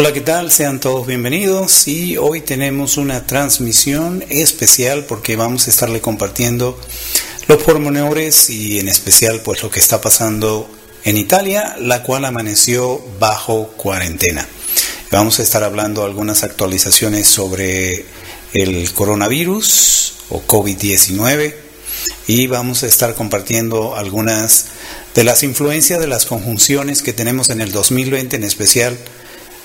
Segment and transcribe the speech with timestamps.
[0.00, 0.50] Hola, ¿qué tal?
[0.50, 6.80] Sean todos bienvenidos y hoy tenemos una transmisión especial porque vamos a estarle compartiendo
[7.48, 10.70] los pormenores y en especial pues lo que está pasando
[11.04, 14.48] en Italia, la cual amaneció bajo cuarentena.
[15.10, 18.06] Vamos a estar hablando algunas actualizaciones sobre
[18.54, 21.54] el coronavirus o COVID-19
[22.26, 24.64] y vamos a estar compartiendo algunas
[25.14, 28.96] de las influencias de las conjunciones que tenemos en el 2020 en especial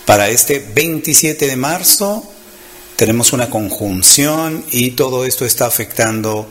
[0.06, 2.32] para este 27 de marzo
[2.95, 6.48] tenemos una conjunción y todo esto está afectando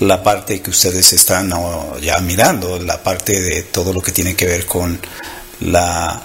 [0.00, 1.52] la parte que ustedes están
[2.00, 5.00] ya mirando, la parte de todo lo que tiene que ver con
[5.60, 6.22] la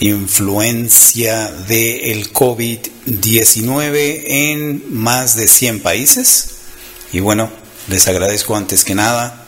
[0.00, 6.50] influencia del COVID-19 en más de 100 países.
[7.12, 7.50] Y bueno,
[7.88, 9.44] les agradezco antes que nada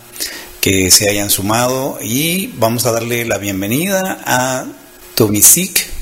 [0.60, 4.66] que se hayan sumado y vamos a darle la bienvenida a
[5.14, 5.99] Tomisic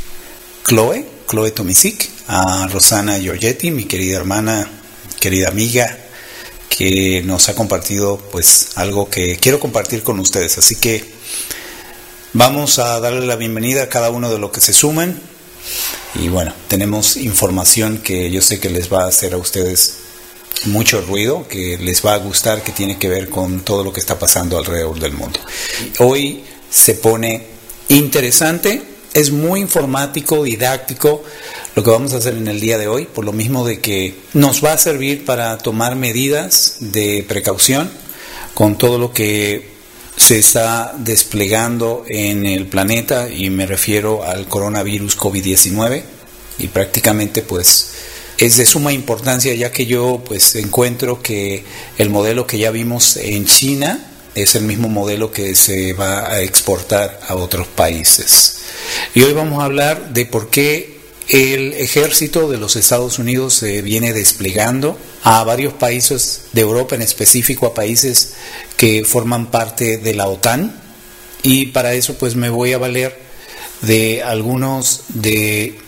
[0.68, 4.70] Chloe, Chloe Tomisic, a Rosana Giorgetti, mi querida hermana,
[5.18, 5.96] querida amiga,
[6.68, 10.58] que nos ha compartido pues algo que quiero compartir con ustedes.
[10.58, 11.02] Así que
[12.34, 15.18] vamos a darle la bienvenida a cada uno de los que se sumen.
[16.14, 19.94] Y bueno, tenemos información que yo sé que les va a hacer a ustedes
[20.66, 24.00] mucho ruido, que les va a gustar, que tiene que ver con todo lo que
[24.00, 25.40] está pasando alrededor del mundo.
[25.98, 27.46] Hoy se pone
[27.88, 31.22] interesante es muy informático, didáctico
[31.74, 34.14] lo que vamos a hacer en el día de hoy, por lo mismo de que
[34.34, 37.90] nos va a servir para tomar medidas de precaución
[38.54, 39.78] con todo lo que
[40.16, 46.02] se está desplegando en el planeta y me refiero al coronavirus COVID-19
[46.58, 47.92] y prácticamente pues
[48.36, 51.62] es de suma importancia ya que yo pues encuentro que
[51.98, 54.07] el modelo que ya vimos en China
[54.42, 58.58] es el mismo modelo que se va a exportar a otros países.
[59.14, 63.82] Y hoy vamos a hablar de por qué el ejército de los Estados Unidos se
[63.82, 68.34] viene desplegando a varios países de Europa, en específico a países
[68.76, 70.80] que forman parte de la OTAN.
[71.42, 73.18] Y para eso pues me voy a valer
[73.82, 75.78] de algunos de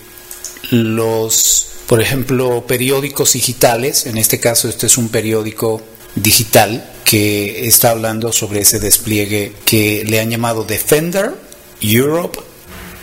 [0.71, 4.07] los, por ejemplo, periódicos digitales.
[4.07, 5.83] En este caso este es un periódico
[6.15, 11.35] digital que está hablando sobre ese despliegue que le han llamado Defender
[11.81, 12.39] Europe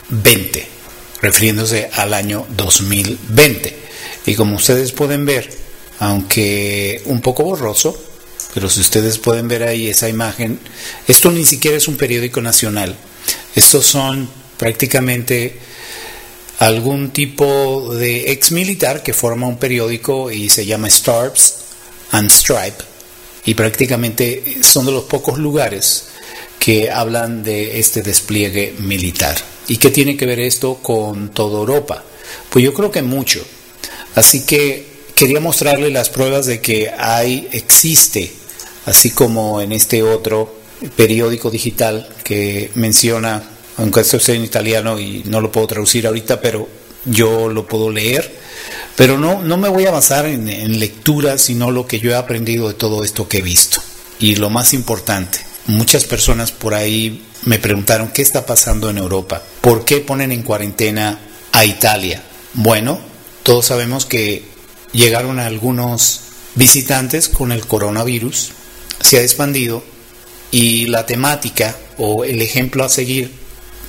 [0.08, 0.66] 20,
[1.20, 3.76] refiriéndose al año 2020.
[4.26, 5.50] Y como ustedes pueden ver,
[5.98, 8.02] aunque un poco borroso,
[8.54, 10.58] pero si ustedes pueden ver ahí esa imagen,
[11.06, 12.96] esto ni siquiera es un periódico nacional,
[13.54, 15.58] estos son prácticamente
[16.60, 21.56] algún tipo de ex militar que forma un periódico y se llama Stars
[22.10, 22.97] and Stripe
[23.44, 26.08] y prácticamente son de los pocos lugares
[26.58, 29.36] que hablan de este despliegue militar.
[29.68, 32.04] ¿Y qué tiene que ver esto con toda Europa?
[32.50, 33.44] Pues yo creo que mucho.
[34.14, 38.32] Así que quería mostrarle las pruebas de que hay, existe,
[38.86, 40.58] así como en este otro
[40.96, 43.42] periódico digital que menciona,
[43.76, 46.68] aunque esto sea en italiano y no lo puedo traducir ahorita, pero
[47.08, 48.38] yo lo puedo leer,
[48.96, 52.16] pero no, no me voy a basar en, en lectura, sino lo que yo he
[52.16, 53.80] aprendido de todo esto que he visto.
[54.18, 59.42] Y lo más importante, muchas personas por ahí me preguntaron qué está pasando en Europa,
[59.60, 61.20] por qué ponen en cuarentena
[61.52, 62.22] a Italia.
[62.54, 62.98] Bueno,
[63.42, 64.44] todos sabemos que
[64.92, 66.20] llegaron algunos
[66.54, 68.50] visitantes con el coronavirus,
[69.00, 69.84] se ha expandido
[70.50, 73.32] y la temática o el ejemplo a seguir,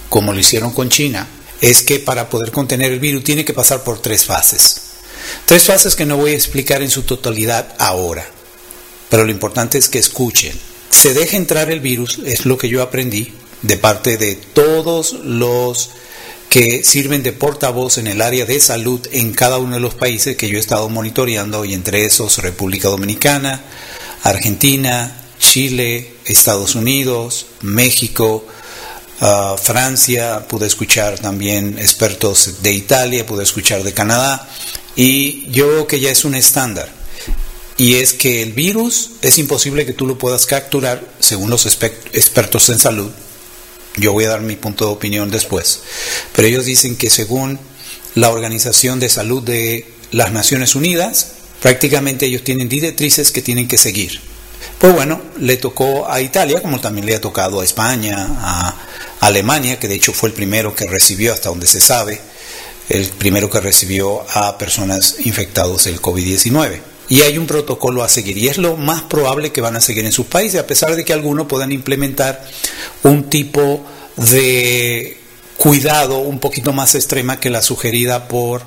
[0.09, 1.28] como lo hicieron con China,
[1.62, 4.81] es que para poder contener el virus tiene que pasar por tres fases.
[5.46, 8.25] Tres fases que no voy a explicar en su totalidad ahora,
[9.09, 10.58] pero lo importante es que escuchen.
[10.90, 15.92] Se deja entrar el virus, es lo que yo aprendí de parte de todos los
[16.50, 20.36] que sirven de portavoz en el área de salud en cada uno de los países
[20.36, 23.62] que yo he estado monitoreando, y entre esos República Dominicana,
[24.24, 28.46] Argentina, Chile, Estados Unidos, México,
[29.22, 34.47] ah, Francia, pude escuchar también expertos de Italia, pude escuchar de Canadá,
[34.96, 36.90] y yo veo que ya es un estándar.
[37.78, 42.67] Y es que el virus es imposible que tú lo puedas capturar, según los expertos
[42.70, 43.09] en salud.
[43.96, 45.79] Yo voy a dar mi punto de opinión después.
[46.35, 47.58] Pero ellos dicen que según
[48.16, 53.78] la Organización de Salud de las Naciones Unidas, prácticamente ellos tienen directrices que tienen que
[53.78, 54.20] seguir.
[54.78, 58.76] Pues bueno, le tocó a Italia, como también le ha tocado a España, a
[59.20, 62.22] Alemania, que de hecho fue el primero que recibió, hasta donde se sabe,
[62.88, 66.79] el primero que recibió a personas infectados del COVID-19.
[67.09, 70.06] Y hay un protocolo a seguir y es lo más probable que van a seguir
[70.06, 72.47] en sus países, a pesar de que algunos puedan implementar
[73.03, 73.84] un tipo
[74.16, 75.17] de
[75.58, 78.62] cuidado un poquito más extrema que la sugerida por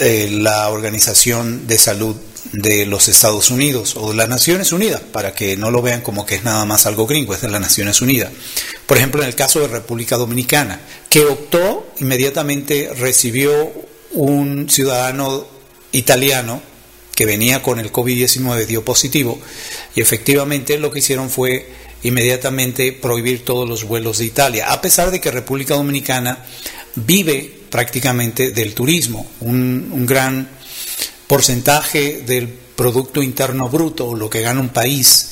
[0.00, 2.16] eh, la Organización de Salud
[2.52, 6.26] de los Estados Unidos o de las Naciones Unidas, para que no lo vean como
[6.26, 8.30] que es nada más algo gringo, es de las Naciones Unidas.
[8.86, 13.72] Por ejemplo, en el caso de República Dominicana, que optó, inmediatamente recibió
[14.12, 15.46] un ciudadano
[15.92, 16.62] italiano
[17.14, 19.40] que venía con el COVID-19, dio positivo,
[19.94, 21.72] y efectivamente lo que hicieron fue
[22.02, 26.44] inmediatamente prohibir todos los vuelos de Italia, a pesar de que República Dominicana
[26.96, 30.48] vive prácticamente del turismo, un, un gran
[31.32, 35.30] porcentaje del Producto Interno Bruto, lo que gana un país,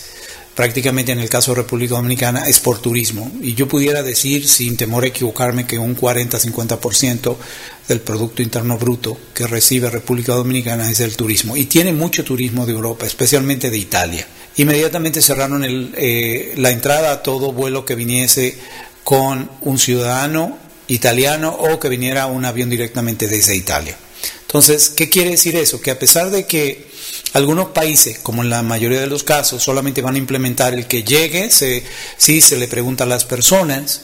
[0.55, 3.31] prácticamente en el caso de República Dominicana, es por turismo.
[3.43, 7.37] Y yo pudiera decir, sin temor a equivocarme, que un 40-50%
[7.87, 11.55] del Producto Interno Bruto que recibe República Dominicana es del turismo.
[11.55, 14.27] Y tiene mucho turismo de Europa, especialmente de Italia.
[14.57, 18.57] Inmediatamente cerraron eh, la entrada a todo vuelo que viniese
[19.05, 20.57] con un ciudadano
[20.89, 23.99] italiano o que viniera un avión directamente desde Italia.
[24.51, 25.81] Entonces, ¿qué quiere decir eso?
[25.81, 26.85] Que a pesar de que
[27.35, 31.05] algunos países, como en la mayoría de los casos, solamente van a implementar el que
[31.05, 34.01] llegue, sí se le pregunta a las personas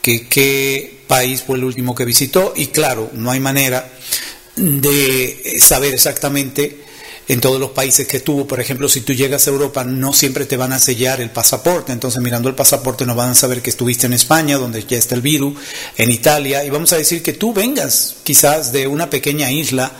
[0.00, 3.86] que qué país fue el último que visitó y claro, no hay manera
[4.56, 6.80] de saber exactamente
[7.28, 8.46] en todos los países que tuvo.
[8.46, 11.92] Por ejemplo, si tú llegas a Europa, no siempre te van a sellar el pasaporte.
[11.92, 15.14] Entonces, mirando el pasaporte, no van a saber que estuviste en España, donde ya está
[15.14, 15.54] el virus,
[15.96, 16.64] en Italia.
[16.64, 19.92] Y vamos a decir que tú vengas quizás de una pequeña isla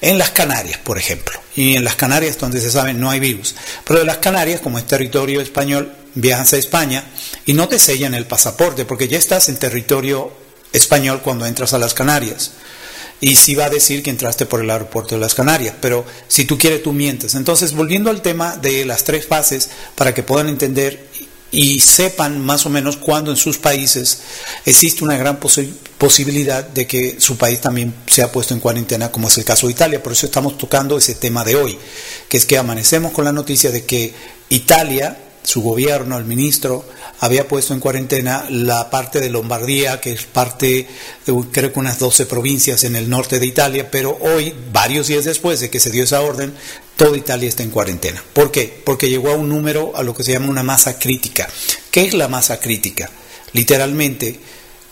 [0.00, 1.38] en las Canarias, por ejemplo.
[1.54, 3.54] Y en las Canarias, donde se sabe, no hay virus.
[3.84, 7.04] Pero de las Canarias, como es territorio español, viajas a España
[7.46, 10.32] y no te sellan el pasaporte, porque ya estás en territorio
[10.72, 12.52] español cuando entras a las Canarias
[13.20, 16.44] y sí va a decir que entraste por el aeropuerto de las Canarias, pero si
[16.44, 17.34] tú quieres tú mientes.
[17.34, 21.08] Entonces, volviendo al tema de las tres fases, para que puedan entender
[21.52, 24.20] y sepan más o menos cuándo en sus países
[24.64, 25.38] existe una gran
[25.98, 29.72] posibilidad de que su país también sea puesto en cuarentena, como es el caso de
[29.72, 30.02] Italia.
[30.02, 31.76] Por eso estamos tocando ese tema de hoy,
[32.28, 34.14] que es que amanecemos con la noticia de que
[34.48, 36.84] Italia, su gobierno, el ministro,
[37.20, 40.86] había puesto en cuarentena la parte de Lombardía, que es parte
[41.26, 45.24] de creo que unas 12 provincias en el norte de Italia, pero hoy, varios días
[45.24, 46.54] después de que se dio esa orden,
[46.96, 48.22] toda Italia está en cuarentena.
[48.32, 48.82] ¿Por qué?
[48.84, 51.48] Porque llegó a un número, a lo que se llama una masa crítica.
[51.90, 53.10] ¿Qué es la masa crítica?
[53.52, 54.40] Literalmente,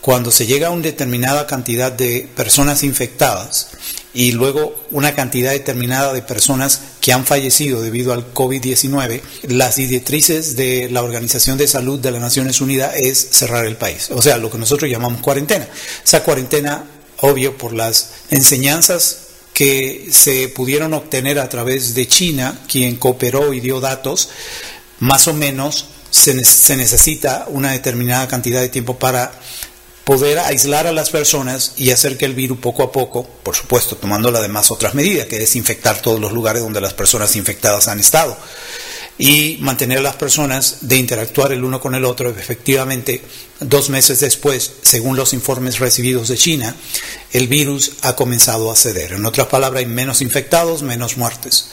[0.01, 3.69] cuando se llega a una determinada cantidad de personas infectadas,
[4.13, 10.55] y luego una cantidad determinada de personas que han fallecido debido al COVID-19, las directrices
[10.55, 14.37] de la Organización de Salud de las Naciones Unidas es cerrar el país, o sea,
[14.37, 15.67] lo que nosotros llamamos cuarentena.
[16.03, 16.85] Esa cuarentena,
[17.17, 23.59] obvio, por las enseñanzas que se pudieron obtener a través de China, quien cooperó y
[23.59, 24.29] dio datos,
[24.99, 29.31] más o menos se, se necesita una determinada cantidad de tiempo para
[30.09, 33.95] poder aislar a las personas y hacer que el virus poco a poco, por supuesto,
[33.95, 37.99] tomando además otras medidas, que es desinfectar todos los lugares donde las personas infectadas han
[37.99, 38.35] estado
[39.19, 42.31] y mantener a las personas de interactuar el uno con el otro.
[42.31, 43.21] Efectivamente,
[43.59, 46.75] dos meses después, según los informes recibidos de China,
[47.31, 49.13] el virus ha comenzado a ceder.
[49.13, 51.67] En otras palabras, hay menos infectados, menos muertes.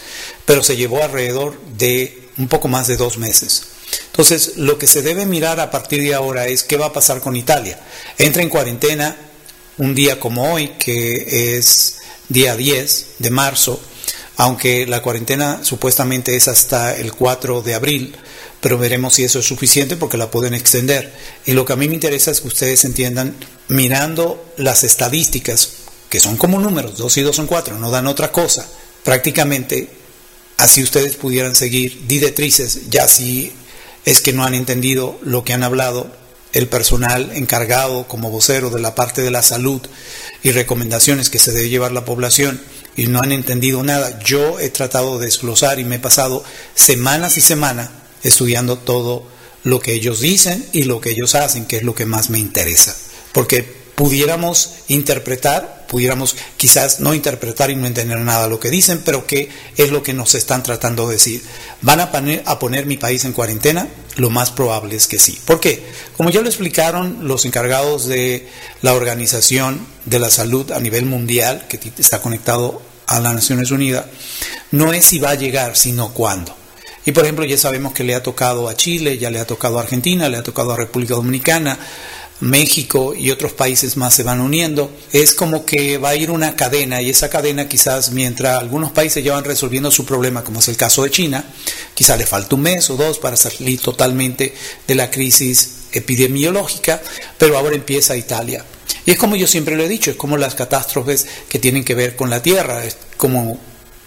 [0.44, 3.75] Pero se llevó alrededor de un poco más de dos meses.
[4.06, 7.21] Entonces, lo que se debe mirar a partir de ahora es qué va a pasar
[7.21, 7.79] con Italia.
[8.19, 9.17] Entra en cuarentena
[9.79, 11.97] un día como hoy, que es
[12.29, 13.81] día 10 de marzo,
[14.37, 18.16] aunque la cuarentena supuestamente es hasta el 4 de abril,
[18.61, 21.12] pero veremos si eso es suficiente porque la pueden extender.
[21.45, 23.37] Y lo que a mí me interesa es que ustedes entiendan,
[23.69, 25.71] mirando las estadísticas,
[26.09, 28.66] que son como números, 2 y 2 son 4, no dan otra cosa,
[29.02, 29.88] prácticamente
[30.59, 33.52] así ustedes pudieran seguir directrices, ya si
[34.06, 36.10] es que no han entendido lo que han hablado
[36.52, 39.82] el personal encargado como vocero de la parte de la salud
[40.42, 42.62] y recomendaciones que se debe llevar la población
[42.96, 44.18] y no han entendido nada.
[44.20, 46.42] Yo he tratado de desglosar y me he pasado
[46.75, 47.90] semanas y semanas
[48.22, 49.28] estudiando todo
[49.64, 52.38] lo que ellos dicen y lo que ellos hacen, que es lo que más me
[52.38, 52.96] interesa.
[53.32, 59.26] Porque pudiéramos interpretar, pudiéramos quizás no interpretar y no entender nada lo que dicen, pero
[59.26, 61.43] qué es lo que nos están tratando de decir.
[61.81, 63.88] ¿Van a poner, a poner mi país en cuarentena?
[64.17, 65.41] Lo más probable es que sí.
[65.45, 65.85] ¿Por qué?
[66.17, 68.49] Como ya lo explicaron los encargados de
[68.83, 74.05] la Organización de la Salud a nivel mundial, que está conectado a las Naciones Unidas,
[74.73, 76.55] no es si va a llegar, sino cuándo.
[77.07, 79.79] Y por ejemplo, ya sabemos que le ha tocado a Chile, ya le ha tocado
[79.79, 81.79] a Argentina, le ha tocado a República Dominicana,
[82.40, 86.55] México y otros países más se van uniendo, es como que va a ir una
[86.55, 90.69] cadena y esa cadena quizás mientras algunos países ya van resolviendo su problema, como es
[90.69, 91.45] el caso de China,
[91.95, 94.55] quizás le falta un mes o dos para salir totalmente
[94.87, 97.02] de la crisis epidemiológica,
[97.38, 98.64] pero ahora empieza Italia.
[99.07, 101.95] Y es como yo siempre lo he dicho, es como las catástrofes que tienen que
[101.95, 103.59] ver con la tierra, es como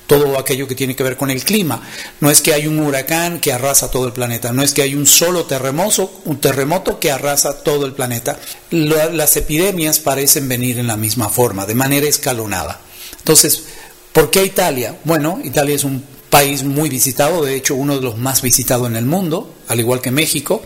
[0.09, 1.83] todo aquello que tiene que ver con el clima.
[2.19, 4.95] No es que hay un huracán que arrasa todo el planeta, no es que hay
[4.95, 8.39] un solo terremoto, un terremoto que arrasa todo el planeta.
[8.71, 12.81] las epidemias parecen venir en la misma forma, de manera escalonada.
[13.19, 13.63] Entonces,
[14.11, 14.97] ¿por qué Italia?
[15.03, 18.95] Bueno, Italia es un país muy visitado, de hecho uno de los más visitados en
[18.95, 20.63] el mundo, al igual que México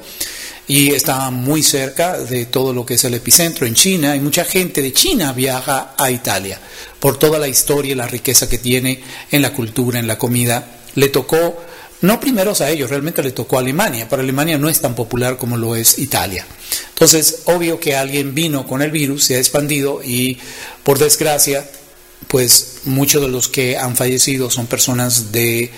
[0.67, 4.45] y está muy cerca de todo lo que es el epicentro en China y mucha
[4.45, 6.59] gente de China viaja a Italia
[6.99, 10.79] por toda la historia y la riqueza que tiene en la cultura, en la comida.
[10.95, 11.61] Le tocó,
[12.01, 15.37] no primeros a ellos, realmente le tocó a Alemania, pero Alemania no es tan popular
[15.37, 16.45] como lo es Italia.
[16.89, 20.37] Entonces, obvio que alguien vino con el virus, se ha expandido y
[20.83, 21.65] por desgracia,
[22.27, 25.71] pues muchos de los que han fallecido son personas de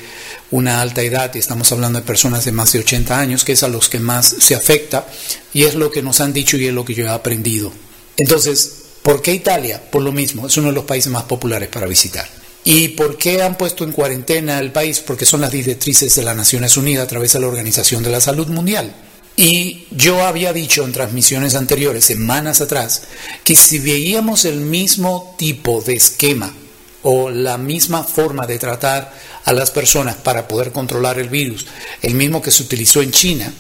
[0.52, 3.64] una alta edad, y estamos hablando de personas de más de 80 años, que es
[3.64, 5.08] a los que más se afecta,
[5.54, 7.72] y es lo que nos han dicho y es lo que yo he aprendido.
[8.18, 8.72] Entonces,
[9.02, 9.82] ¿por qué Italia?
[9.92, 12.28] Por lo mismo, es uno de los países más populares para visitar.
[12.64, 15.00] ¿Y por qué han puesto en cuarentena el país?
[15.00, 18.20] Porque son las directrices de las Naciones Unidas a través de la Organización de la
[18.20, 18.96] Salud Mundial.
[19.38, 23.04] Y yo había dicho en transmisiones anteriores, semanas atrás,
[23.44, 26.54] que si veíamos el mismo tipo de esquema
[27.02, 29.14] o la misma forma de tratar
[29.44, 31.66] a las personas para poder controlar el virus,
[32.02, 33.54] el mismo que se utilizó en China,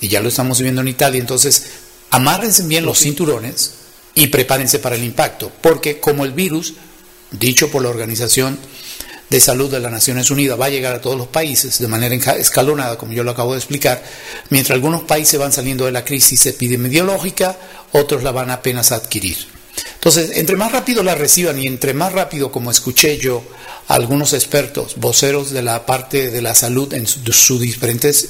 [0.00, 1.64] y ya lo estamos viendo en Italia, entonces
[2.10, 3.72] amárrense bien los cinturones
[4.14, 6.74] y prepárense para el impacto, porque como el virus,
[7.30, 8.58] dicho por la Organización
[9.32, 12.14] de Salud de las Naciones Unidas, va a llegar a todos los países de manera
[12.34, 14.02] escalonada, como yo lo acabo de explicar,
[14.50, 17.56] mientras algunos países van saliendo de la crisis epidemiológica,
[17.92, 19.38] otros la van apenas a adquirir.
[19.94, 23.42] Entonces, entre más rápido la reciban y entre más rápido, como escuché yo,
[23.88, 28.28] algunos expertos, voceros de la parte de la salud en sus diferentes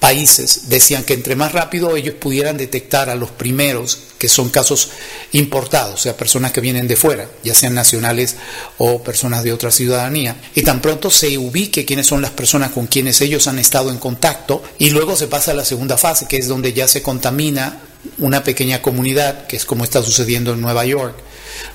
[0.00, 4.90] países, decían que entre más rápido ellos pudieran detectar a los primeros, que son casos
[5.32, 8.36] importados, o sea, personas que vienen de fuera, ya sean nacionales
[8.78, 12.86] o personas de otra ciudadanía, y tan pronto se ubique quiénes son las personas con
[12.86, 16.36] quienes ellos han estado en contacto, y luego se pasa a la segunda fase, que
[16.36, 17.80] es donde ya se contamina
[18.18, 21.16] una pequeña comunidad, que es como está sucediendo en Nueva York,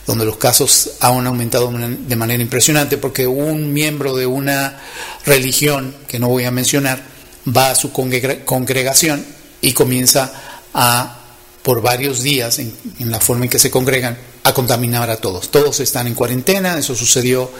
[0.06, 4.80] donde los casos han aumentado de manera impresionante porque un miembro de una
[5.25, 7.11] religión, que no voy a mencionar,
[7.48, 9.25] va a su congregación
[9.62, 10.31] y comienza
[10.74, 11.19] a,
[11.62, 15.50] por varios días, en, la forma en que se congregan, a contaminar a todos.
[15.50, 17.51] Todos están en cuarentena, eso sucedió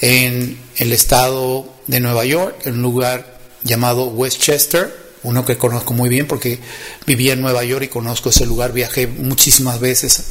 [0.00, 6.08] en el estado de Nueva York, en un lugar llamado Westchester, uno que conozco muy
[6.08, 6.58] bien porque
[7.06, 10.22] vivía en Nueva York y conozco ese lugar, viajé muchísimas veces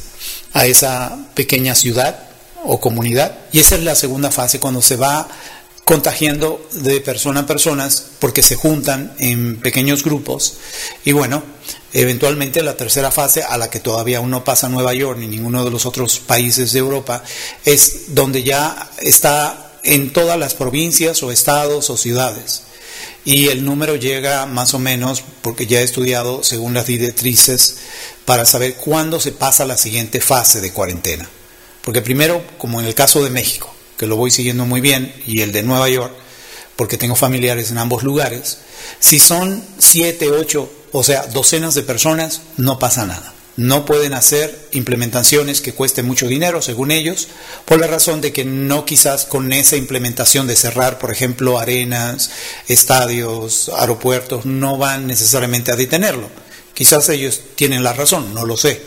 [0.52, 2.30] a esa pequeña ciudad
[2.64, 3.38] o comunidad.
[3.52, 5.28] Y esa es la segunda fase, cuando se va
[5.90, 10.58] contagiando de persona a personas porque se juntan en pequeños grupos.
[11.04, 11.42] Y bueno,
[11.92, 15.64] eventualmente la tercera fase, a la que todavía aún no pasa Nueva York ni ninguno
[15.64, 17.24] de los otros países de Europa,
[17.64, 22.62] es donde ya está en todas las provincias o estados o ciudades
[23.24, 27.78] y el número llega más o menos, porque ya he estudiado según las directrices,
[28.26, 31.28] para saber cuándo se pasa la siguiente fase de cuarentena.
[31.82, 35.42] Porque primero, como en el caso de México, que lo voy siguiendo muy bien, y
[35.42, 36.14] el de Nueva York,
[36.74, 38.56] porque tengo familiares en ambos lugares,
[38.98, 44.68] si son siete, ocho, o sea, docenas de personas, no pasa nada no pueden hacer
[44.72, 47.28] implementaciones que cuesten mucho dinero, según ellos,
[47.66, 52.30] por la razón de que no quizás con esa implementación de cerrar, por ejemplo, arenas,
[52.68, 56.30] estadios, aeropuertos, no van necesariamente a detenerlo.
[56.80, 58.80] Quizás ellos tienen la razón, no lo sé.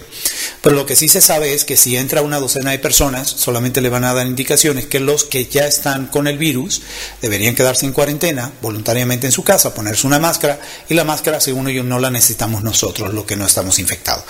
[0.64, 3.82] Pero lo que sí se sabe es que si entra una docena de personas, solamente
[3.82, 6.82] le van a dar indicaciones que los que ya están con el virus
[7.22, 10.60] deberían quedarse en cuarentena voluntariamente en su casa, ponerse una máscara
[10.90, 14.24] y la máscara, según ellos, no la necesitamos nosotros, lo que no estamos infectados.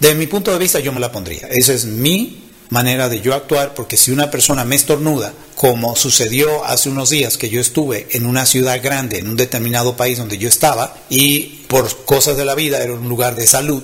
[0.00, 1.46] De mi punto de vista yo me la pondría.
[1.46, 6.64] Esa es mi manera de yo actuar, porque si una persona me estornuda, como sucedió
[6.64, 10.38] hace unos días que yo estuve en una ciudad grande, en un determinado país donde
[10.38, 13.82] yo estaba, y por cosas de la vida era un lugar de salud,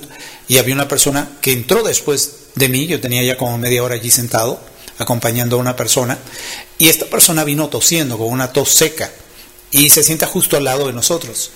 [0.48, 3.94] y había una persona que entró después de mí, yo tenía ya como media hora
[3.94, 4.60] allí sentado,
[4.98, 6.18] acompañando a una persona,
[6.78, 9.10] y esta persona vino tosiendo con una tos seca,
[9.70, 11.50] y se sienta justo al lado de nosotros.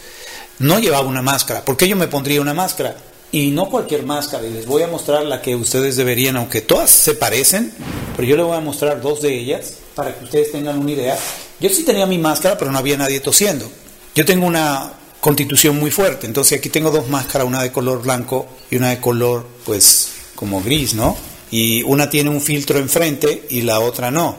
[0.58, 1.64] No llevaba una máscara.
[1.64, 2.96] ¿Por qué yo me pondría una máscara?
[3.32, 6.90] Y no cualquier máscara, y les voy a mostrar la que ustedes deberían, aunque todas
[6.90, 7.72] se parecen,
[8.14, 11.18] pero yo les voy a mostrar dos de ellas para que ustedes tengan una idea.
[11.60, 13.70] Yo sí tenía mi máscara, pero no había nadie tosiendo.
[14.14, 18.46] Yo tengo una constitución muy fuerte, entonces aquí tengo dos máscaras, una de color blanco
[18.70, 21.16] y una de color, pues, como gris, ¿no?
[21.50, 24.36] Y una tiene un filtro enfrente y la otra no.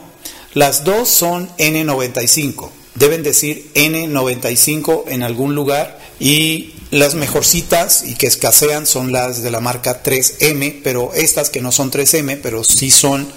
[0.54, 8.26] Las dos son N95, deben decir N95 en algún lugar y las mejorcitas y que
[8.26, 12.90] escasean son las de la marca 3M, pero estas que no son 3M, pero sí
[12.90, 13.28] son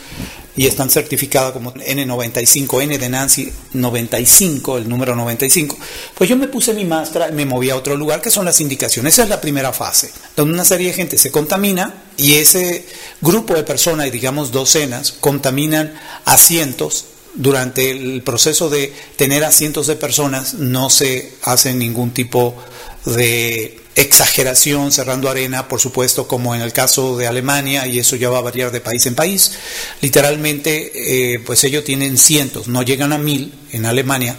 [0.55, 5.77] y están certificadas como N95, N de Nancy 95, el número 95,
[6.15, 8.59] pues yo me puse mi máscara y me moví a otro lugar, que son las
[8.59, 9.13] indicaciones.
[9.13, 12.85] Esa es la primera fase, donde una serie de gente se contamina y ese
[13.21, 15.93] grupo de personas, digamos docenas, contaminan
[16.25, 17.05] a cientos.
[17.33, 22.61] Durante el proceso de tener a cientos de personas no se hace ningún tipo
[23.05, 28.29] de exageración cerrando arena, por supuesto, como en el caso de Alemania, y eso ya
[28.29, 29.53] va a variar de país en país.
[30.01, 34.35] Literalmente, eh, pues ellos tienen cientos, no llegan a mil en Alemania,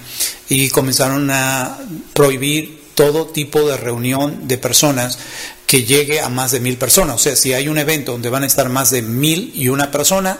[0.49, 1.78] y comenzaron a
[2.14, 5.19] prohibir todo tipo de reunión de personas
[5.66, 7.16] que llegue a más de mil personas.
[7.16, 9.90] O sea, si hay un evento donde van a estar más de mil y una
[9.90, 10.38] persona,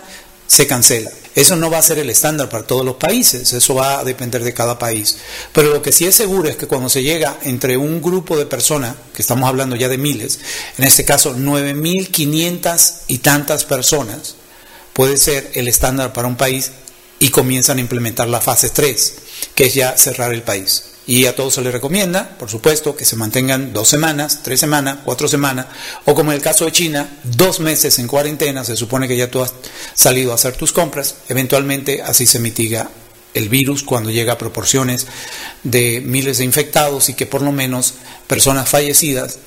[0.53, 1.11] se cancela.
[1.35, 4.45] Eso no va a ser el estándar para todos los países, eso va a depender
[4.45, 5.17] de cada país.
[5.55, 8.45] Pero lo que sí es seguro es que cuando se llega entre un grupo de
[8.45, 10.41] personas, que estamos hablando ya de miles,
[10.77, 14.35] en este caso 9.500 y tantas personas,
[14.93, 16.73] puede ser el estándar para un país
[17.19, 19.15] y comienzan a implementar la fase 3,
[19.55, 20.92] que es ya cerrar el país.
[21.07, 24.99] Y a todos se les recomienda, por supuesto, que se mantengan dos semanas, tres semanas,
[25.05, 25.67] cuatro semanas,
[26.05, 29.31] o como en el caso de China, dos meses en cuarentena, se supone que ya
[29.31, 29.53] tú has
[29.95, 32.89] salido a hacer tus compras, eventualmente así se mitiga
[33.35, 35.07] el virus cuando llega a proporciones
[35.65, 37.95] de miles de infectados y que por lo menos
[38.27, 39.39] personas fallecidas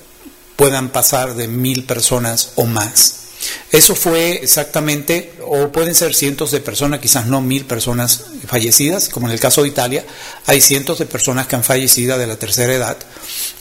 [0.55, 3.24] puedan pasar de mil personas o más.
[3.71, 9.27] Eso fue exactamente, o pueden ser cientos de personas, quizás no mil personas fallecidas, como
[9.27, 10.05] en el caso de Italia,
[10.45, 12.97] hay cientos de personas que han fallecido de la tercera edad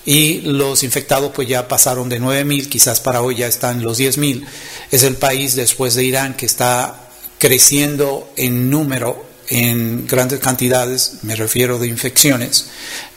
[0.04, 3.98] y los infectados pues ya pasaron de nueve mil, quizás para hoy ya están los
[3.98, 4.46] diez mil.
[4.90, 11.36] Es el país después de Irán que está creciendo en número en grandes cantidades, me
[11.36, 12.66] refiero de infecciones,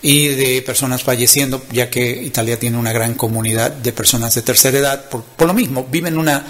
[0.02, 4.78] y de personas falleciendo, ya que Italia tiene una gran comunidad de personas de tercera
[4.78, 6.46] edad, por, lo mismo, viven una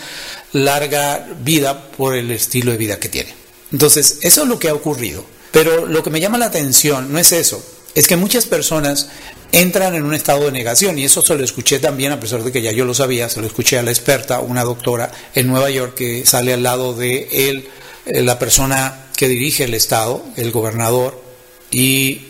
[0.54, 3.34] larga vida por el estilo de vida que tienen.
[3.72, 5.26] Entonces, eso es lo que ha ocurrido.
[5.52, 7.64] Pero lo que me llama la atención no es eso,
[7.96, 9.10] es que muchas personas
[9.52, 12.52] entran en un estado de negación y eso se lo escuché también, a pesar de
[12.52, 15.70] que ya yo lo sabía, se lo escuché a la experta, una doctora en Nueva
[15.70, 17.68] York que sale al lado de él,
[18.06, 21.22] eh, la persona que dirige el Estado, el gobernador,
[21.70, 22.22] y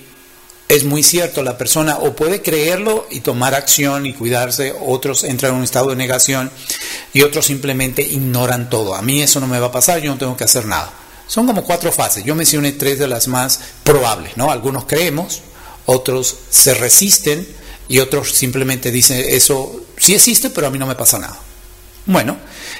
[0.69, 5.51] es muy cierto, la persona o puede creerlo y tomar acción y cuidarse, otros entran
[5.51, 6.51] en un estado de negación
[7.13, 8.95] y otros simplemente ignoran todo.
[8.95, 10.91] A mí eso no me va a pasar, yo no tengo que hacer nada.
[11.27, 14.51] Son como cuatro fases, yo mencioné tres de las más probables, ¿no?
[14.51, 15.41] Algunos creemos,
[15.85, 17.47] otros se resisten
[17.87, 21.39] y otros simplemente dicen eso sí existe, pero a mí no me pasa nada.
[22.05, 22.37] Bueno,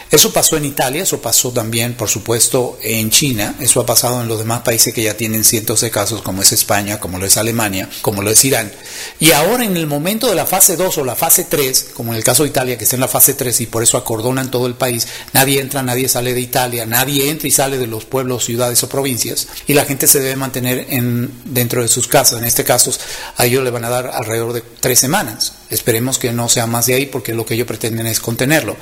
[0.10, 4.30] eso pasó en Italia, eso pasó también, por supuesto, en China, eso ha pasado en
[4.30, 7.36] los demás países que ya tienen cientos de casos, como es España, como lo es
[7.36, 8.72] Alemania, como lo es Irán.
[9.20, 12.17] Y ahora en el momento de la fase 2 o la fase 3, como en
[12.17, 14.67] el caso de Italia, que está en la fase 3 y por eso acordonan todo
[14.67, 18.46] el país, nadie entra, nadie sale de Italia, nadie entra y sale de los pueblos,
[18.46, 22.39] ciudades o provincias, y la gente se debe mantener en, dentro de sus casas.
[22.39, 22.91] En este caso,
[23.36, 25.54] a ellos le van a dar alrededor de tres semanas.
[25.70, 28.78] Esperemos que no sea más de ahí porque lo que ellos pretenden es contenerlo.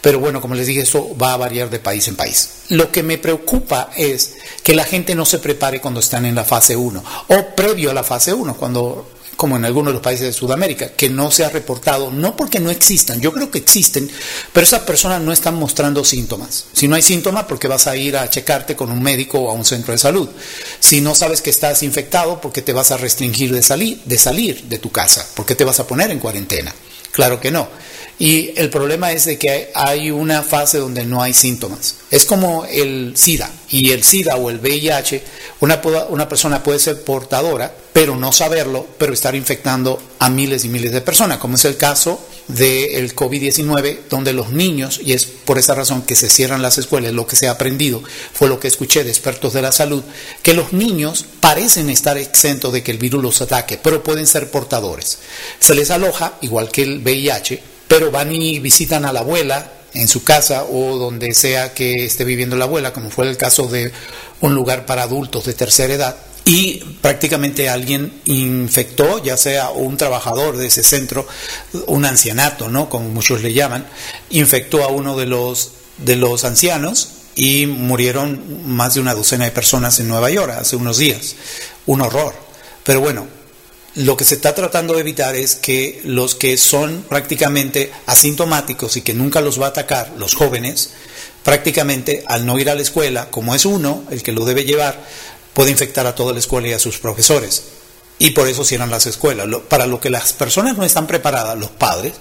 [0.00, 2.50] Pero bueno, como les dije, eso va a variar de país en país.
[2.68, 6.44] Lo que me preocupa es que la gente no se prepare cuando están en la
[6.44, 9.06] fase 1 o previo a la fase 1, cuando
[9.38, 12.58] como en algunos de los países de Sudamérica, que no se ha reportado, no porque
[12.58, 14.10] no existan, yo creo que existen,
[14.52, 16.64] pero esas personas no están mostrando síntomas.
[16.72, 19.50] Si no hay síntomas, ¿por qué vas a ir a checarte con un médico o
[19.50, 20.28] a un centro de salud?
[20.80, 24.18] Si no sabes que estás infectado, ¿por qué te vas a restringir de salir, de
[24.18, 25.24] salir de tu casa?
[25.36, 26.74] ¿Por qué te vas a poner en cuarentena?
[27.12, 27.68] Claro que no.
[28.18, 31.96] Y el problema es de que hay una fase donde no hay síntomas.
[32.10, 33.50] Es como el SIDA.
[33.70, 35.22] Y el SIDA o el VIH,
[35.60, 40.68] una, una persona puede ser portadora, pero no saberlo, pero estar infectando a miles y
[40.68, 45.58] miles de personas, como es el caso del COVID-19, donde los niños, y es por
[45.58, 48.02] esa razón que se cierran las escuelas, lo que se ha aprendido,
[48.32, 50.02] fue lo que escuché de expertos de la salud,
[50.42, 54.50] que los niños parecen estar exentos de que el virus los ataque, pero pueden ser
[54.50, 55.18] portadores.
[55.60, 60.06] Se les aloja, igual que el VIH, pero van y visitan a la abuela en
[60.06, 63.90] su casa o donde sea que esté viviendo la abuela, como fue el caso de
[64.40, 70.56] un lugar para adultos de tercera edad, y prácticamente alguien infectó, ya sea un trabajador
[70.56, 71.26] de ese centro,
[71.86, 72.88] un ancianato, ¿no?
[72.88, 73.86] Como muchos le llaman,
[74.30, 79.50] infectó a uno de los, de los ancianos y murieron más de una docena de
[79.50, 81.36] personas en Nueva York hace unos días.
[81.84, 82.34] Un horror.
[82.82, 83.26] Pero bueno,
[83.98, 89.02] lo que se está tratando de evitar es que los que son prácticamente asintomáticos y
[89.02, 90.90] que nunca los va a atacar, los jóvenes,
[91.42, 95.04] prácticamente al no ir a la escuela, como es uno el que lo debe llevar,
[95.52, 97.64] puede infectar a toda la escuela y a sus profesores.
[98.18, 99.46] Y por eso cierran las escuelas.
[99.68, 102.14] para lo que las personas no están preparadas, los padres,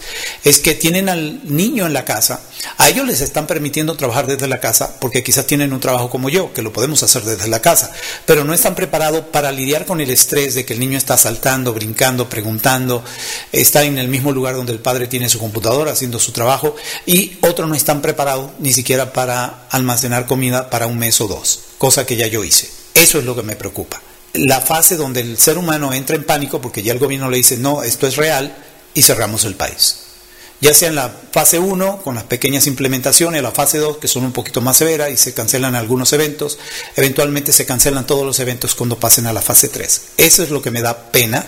[0.44, 2.42] es que tienen al niño en la casa,
[2.78, 6.30] a ellos les están permitiendo trabajar desde la casa porque quizás tienen un trabajo como
[6.30, 7.92] yo, que lo podemos hacer desde la casa,
[8.26, 11.74] pero no están preparados para lidiar con el estrés de que el niño está saltando,
[11.74, 13.04] brincando, preguntando,
[13.52, 17.38] está en el mismo lugar donde el padre tiene su computadora haciendo su trabajo y
[17.42, 22.06] otros no están preparados ni siquiera para almacenar comida para un mes o dos, cosa
[22.06, 22.70] que ya yo hice.
[22.94, 24.02] Eso es lo que me preocupa
[24.38, 27.58] la fase donde el ser humano entra en pánico porque ya el gobierno le dice,
[27.58, 28.56] no, esto es real,
[28.94, 29.98] y cerramos el país.
[30.60, 34.24] Ya sea en la fase 1, con las pequeñas implementaciones, la fase 2, que son
[34.26, 36.58] un poquito más severas y se cancelan algunos eventos,
[36.96, 40.02] eventualmente se cancelan todos los eventos cuando pasen a la fase 3.
[40.18, 41.46] Eso es lo que me da pena,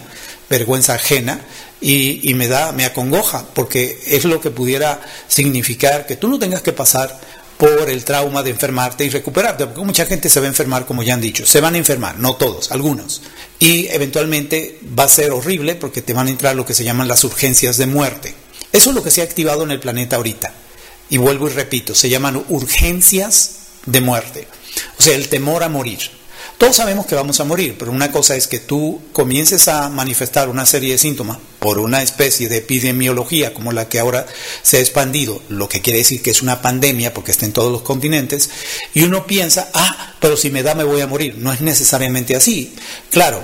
[0.47, 1.41] vergüenza ajena,
[1.81, 6.37] y, y me da, me acongoja, porque es lo que pudiera significar que tú no
[6.37, 7.19] tengas que pasar
[7.59, 11.03] por el trauma de enfermarte y recuperarte, porque mucha gente se va a enfermar, como
[11.03, 13.21] ya han dicho, se van a enfermar, no todos, algunos,
[13.59, 17.09] y eventualmente va a ser horrible porque te van a entrar lo que se llaman
[17.09, 18.33] las urgencias de muerte.
[18.71, 20.53] Eso es lo que se ha activado en el planeta ahorita.
[21.09, 24.47] Y vuelvo y repito, se llaman urgencias de muerte,
[24.97, 25.99] o sea, el temor a morir.
[26.59, 30.49] Todos sabemos que vamos a morir, pero una cosa es que tú comiences a manifestar
[30.49, 34.25] una serie de síntomas por una especie de epidemiología como la que ahora
[34.61, 37.71] se ha expandido, lo que quiere decir que es una pandemia porque está en todos
[37.71, 38.49] los continentes,
[38.93, 41.35] y uno piensa, ah, pero si me da me voy a morir.
[41.37, 42.75] No es necesariamente así.
[43.09, 43.41] Claro,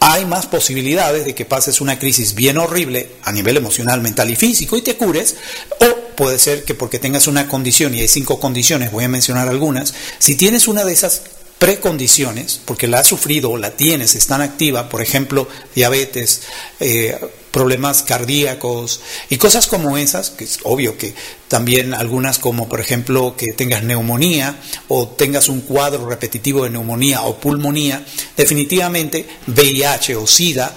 [0.00, 4.34] hay más posibilidades de que pases una crisis bien horrible a nivel emocional, mental y
[4.34, 5.36] físico y te cures,
[5.82, 9.48] o puede ser que porque tengas una condición, y hay cinco condiciones, voy a mencionar
[9.48, 11.22] algunas, si tienes una de esas
[11.58, 16.42] precondiciones, porque la has sufrido o la tienes, están activas, por ejemplo, diabetes,
[16.80, 17.18] eh,
[17.50, 21.14] problemas cardíacos y cosas como esas, que es obvio que
[21.48, 27.22] también algunas como por ejemplo que tengas neumonía o tengas un cuadro repetitivo de neumonía
[27.22, 28.04] o pulmonía,
[28.36, 30.76] definitivamente VIH o SIDA,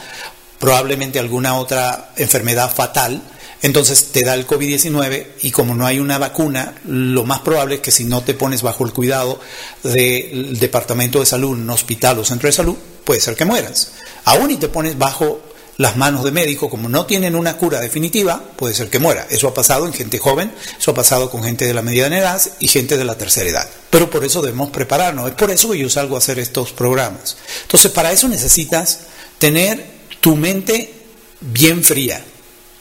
[0.57, 3.21] probablemente alguna otra enfermedad fatal,
[3.61, 7.81] entonces te da el COVID-19 y como no hay una vacuna, lo más probable es
[7.81, 9.39] que si no te pones bajo el cuidado
[9.83, 13.91] del Departamento de Salud, un hospital o centro de salud, puede ser que mueras.
[14.25, 15.41] Aún y te pones bajo
[15.79, 19.25] las manos de médico, como no tienen una cura definitiva, puede ser que muera.
[19.29, 22.41] Eso ha pasado en gente joven, eso ha pasado con gente de la mediana edad
[22.59, 23.69] y gente de la tercera edad.
[23.89, 27.37] Pero por eso debemos prepararnos, es por eso que yo salgo a hacer estos programas.
[27.61, 28.99] Entonces, para eso necesitas
[29.37, 29.85] tener
[30.19, 30.93] tu mente
[31.39, 32.25] bien fría,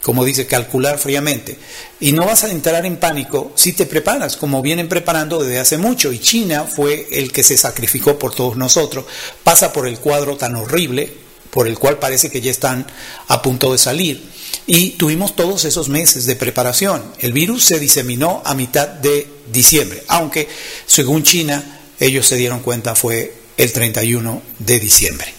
[0.02, 1.58] como dice, calcular fríamente.
[2.00, 5.78] Y no vas a entrar en pánico si te preparas, como vienen preparando desde hace
[5.78, 6.12] mucho.
[6.12, 9.04] Y China fue el que se sacrificó por todos nosotros.
[9.42, 11.12] Pasa por el cuadro tan horrible,
[11.50, 12.86] por el cual parece que ya están
[13.26, 14.22] a punto de salir.
[14.66, 17.02] Y tuvimos todos esos meses de preparación.
[17.18, 20.48] El virus se diseminó a mitad de diciembre, aunque
[20.86, 25.34] según China ellos se dieron cuenta fue el 31 de diciembre.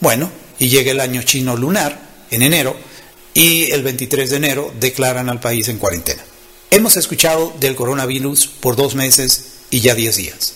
[0.00, 1.98] Bueno, y llega el año chino lunar
[2.30, 2.76] en enero
[3.36, 6.24] y el 23 de enero declaran al país en cuarentena.
[6.70, 10.54] Hemos escuchado del coronavirus por dos meses y ya diez días.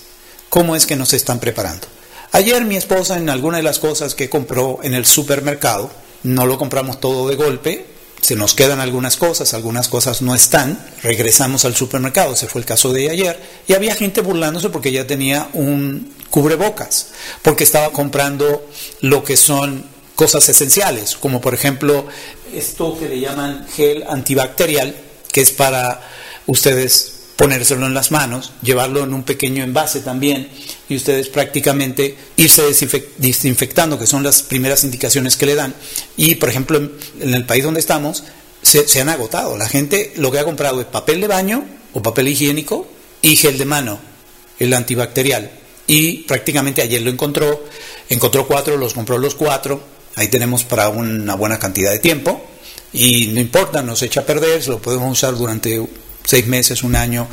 [0.48, 1.86] ¿Cómo es que nos están preparando?
[2.32, 5.90] Ayer mi esposa en alguna de las cosas que compró en el supermercado,
[6.22, 7.84] no lo compramos todo de golpe,
[8.22, 12.66] se nos quedan algunas cosas, algunas cosas no están, regresamos al supermercado, ese fue el
[12.66, 13.38] caso de ayer,
[13.68, 17.08] y había gente burlándose porque ya tenía un cubrebocas,
[17.42, 18.66] porque estaba comprando
[19.02, 19.84] lo que son
[20.20, 22.06] cosas esenciales, como por ejemplo
[22.52, 24.94] esto que le llaman gel antibacterial,
[25.32, 26.06] que es para
[26.44, 30.50] ustedes ponérselo en las manos, llevarlo en un pequeño envase también
[30.90, 32.62] y ustedes prácticamente irse
[33.16, 35.74] desinfectando, que son las primeras indicaciones que le dan.
[36.18, 38.24] Y por ejemplo, en el país donde estamos,
[38.60, 39.56] se, se han agotado.
[39.56, 42.86] La gente lo que ha comprado es papel de baño o papel higiénico
[43.22, 43.98] y gel de mano,
[44.58, 45.50] el antibacterial.
[45.86, 47.64] Y prácticamente ayer lo encontró,
[48.10, 52.44] encontró cuatro, los compró los cuatro Ahí tenemos para una buena cantidad de tiempo
[52.92, 55.82] y no importa, nos echa a perder, lo podemos usar durante
[56.24, 57.26] seis meses, un año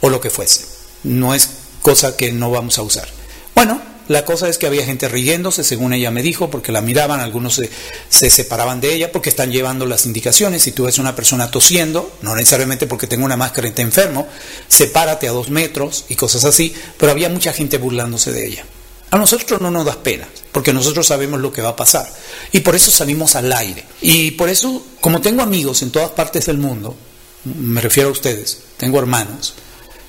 [0.00, 0.66] o lo que fuese.
[1.04, 1.50] No es
[1.82, 3.06] cosa que no vamos a usar.
[3.54, 7.20] Bueno, la cosa es que había gente riéndose, según ella me dijo, porque la miraban,
[7.20, 7.70] algunos se,
[8.08, 10.62] se, separaban de ella porque están llevando las indicaciones.
[10.62, 14.26] Si tú ves una persona tosiendo, no necesariamente porque tenga una máscara y está enfermo,
[14.66, 18.64] sepárate a dos metros y cosas así, pero había mucha gente burlándose de ella.
[19.12, 22.10] A nosotros no nos da pena, porque nosotros sabemos lo que va a pasar.
[22.50, 23.84] Y por eso salimos al aire.
[24.00, 26.96] Y por eso, como tengo amigos en todas partes del mundo,
[27.44, 29.52] me refiero a ustedes, tengo hermanos,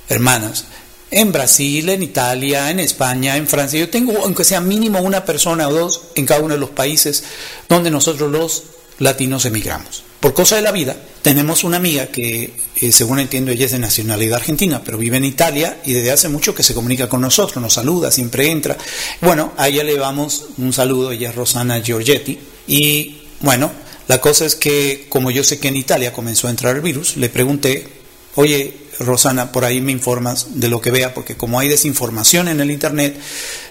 [0.07, 0.63] hermanas,
[1.11, 5.67] en Brasil, en Italia, en España, en Francia, yo tengo, aunque sea mínimo una persona
[5.67, 7.25] o dos en cada uno de los países
[7.67, 8.63] donde nosotros los
[8.99, 10.03] latinos emigramos.
[10.19, 13.79] Por cosa de la vida, tenemos una amiga que, eh, según entiendo, ella es de
[13.79, 17.61] nacionalidad argentina, pero vive en Italia y desde hace mucho que se comunica con nosotros,
[17.61, 18.77] nos saluda, siempre entra.
[19.19, 23.69] Bueno, a ella le damos un saludo, ella es Rosana Giorgetti, Y bueno,
[24.07, 27.17] la cosa es que como yo sé que en Italia comenzó a entrar el virus,
[27.17, 27.87] le pregunté,
[28.35, 32.61] oye, Rosana, por ahí me informas de lo que vea, porque como hay desinformación en
[32.61, 33.17] el Internet,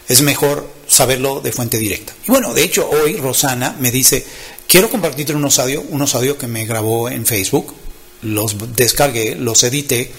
[0.09, 2.13] es mejor saberlo de fuente directa.
[2.27, 4.25] Y bueno, de hecho, hoy Rosana me dice,
[4.73, 7.75] quiero compartirte unos audios, unos audios que me grabó en Facebook,
[8.23, 10.11] los descargué, los edité,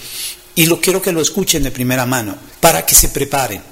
[0.53, 3.63] y lo quiero que lo escuchen de primera mano, para que se preparen.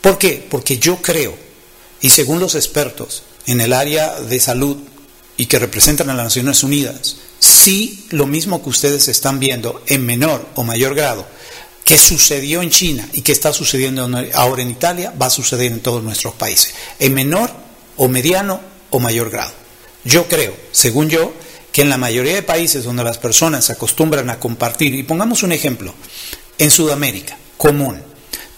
[0.00, 0.44] ¿Por qué?
[0.50, 1.32] Porque yo creo,
[2.00, 4.78] y según los expertos en el área de salud
[5.36, 10.04] y que representan a las Naciones Unidas, sí lo mismo que ustedes están viendo en
[10.04, 11.24] menor o mayor grado
[11.84, 15.78] que sucedió en China y que está sucediendo ahora en Italia, va a suceder en
[15.78, 17.52] todos nuestros países, en menor
[17.96, 18.60] o mediano
[18.90, 19.65] o mayor grado.
[20.06, 21.32] Yo creo, según yo,
[21.72, 25.42] que en la mayoría de países donde las personas se acostumbran a compartir, y pongamos
[25.42, 25.92] un ejemplo,
[26.58, 28.00] en Sudamérica, común,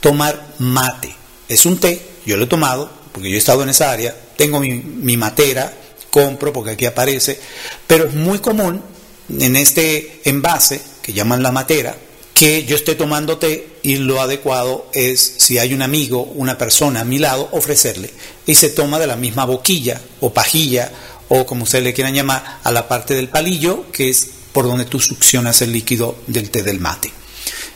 [0.01, 1.15] tomar mate.
[1.49, 4.61] Es un té, yo lo he tomado, porque yo he estado en esa área, tengo
[4.61, 5.73] mi, mi matera,
[6.11, 7.41] compro porque aquí aparece,
[7.87, 8.83] pero es muy común
[9.31, 11.97] en este envase que llaman la matera,
[12.35, 17.01] que yo esté tomando té y lo adecuado es, si hay un amigo, una persona
[17.01, 18.11] a mi lado, ofrecerle.
[18.47, 20.93] Y se toma de la misma boquilla o pajilla
[21.29, 24.85] o como ustedes le quieran llamar, a la parte del palillo, que es por donde
[24.85, 27.13] tú succionas el líquido del té del mate.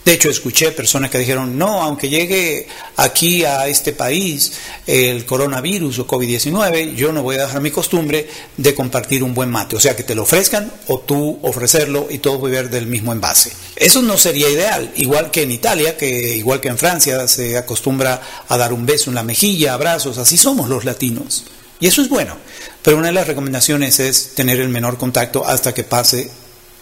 [0.05, 4.53] De hecho, escuché personas que dijeron, no, aunque llegue aquí a este país
[4.85, 9.49] el coronavirus o COVID-19, yo no voy a dejar mi costumbre de compartir un buen
[9.49, 9.77] mate.
[9.77, 13.53] O sea, que te lo ofrezcan o tú ofrecerlo y todos beber del mismo envase.
[13.77, 18.21] Eso no sería ideal, igual que en Italia, que igual que en Francia se acostumbra
[18.49, 21.45] a dar un beso en la mejilla, abrazos, así somos los latinos.
[21.79, 22.37] Y eso es bueno.
[22.83, 26.31] Pero una de las recomendaciones es tener el menor contacto hasta que pase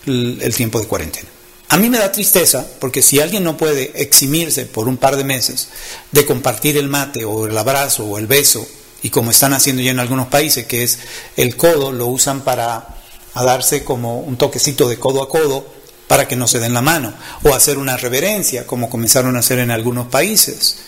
[0.07, 1.29] el tiempo de cuarentena.
[1.69, 5.23] A mí me da tristeza porque si alguien no puede eximirse por un par de
[5.23, 5.69] meses
[6.11, 8.67] de compartir el mate o el abrazo o el beso,
[9.03, 10.99] y como están haciendo ya en algunos países, que es
[11.37, 12.97] el codo, lo usan para
[13.35, 15.65] darse como un toquecito de codo a codo
[16.09, 19.61] para que no se den la mano, o hacer una reverencia, como comenzaron a hacer
[19.61, 20.79] en algunos países.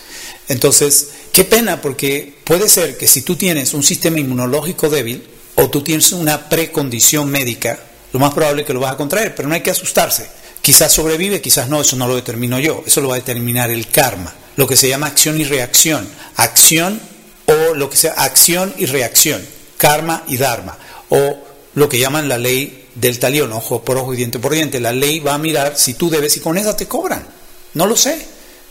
[0.47, 5.23] Entonces, qué pena, porque puede ser que si tú tienes un sistema inmunológico débil
[5.55, 7.79] o tú tienes una precondición médica,
[8.11, 10.27] lo más probable es que lo vas a contraer, pero no hay que asustarse.
[10.61, 13.87] Quizás sobrevive, quizás no, eso no lo determino yo, eso lo va a determinar el
[13.87, 17.01] karma, lo que se llama acción y reacción, acción
[17.45, 19.45] o lo que sea acción y reacción,
[19.77, 20.77] karma y dharma,
[21.09, 21.37] o
[21.75, 24.93] lo que llaman la ley del talión, ojo por ojo y diente por diente, la
[24.93, 27.27] ley va a mirar si tú debes y con esa te cobran,
[27.73, 28.25] no lo sé,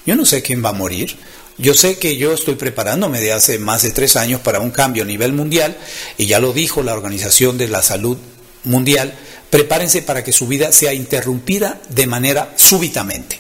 [0.07, 1.19] yo no sé quién va a morir,
[1.59, 5.03] yo sé que yo estoy preparándome de hace más de tres años para un cambio
[5.03, 5.77] a nivel mundial,
[6.17, 8.17] y ya lo dijo la Organización de la Salud
[8.65, 9.15] Mundial,
[9.51, 13.38] prepárense para que su vida sea interrumpida de manera súbitamente.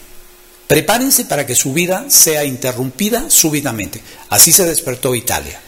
[0.66, 4.00] Prepárense para que su vida sea interrumpida súbitamente.
[4.30, 5.60] Así se despertó Italia.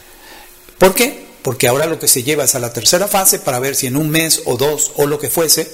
[0.79, 1.25] ¿Por qué?
[1.43, 3.97] Porque ahora lo que se lleva es a la tercera fase para ver si en
[3.97, 5.71] un mes o dos o lo que fuese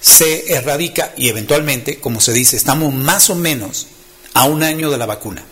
[0.00, 3.88] se erradica y eventualmente, como se dice, estamos más o menos
[4.34, 5.44] a un año de la vacuna.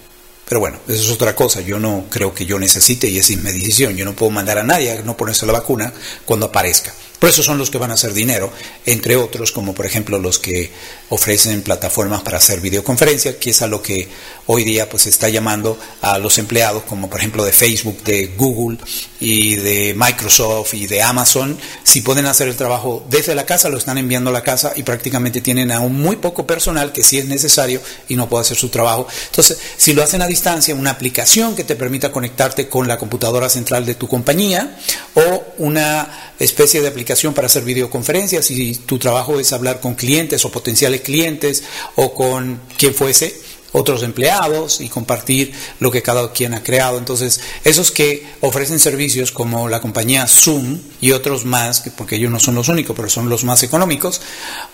[0.48, 1.60] Pero bueno, eso es otra cosa.
[1.60, 3.96] Yo no creo que yo necesite y esa es mi decisión.
[3.96, 5.92] Yo no puedo mandar a nadie a no ponerse la vacuna
[6.24, 6.92] cuando aparezca.
[7.18, 8.52] Por eso son los que van a hacer dinero,
[8.86, 10.70] entre otros, como por ejemplo los que
[11.08, 14.08] ofrecen plataformas para hacer videoconferencias, que es a lo que
[14.46, 18.78] hoy día pues está llamando a los empleados, como por ejemplo de Facebook, de Google
[19.20, 23.78] y de Microsoft y de Amazon, si pueden hacer el trabajo desde la casa, lo
[23.78, 27.26] están enviando a la casa y prácticamente tienen aún muy poco personal que sí es
[27.26, 29.08] necesario y no puede hacer su trabajo.
[29.26, 33.48] Entonces, si lo hacen a distancia, una aplicación que te permita conectarte con la computadora
[33.48, 34.78] central de tu compañía
[35.14, 40.44] o una especie de aplicación para hacer videoconferencias y tu trabajo es hablar con clientes
[40.44, 41.64] o potenciales clientes
[41.96, 43.34] o con quien fuese,
[43.72, 46.98] otros empleados y compartir lo que cada quien ha creado.
[46.98, 52.40] Entonces, esos que ofrecen servicios como la compañía Zoom y otros más, porque ellos no
[52.40, 54.20] son los únicos, pero son los más económicos,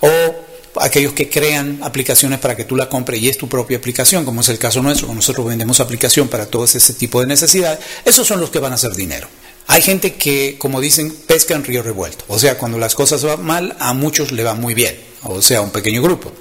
[0.00, 0.09] o
[0.81, 4.40] aquellos que crean aplicaciones para que tú la compres y es tu propia aplicación, como
[4.40, 8.40] es el caso nuestro, nosotros vendemos aplicación para todo ese tipo de necesidades, esos son
[8.40, 9.29] los que van a hacer dinero.
[9.66, 12.24] Hay gente que, como dicen, pesca en río revuelto.
[12.29, 14.98] O sea, cuando las cosas van mal, a muchos le va muy bien.
[15.22, 16.33] O sea, un pequeño grupo.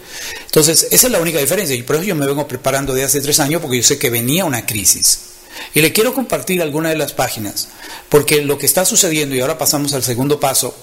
[0.45, 1.75] Entonces, esa es la única diferencia.
[1.75, 4.09] Y por eso yo me vengo preparando de hace tres años porque yo sé que
[4.09, 5.19] venía una crisis.
[5.73, 7.69] Y le quiero compartir alguna de las páginas,
[8.09, 10.75] porque lo que está sucediendo, y ahora pasamos al segundo paso,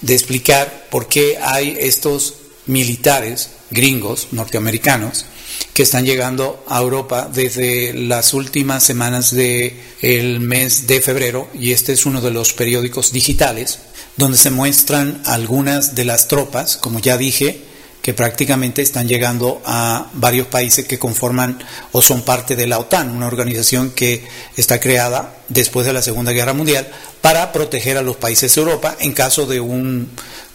[0.00, 2.34] de explicar por qué hay estos
[2.66, 5.26] militares gringos, norteamericanos,
[5.74, 11.92] que están llegando a Europa desde las últimas semanas del mes de febrero y este
[11.92, 13.80] es uno de los periódicos digitales
[14.16, 17.62] donde se muestran algunas de las tropas, como ya dije,
[18.06, 21.58] que prácticamente están llegando a varios países que conforman
[21.90, 24.24] o son parte de la OTAN, una organización que
[24.56, 26.88] está creada después de la Segunda Guerra Mundial
[27.20, 30.08] para proteger a los países de Europa en caso de un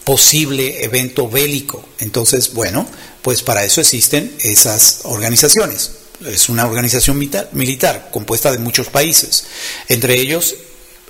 [0.03, 1.87] posible evento bélico.
[1.99, 2.87] Entonces, bueno,
[3.21, 5.91] pues para eso existen esas organizaciones.
[6.25, 9.45] Es una organización militar, compuesta de muchos países,
[9.87, 10.55] entre ellos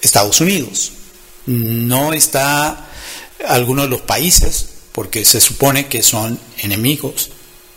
[0.01, 0.93] Estados Unidos.
[1.45, 2.89] No está
[3.45, 7.31] algunos de los países, porque se supone que son enemigos,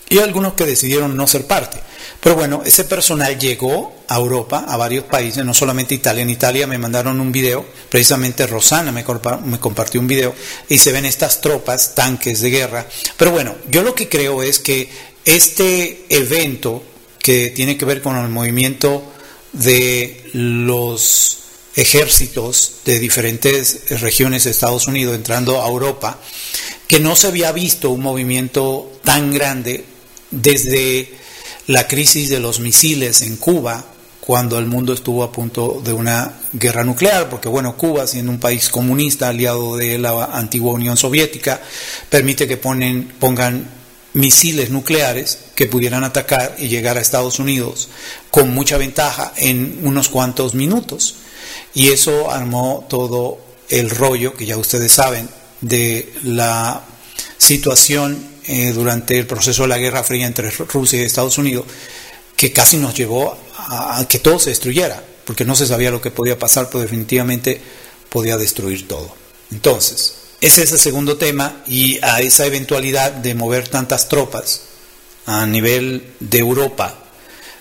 [0.09, 1.81] y algunos que decidieron no ser parte.
[2.24, 6.22] Pero bueno, ese personal llegó a Europa, a varios países, no solamente Italia.
[6.22, 9.04] En Italia me mandaron un video, precisamente Rosana me,
[9.44, 10.34] me compartió un video,
[10.70, 12.88] y se ven estas tropas, tanques de guerra.
[13.18, 14.88] Pero bueno, yo lo que creo es que
[15.26, 16.82] este evento
[17.18, 19.04] que tiene que ver con el movimiento
[19.52, 21.40] de los
[21.76, 26.18] ejércitos de diferentes regiones de Estados Unidos entrando a Europa,
[26.88, 29.84] que no se había visto un movimiento tan grande
[30.30, 31.22] desde
[31.66, 33.85] la crisis de los misiles en Cuba,
[34.20, 38.40] cuando el mundo estuvo a punto de una guerra nuclear, porque bueno, Cuba, siendo un
[38.40, 41.61] país comunista aliado de la antigua Unión Soviética,
[42.09, 43.68] permite que ponen, pongan
[44.14, 47.88] misiles nucleares que pudieran atacar y llegar a Estados Unidos
[48.31, 51.16] con mucha ventaja en unos cuantos minutos.
[51.74, 55.29] Y eso armó todo el rollo, que ya ustedes saben,
[55.61, 56.83] de la
[57.37, 61.64] situación eh, durante el proceso de la Guerra Fría entre Rusia y Estados Unidos,
[62.37, 66.11] que casi nos llevó a, que todo se destruyera, porque no se sabía lo que
[66.11, 67.59] podía pasar, pero definitivamente
[68.11, 69.14] podía destruir todo.
[69.50, 74.62] Entonces, ese es el segundo tema y a esa eventualidad de mover tantas tropas
[75.24, 76.98] a nivel de Europa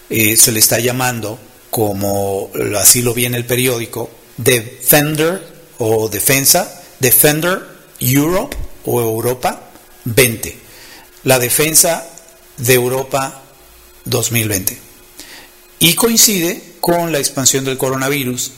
[0.09, 6.83] eh, se le está llamando, como así lo vi en el periódico, Defender o Defensa,
[6.99, 7.61] Defender
[8.01, 9.69] Europe o Europa
[10.03, 10.62] 20
[11.23, 12.07] la defensa
[12.57, 13.41] de Europa
[14.05, 14.77] 2020.
[15.79, 18.51] Y coincide con la expansión del coronavirus,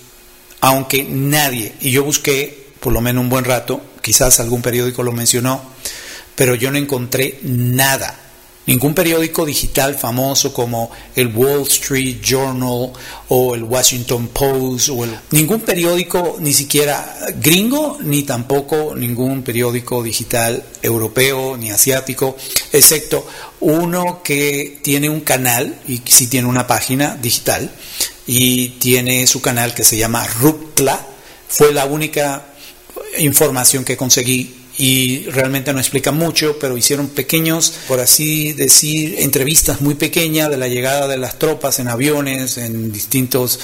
[0.62, 5.12] aunque nadie, y yo busqué por lo menos un buen rato, quizás algún periódico lo
[5.12, 5.62] mencionó,
[6.36, 8.25] pero yo no encontré nada
[8.68, 12.92] Ningún periódico digital famoso como el Wall Street Journal
[13.28, 20.64] o el Washington Post o ningún periódico ni siquiera gringo ni tampoco ningún periódico digital
[20.82, 22.38] europeo ni asiático,
[22.74, 23.28] excepto
[23.60, 27.70] uno que tiene un canal y sí tiene una página digital
[28.26, 31.06] y tiene su canal que se llama Rupla.
[31.48, 32.48] Fue la única
[33.20, 39.82] información que conseguí y realmente no explica mucho, pero hicieron pequeños, por así decir, entrevistas
[39.82, 43.60] muy pequeñas de la llegada de las tropas en aviones, en distintas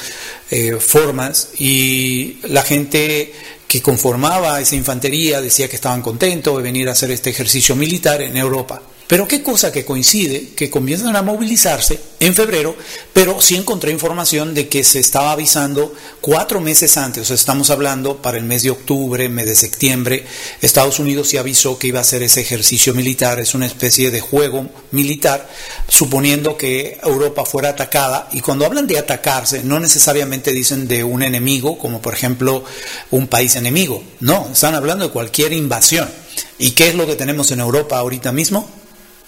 [0.50, 3.34] eh, formas, y la gente
[3.68, 8.22] que conformaba esa infantería decía que estaban contentos de venir a hacer este ejercicio militar
[8.22, 8.82] en Europa.
[9.12, 12.78] Pero qué cosa que coincide, que comienzan a movilizarse en febrero,
[13.12, 17.72] pero sí encontré información de que se estaba avisando cuatro meses antes, o sea, estamos
[17.72, 20.24] hablando para el mes de octubre, mes de septiembre,
[20.62, 24.22] Estados Unidos sí avisó que iba a hacer ese ejercicio militar, es una especie de
[24.22, 25.46] juego militar,
[25.90, 31.22] suponiendo que Europa fuera atacada, y cuando hablan de atacarse, no necesariamente dicen de un
[31.22, 32.64] enemigo, como por ejemplo
[33.10, 36.10] un país enemigo, no, están hablando de cualquier invasión.
[36.58, 38.81] ¿Y qué es lo que tenemos en Europa ahorita mismo?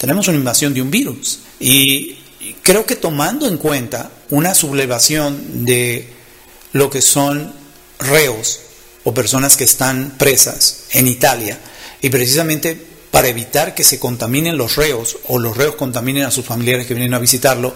[0.04, 1.38] Tenemos una invasión de un virus.
[1.58, 2.18] Y
[2.60, 6.10] creo que tomando en cuenta una sublevación de
[6.74, 7.54] lo que son
[8.00, 8.60] reos
[9.04, 11.58] o personas que están presas en Italia,
[12.02, 12.78] y precisamente
[13.10, 16.92] para evitar que se contaminen los reos o los reos contaminen a sus familiares que
[16.92, 17.74] vienen a visitarlo,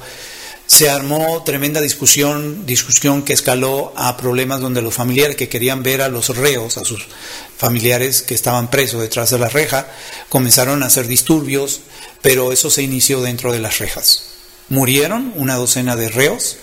[0.69, 6.03] se armó tremenda discusión, discusión que escaló a problemas donde los familiares que querían ver
[6.03, 7.07] a los reos, a sus
[7.57, 9.91] familiares que estaban presos detrás de la reja,
[10.29, 11.81] comenzaron a hacer disturbios,
[12.21, 14.25] pero eso se inició dentro de las rejas.
[14.69, 16.59] Murieron una docena de reos,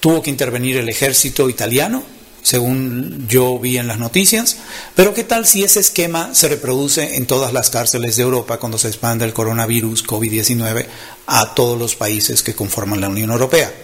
[0.00, 2.04] tuvo que intervenir el ejército italiano,
[2.46, 4.58] según yo vi en las noticias,
[4.94, 8.78] pero ¿qué tal si ese esquema se reproduce en todas las cárceles de Europa cuando
[8.78, 10.86] se expande el coronavirus COVID-19
[11.26, 13.74] a todos los países que conforman la Unión Europea?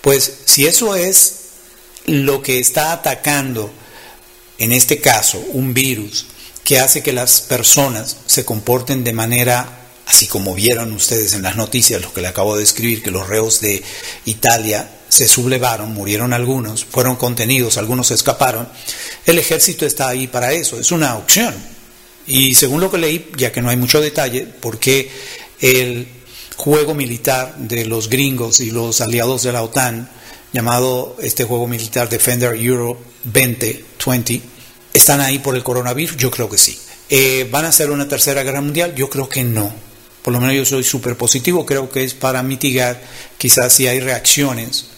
[0.00, 1.34] Pues si eso es
[2.06, 3.70] lo que está atacando,
[4.56, 6.28] en este caso, un virus
[6.64, 11.56] que hace que las personas se comporten de manera así como vieron ustedes en las
[11.56, 13.82] noticias, lo que le acabo de escribir, que los reos de
[14.24, 18.68] Italia se sublevaron, murieron algunos, fueron contenidos, algunos escaparon,
[19.26, 21.54] el ejército está ahí para eso, es una opción.
[22.26, 25.10] Y según lo que leí, ya que no hay mucho detalle, porque
[25.60, 26.08] el
[26.56, 30.10] juego militar de los gringos y los aliados de la OTAN,
[30.52, 34.42] llamado este juego militar Defender Europe 2020,
[34.92, 36.78] están ahí por el coronavirus, yo creo que sí.
[37.10, 38.94] Eh, ¿Van a hacer una tercera guerra mundial?
[38.94, 39.88] Yo creo que no
[40.28, 43.00] por lo menos yo soy súper positivo, creo que es para mitigar
[43.38, 44.88] quizás si hay reacciones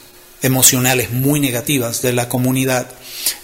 [0.42, 2.88] emocionales muy negativas de la comunidad.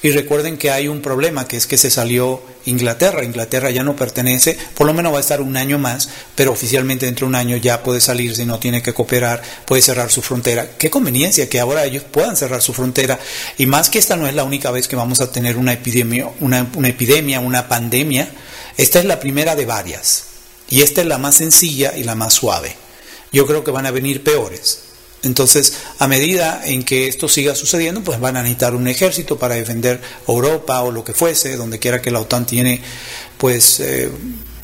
[0.03, 3.25] Y recuerden que hay un problema, que es que se salió Inglaterra.
[3.25, 7.07] Inglaterra ya no pertenece, por lo menos va a estar un año más, pero oficialmente
[7.07, 10.23] dentro de un año ya puede salir si no tiene que cooperar, puede cerrar su
[10.23, 10.71] frontera.
[10.79, 13.19] Qué conveniencia que ahora ellos puedan cerrar su frontera.
[13.59, 16.31] Y más que esta no es la única vez que vamos a tener una epidemia,
[16.41, 18.29] una, una epidemia, una pandemia,
[18.77, 20.25] esta es la primera de varias.
[20.69, 22.75] Y esta es la más sencilla y la más suave.
[23.33, 24.86] Yo creo que van a venir peores.
[25.23, 29.55] Entonces, a medida en que esto siga sucediendo, pues van a necesitar un ejército para
[29.55, 32.81] defender Europa o lo que fuese, donde quiera que la OTAN tiene,
[33.39, 34.11] pues, eh,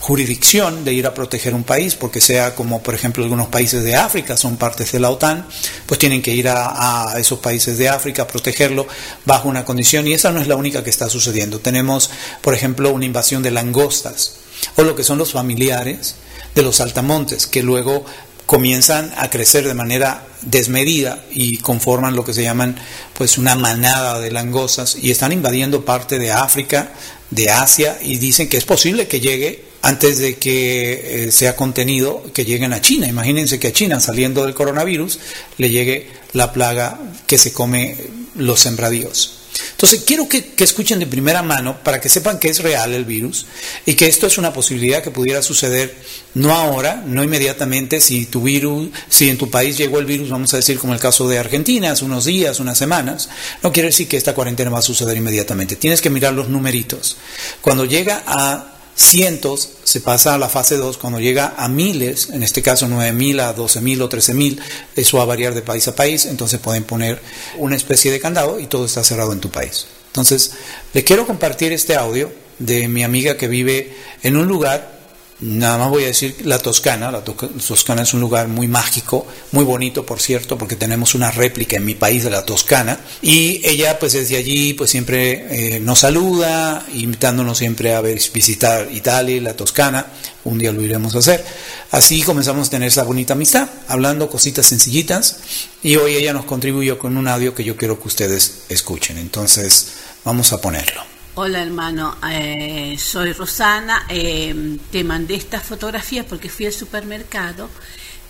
[0.03, 3.95] jurisdicción de ir a proteger un país, porque sea como, por ejemplo, algunos países de
[3.95, 5.47] África son partes de la OTAN,
[5.87, 8.89] pues tienen que ir a, esos países de África a protegerlo
[9.25, 11.61] bajo una condición, y esa no es la única que está sucediendo.
[11.61, 14.35] Tenemos, por ejemplo, una invasión de langostas,
[14.75, 16.17] o lo que son los familiares
[16.57, 18.05] de los saltamontes, que luego
[18.47, 22.77] comienzan a crecer de manera desmedida y conforman lo que se llaman
[23.17, 26.93] pues una manada de langostas y están invadiendo parte de África,
[27.31, 32.23] de Asia y dicen que es posible que llegue antes de que eh, sea contenido,
[32.33, 33.09] que lleguen a China.
[33.09, 35.19] Imagínense que a China, saliendo del coronavirus,
[35.59, 37.97] le llegue la plaga que se come
[38.37, 39.42] los sembradíos.
[39.73, 43.47] Entonces, quiero que, escuchen de primera mano para que sepan que es real el virus
[43.85, 45.95] y que esto es una posibilidad que pudiera suceder
[46.35, 50.55] no ahora, no inmediatamente, si tu virus, si en tu país llegó el virus, vamos
[50.55, 53.29] a decir como el caso de Argentina, hace unos días, unas semanas,
[53.63, 55.77] no quiere decir que esta cuarentena va a suceder inmediatamente.
[55.77, 57.17] Tienes que mirar los numeritos.
[57.61, 62.43] Cuando llega a cientos, se pasa a la fase 2, cuando llega a miles, en
[62.43, 64.59] este caso 9.000 a 12.000 o 13.000,
[64.97, 67.21] eso va a variar de país a país, entonces pueden poner
[67.59, 69.85] una especie de candado y todo está cerrado en tu país.
[70.07, 70.53] Entonces,
[70.95, 75.02] le quiero compartir este audio de mi amiga que vive en un lugar
[75.43, 77.11] Nada más voy a decir la Toscana.
[77.11, 81.77] La Toscana es un lugar muy mágico, muy bonito, por cierto, porque tenemos una réplica
[81.77, 83.01] en mi país de la Toscana.
[83.23, 89.35] Y ella, pues desde allí, pues siempre eh, nos saluda, invitándonos siempre a visitar Italia
[89.35, 90.07] y la Toscana.
[90.45, 91.45] Un día lo iremos a hacer.
[91.91, 95.39] Así comenzamos a tener esa bonita amistad, hablando cositas sencillitas.
[95.83, 99.19] Y hoy ella nos contribuyó con un audio que yo quiero que ustedes escuchen.
[99.19, 99.89] Entonces,
[100.25, 101.12] vamos a ponerlo.
[101.35, 107.71] Hola hermano, eh, soy Rosana, eh, te mandé esta fotografía porque fui al supermercado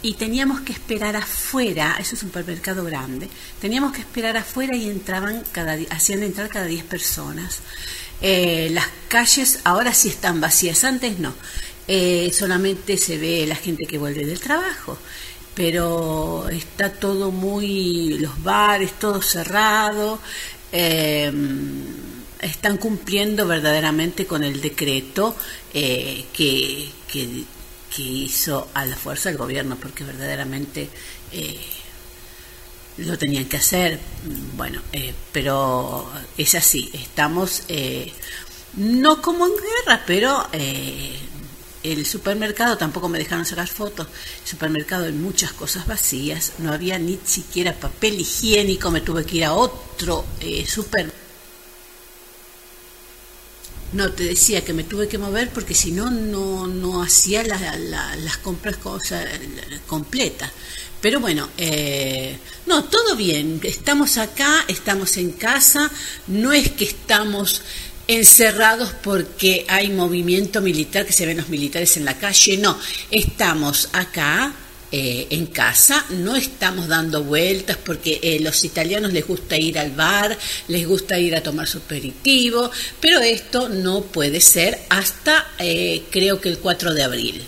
[0.03, 3.29] y teníamos que esperar afuera, eso es un supermercado grande,
[3.61, 7.59] teníamos que esperar afuera y entraban cada hacían entrar cada 10 personas.
[8.21, 11.35] Eh, las calles ahora sí están vacías, antes no,
[12.33, 14.97] solamente se ve la gente que vuelve del trabajo.
[15.57, 20.21] Pero está todo muy, los bares, todo cerrado
[22.43, 25.35] están cumpliendo verdaderamente con el decreto
[25.73, 27.45] eh, que, que,
[27.99, 30.89] hizo a la fuerza el gobierno, porque verdaderamente
[31.31, 31.61] eh,
[32.99, 34.01] lo tenían que hacer.
[34.57, 37.65] Bueno, eh, pero es así, estamos
[38.75, 40.49] no como en guerra, pero
[41.83, 44.07] el supermercado tampoco me dejaron sacar fotos.
[44.43, 49.37] El supermercado hay muchas cosas vacías, no había ni siquiera papel higiénico, me tuve que
[49.37, 50.25] ir a otro
[50.67, 51.22] supermercado
[53.93, 58.77] no, te decía que me tuve que mover porque si no, no hacía las compras
[58.77, 59.25] cosa,
[59.87, 60.51] completas.
[61.01, 63.61] Pero bueno, eh, no, todo bien.
[63.65, 65.91] Estamos acá, estamos en casa.
[66.29, 67.63] No es que estamos
[68.07, 72.57] encerrados porque hay movimiento militar, que se ven los militares en la calle.
[72.57, 72.79] No,
[73.11, 74.55] estamos acá
[74.95, 79.93] eh, en casa, no estamos dando vueltas porque eh, los italianos les gusta ir al
[79.93, 80.37] bar,
[80.69, 82.71] les gusta ir a tomar su aperitivo,
[83.01, 87.43] pero esto no puede ser hasta eh, creo que el 4 de abril.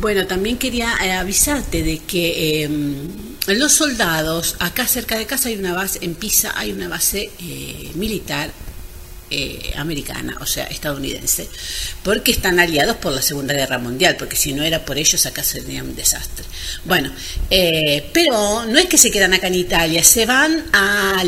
[0.00, 3.08] Bueno, también quería avisarte de que em,
[3.46, 7.30] los soldados, acá cerca de casa hay una base, en Pisa hay una base
[7.94, 8.50] militar
[9.30, 11.48] eh, americana, o sea, estadounidense,
[12.02, 15.42] porque están aliados por la Segunda Guerra Mundial, porque si no era por ellos acá
[15.42, 16.44] sería un desastre.
[16.84, 17.12] Bueno,
[17.50, 21.22] eh, pero no es que se quedan acá en Italia, se van a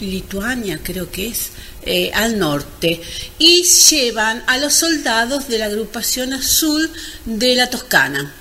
[0.00, 1.50] Lituania, creo que es,
[1.84, 3.00] eh, al norte,
[3.38, 6.90] y llevan a los soldados de la agrupación azul
[7.24, 8.34] de la Toscana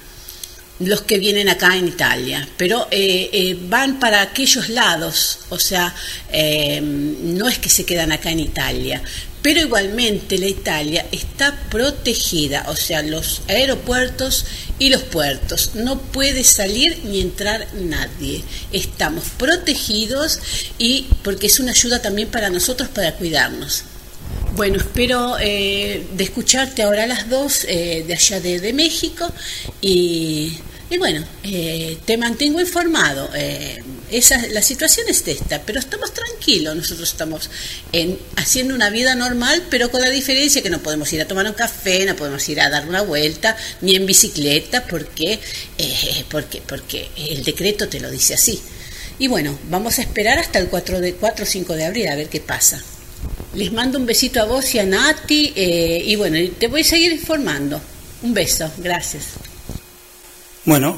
[0.85, 5.93] los que vienen acá en Italia, pero eh, eh, van para aquellos lados, o sea,
[6.31, 9.01] eh, no es que se quedan acá en Italia,
[9.41, 14.45] pero igualmente la Italia está protegida, o sea, los aeropuertos
[14.77, 20.39] y los puertos, no puede salir ni entrar nadie, estamos protegidos
[20.77, 23.83] y porque es una ayuda también para nosotros para cuidarnos.
[24.55, 29.31] Bueno, espero eh, de escucharte ahora a las dos de allá de, México
[29.81, 30.57] y,
[30.97, 33.29] bueno, eh, te mantengo informado.
[34.11, 37.49] esa, la situación es esta, pero estamos tranquilos, nosotros estamos
[37.91, 41.45] en, haciendo una vida normal, pero con la diferencia que no podemos ir a tomar
[41.45, 45.39] un café, no podemos ir a dar una vuelta, ni en bicicleta, porque,
[46.29, 48.61] porque, porque el decreto te lo dice así.
[49.21, 52.15] Y bueno, vamos a esperar hasta el 4 de 4 o 5 de abril a
[52.15, 52.81] ver qué pasa.
[53.53, 56.83] Les mando un besito a vos y a Nati eh, y bueno, te voy a
[56.83, 57.79] seguir informando.
[58.23, 59.25] Un beso, gracias.
[60.63, 60.95] Bueno,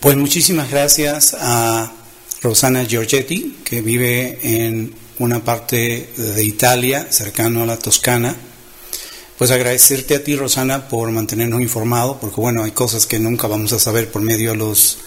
[0.00, 1.92] pues muchísimas gracias a
[2.42, 8.34] Rosana Giorgetti, que vive en una parte de Italia, cercano a la Toscana.
[9.38, 13.72] Pues agradecerte a ti, Rosana, por mantenernos informados, porque bueno, hay cosas que nunca vamos
[13.72, 14.98] a saber por medio de los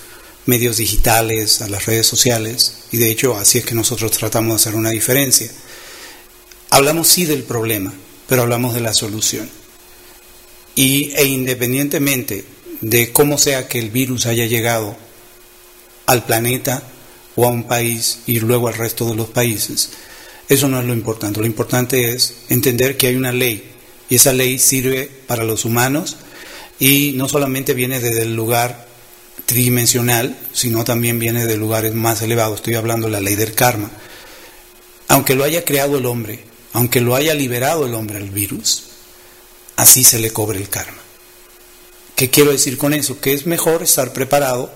[0.46, 4.56] medios digitales, a las redes sociales, y de hecho así es que nosotros tratamos de
[4.56, 5.52] hacer una diferencia.
[6.70, 7.94] Hablamos sí del problema,
[8.30, 9.50] pero hablamos de la solución.
[10.74, 12.46] Y, e independientemente
[12.82, 14.96] de cómo sea que el virus haya llegado
[16.06, 16.84] al planeta
[17.36, 19.92] o a un país y luego al resto de los países,
[20.48, 21.40] eso no es lo importante.
[21.40, 23.72] Lo importante es entender que hay una ley
[24.10, 26.18] y esa ley sirve para los humanos
[26.80, 28.88] y no solamente viene desde el lugar
[29.46, 32.58] tridimensional, sino también viene de lugares más elevados.
[32.58, 33.92] Estoy hablando de la ley del karma.
[35.08, 38.86] Aunque lo haya creado el hombre, aunque lo haya liberado el hombre al virus,
[39.76, 40.99] así se le cobre el karma.
[42.20, 43.22] ¿Qué quiero decir con eso?
[43.22, 44.70] Que es mejor estar preparado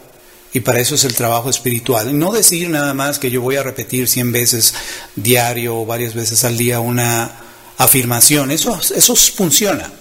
[0.54, 2.18] y para eso es el trabajo espiritual.
[2.18, 4.74] No decir nada más que yo voy a repetir 100 veces
[5.18, 7.30] diario o varias veces al día una
[7.78, 8.50] afirmación.
[8.50, 9.92] Eso, eso funciona.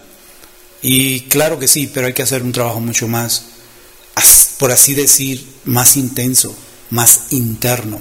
[0.83, 3.47] Y claro que sí, pero hay que hacer un trabajo mucho más,
[4.61, 6.55] por así decir, más intenso,
[6.91, 8.01] más interno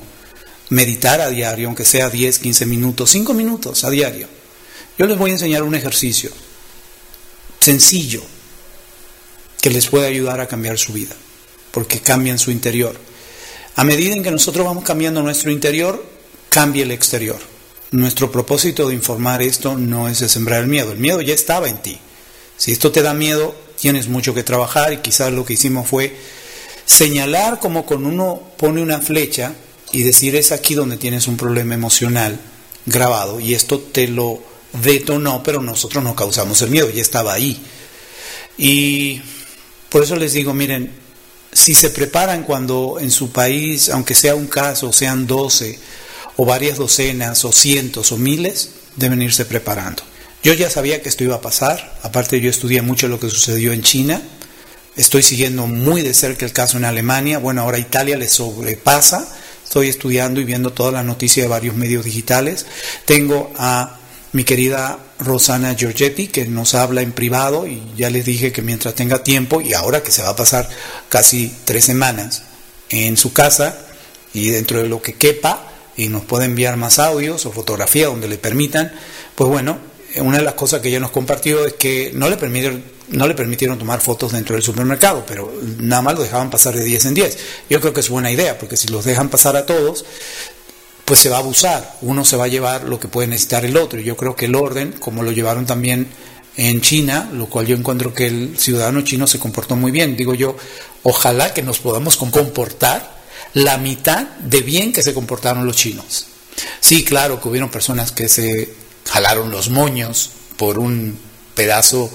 [0.70, 4.28] meditar a diario, aunque sea 10, 15 minutos, 5 minutos a diario.
[5.00, 6.30] Yo les voy a enseñar un ejercicio
[7.60, 8.22] sencillo
[9.62, 11.16] que les puede ayudar a cambiar su vida,
[11.72, 13.00] porque cambian su interior.
[13.76, 16.04] A medida en que nosotros vamos cambiando nuestro interior,
[16.50, 17.40] cambia el exterior.
[17.92, 21.70] Nuestro propósito de informar esto no es de sembrar el miedo, el miedo ya estaba
[21.70, 21.98] en ti.
[22.58, 26.16] Si esto te da miedo, tienes mucho que trabajar y quizás lo que hicimos fue
[26.86, 29.54] señalar como con uno pone una flecha
[29.92, 32.40] y decir es aquí donde tienes un problema emocional
[32.86, 34.42] grabado y esto te lo
[34.74, 37.62] detonó, pero nosotros no causamos el miedo, ya estaba ahí.
[38.58, 39.22] Y
[39.92, 40.92] por eso les digo, miren,
[41.52, 45.78] si se preparan cuando en su país, aunque sea un caso, sean 12
[46.38, 50.02] o varias docenas o cientos o miles, deben irse preparando.
[50.42, 53.74] Yo ya sabía que esto iba a pasar, aparte yo estudié mucho lo que sucedió
[53.74, 54.22] en China,
[54.96, 59.28] estoy siguiendo muy de cerca el caso en Alemania, bueno, ahora Italia le sobrepasa,
[59.72, 62.66] Estoy estudiando y viendo todas las noticias de varios medios digitales.
[63.06, 64.00] Tengo a
[64.34, 68.96] mi querida Rosana Giorgetti, que nos habla en privado y ya les dije que mientras
[68.96, 70.68] tenga tiempo, y ahora que se va a pasar
[71.10, 72.44] casi tres semanas
[72.90, 73.78] en su casa
[74.34, 75.68] y dentro de lo que quepa,
[75.98, 78.92] y nos puede enviar más audios o fotografías donde le permitan,
[79.36, 79.78] pues bueno,
[80.18, 83.34] una de las cosas que ella nos compartió es que no le permitieron, no le
[83.34, 87.14] permitieron tomar fotos dentro del supermercado, pero nada más lo dejaban pasar de 10 en
[87.14, 87.38] 10.
[87.70, 90.06] Yo creo que es buena idea, porque si los dejan pasar a todos,
[91.12, 91.98] pues se va a abusar.
[92.04, 94.00] Uno se va a llevar lo que puede necesitar el otro.
[94.00, 96.08] Yo creo que el orden, como lo llevaron también
[96.56, 100.16] en China, lo cual yo encuentro que el ciudadano chino se comportó muy bien.
[100.16, 100.56] Digo yo,
[101.04, 103.14] ojalá que nos podamos comportar
[103.54, 106.28] la mitad de bien que se comportaron los chinos.
[106.80, 108.74] Sí, claro que hubieron personas que se
[109.06, 111.20] jalaron los moños por un
[111.54, 112.10] pedazo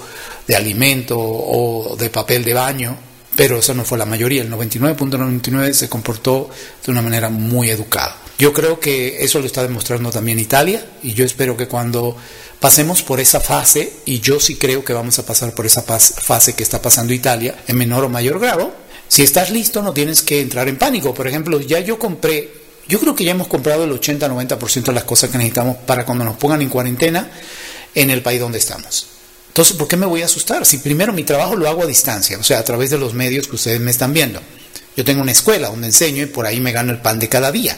[0.47, 2.97] de alimento o de papel de baño,
[3.35, 6.49] pero eso no fue la mayoría, el 99.99 se comportó
[6.83, 8.23] de una manera muy educada.
[8.37, 12.15] Yo creo que eso lo está demostrando también Italia y yo espero que cuando
[12.59, 16.53] pasemos por esa fase, y yo sí creo que vamos a pasar por esa fase
[16.53, 18.73] que está pasando Italia, en menor o mayor grado,
[19.07, 21.13] si estás listo no tienes que entrar en pánico.
[21.13, 25.03] Por ejemplo, ya yo compré yo creo que ya hemos comprado el 80-90% de las
[25.03, 27.29] cosas que necesitamos para cuando nos pongan en cuarentena
[27.93, 29.07] en el país donde estamos.
[29.49, 30.65] Entonces, ¿por qué me voy a asustar?
[30.65, 33.47] Si primero mi trabajo lo hago a distancia, o sea, a través de los medios
[33.47, 34.39] que ustedes me están viendo.
[34.95, 37.51] Yo tengo una escuela donde enseño y por ahí me gano el pan de cada
[37.51, 37.77] día.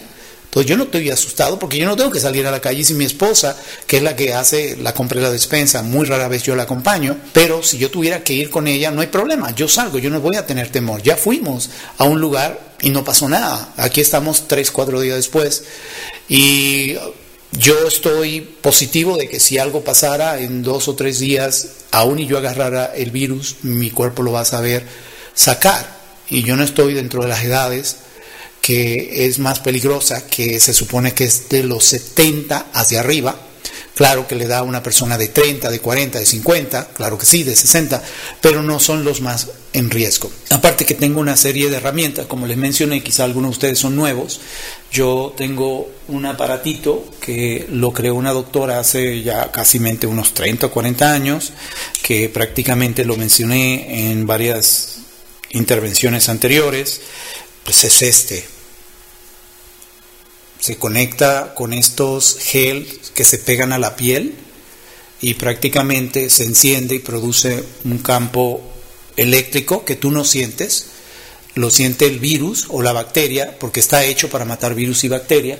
[0.49, 2.95] Entonces yo no estoy asustado porque yo no tengo que salir a la calle si
[2.95, 6.41] mi esposa, que es la que hace la compra y la despensa, muy rara vez
[6.41, 9.67] yo la acompaño, pero si yo tuviera que ir con ella, no hay problema, yo
[9.67, 11.03] salgo, yo no voy a tener temor.
[11.03, 11.69] Ya fuimos
[11.99, 13.73] a un lugar y no pasó nada.
[13.77, 15.65] Aquí estamos tres, cuatro días después
[16.27, 16.95] y
[17.51, 22.25] yo estoy positivo de que si algo pasara en dos o tres días, aún y
[22.25, 24.83] yo agarrara el virus, mi cuerpo lo va a saber
[25.35, 25.99] sacar.
[26.27, 27.97] Y yo no estoy dentro de las edades
[28.69, 33.35] es más peligrosa, que se supone que es de los 70 hacia arriba.
[33.95, 37.25] Claro que le da a una persona de 30, de 40, de 50, claro que
[37.25, 38.01] sí, de 60,
[38.39, 40.31] pero no son los más en riesgo.
[40.51, 43.97] Aparte que tengo una serie de herramientas, como les mencioné, quizá algunos de ustedes son
[43.97, 44.39] nuevos.
[44.89, 50.71] Yo tengo un aparatito que lo creó una doctora hace ya casi unos 30 o
[50.71, 51.51] 40 años,
[52.01, 54.99] que prácticamente lo mencioné en varias
[55.49, 57.01] intervenciones anteriores,
[57.65, 58.58] pues es este
[60.69, 64.35] se conecta con estos gel que se pegan a la piel
[65.19, 68.61] y prácticamente se enciende y produce un campo
[69.17, 70.85] eléctrico que tú no sientes,
[71.55, 75.57] lo siente el virus o la bacteria porque está hecho para matar virus y bacteria.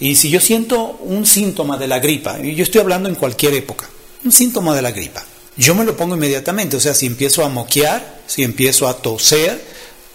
[0.00, 3.52] Y si yo siento un síntoma de la gripa, y yo estoy hablando en cualquier
[3.52, 3.90] época,
[4.24, 5.26] un síntoma de la gripa,
[5.58, 9.62] yo me lo pongo inmediatamente, o sea, si empiezo a moquear, si empiezo a toser,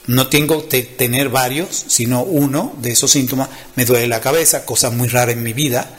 [0.07, 3.49] no tengo que tener varios, sino uno de esos síntomas.
[3.75, 5.97] Me duele la cabeza, cosa muy rara en mi vida.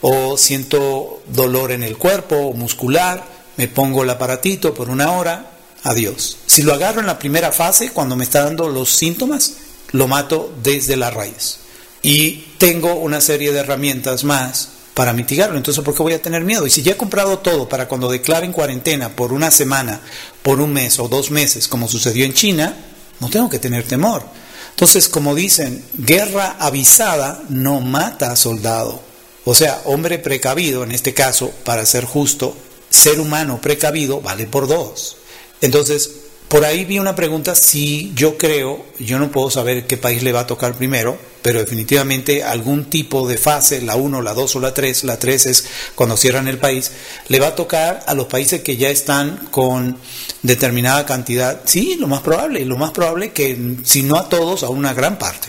[0.00, 3.24] O siento dolor en el cuerpo muscular,
[3.56, 5.50] me pongo el aparatito por una hora,
[5.84, 6.38] adiós.
[6.46, 9.54] Si lo agarro en la primera fase, cuando me está dando los síntomas,
[9.92, 11.58] lo mato desde la raíz.
[12.02, 15.56] Y tengo una serie de herramientas más para mitigarlo.
[15.56, 16.66] Entonces, ¿por qué voy a tener miedo?
[16.66, 20.00] Y si ya he comprado todo para cuando declaren cuarentena por una semana,
[20.42, 22.76] por un mes o dos meses, como sucedió en China,
[23.20, 24.24] no tengo que tener temor.
[24.70, 29.02] Entonces, como dicen, guerra avisada no mata a soldado.
[29.44, 32.56] O sea, hombre precavido, en este caso, para ser justo,
[32.90, 35.16] ser humano precavido vale por dos.
[35.60, 36.10] Entonces,
[36.52, 40.32] por ahí vi una pregunta, si yo creo, yo no puedo saber qué país le
[40.32, 44.60] va a tocar primero, pero definitivamente algún tipo de fase, la 1, la 2 o
[44.60, 46.92] la 3, la 3 es cuando cierran el país,
[47.28, 49.96] le va a tocar a los países que ya están con
[50.42, 51.62] determinada cantidad.
[51.64, 55.18] Sí, lo más probable, lo más probable que si no a todos, a una gran
[55.18, 55.48] parte.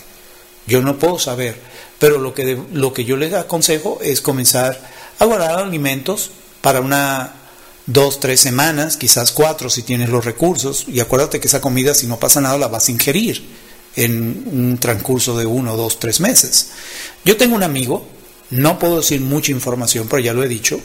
[0.68, 1.60] Yo no puedo saber,
[2.00, 4.80] pero lo que, lo que yo les aconsejo es comenzar
[5.20, 6.32] a guardar alimentos
[6.62, 7.43] para una
[7.86, 12.08] dos, tres semanas, quizás cuatro si tienes los recursos, y acuérdate que esa comida si
[12.08, 13.44] no pasa nada la vas a ingerir
[13.96, 16.70] en un transcurso de uno, dos, tres meses.
[17.26, 18.08] Yo tengo un amigo,
[18.50, 20.80] no puedo decir mucha información, pero ya lo he dicho,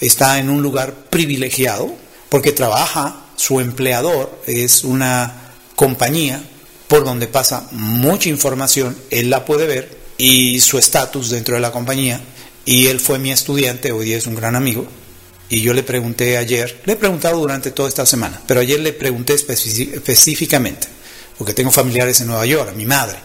[0.00, 1.94] está en un lugar privilegiado
[2.28, 6.42] porque trabaja, su empleador es una compañía
[6.88, 11.72] por donde pasa mucha información, él la puede ver y su estatus dentro de la
[11.72, 12.20] compañía,
[12.64, 14.86] y él fue mi estudiante, hoy día es un gran amigo,
[15.54, 18.92] y yo le pregunté ayer, le he preguntado durante toda esta semana, pero ayer le
[18.92, 20.88] pregunté específicamente,
[21.38, 23.18] porque tengo familiares en Nueva York, mi madre,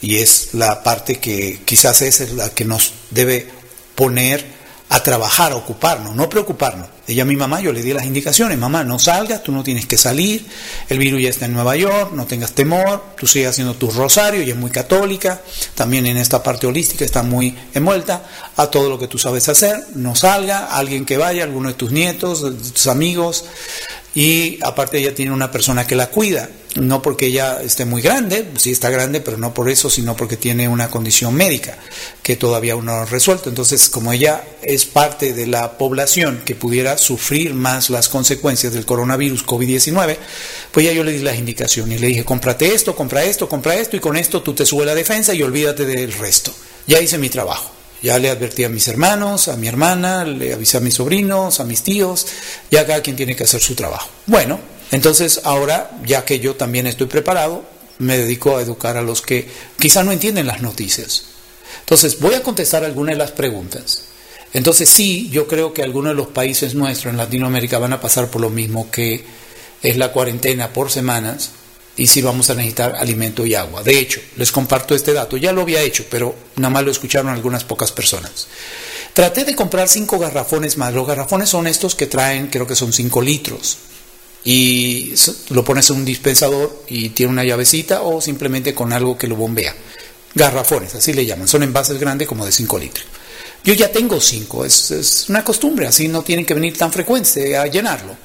[0.00, 3.48] y es la parte que quizás es la que nos debe
[3.94, 4.46] poner
[4.90, 6.88] a trabajar, a ocuparnos, no preocuparnos.
[7.06, 9.96] Ella, mi mamá, yo le di las indicaciones, mamá, no salgas, tú no tienes que
[9.96, 10.46] salir,
[10.88, 14.42] el virus ya está en Nueva York, no tengas temor, tú sigues haciendo tu rosario,
[14.42, 15.40] y es muy católica,
[15.74, 18.24] también en esta parte holística está muy envuelta
[18.56, 21.92] a todo lo que tú sabes hacer, no salga, alguien que vaya, alguno de tus
[21.92, 23.44] nietos, de tus amigos,
[24.14, 26.48] y aparte ella tiene una persona que la cuida,
[26.78, 30.36] no porque ella esté muy grande, sí está grande, pero no por eso, sino porque
[30.36, 31.76] tiene una condición médica
[32.22, 33.48] que todavía no ha resuelto.
[33.48, 38.86] Entonces, como ella es parte de la población que pudiera sufrir más las consecuencias del
[38.86, 40.16] coronavirus COVID-19,
[40.72, 43.74] pues ya yo le di las indicaciones y le dije, cómprate esto, compra esto, compra
[43.74, 46.52] esto, y con esto tú te subes la defensa y olvídate del resto.
[46.86, 47.72] Ya hice mi trabajo.
[48.00, 51.64] Ya le advertí a mis hermanos, a mi hermana, le avisé a mis sobrinos, a
[51.64, 52.26] mis tíos,
[52.70, 54.08] ya cada quien tiene que hacer su trabajo.
[54.26, 54.60] Bueno,
[54.90, 57.64] entonces ahora, ya que yo también estoy preparado,
[57.98, 61.24] me dedico a educar a los que quizá no entienden las noticias.
[61.80, 64.04] Entonces, voy a contestar algunas de las preguntas.
[64.52, 68.30] Entonces, sí, yo creo que algunos de los países nuestros en Latinoamérica van a pasar
[68.30, 69.24] por lo mismo que
[69.82, 71.50] es la cuarentena por semanas,
[71.98, 73.82] y si vamos a necesitar alimento y agua.
[73.82, 77.32] De hecho, les comparto este dato, ya lo había hecho, pero nada más lo escucharon
[77.32, 78.46] algunas pocas personas.
[79.12, 80.94] Traté de comprar cinco garrafones más.
[80.94, 83.78] Los garrafones son estos que traen, creo que son cinco litros.
[84.50, 85.12] Y
[85.50, 89.36] lo pones en un dispensador y tiene una llavecita o simplemente con algo que lo
[89.36, 89.74] bombea.
[90.34, 91.46] Garrafones, así le llaman.
[91.46, 93.04] Son envases grandes como de cinco litros.
[93.62, 97.58] Yo ya tengo cinco, es, es una costumbre, así no tienen que venir tan frecuente
[97.58, 98.16] a llenarlo.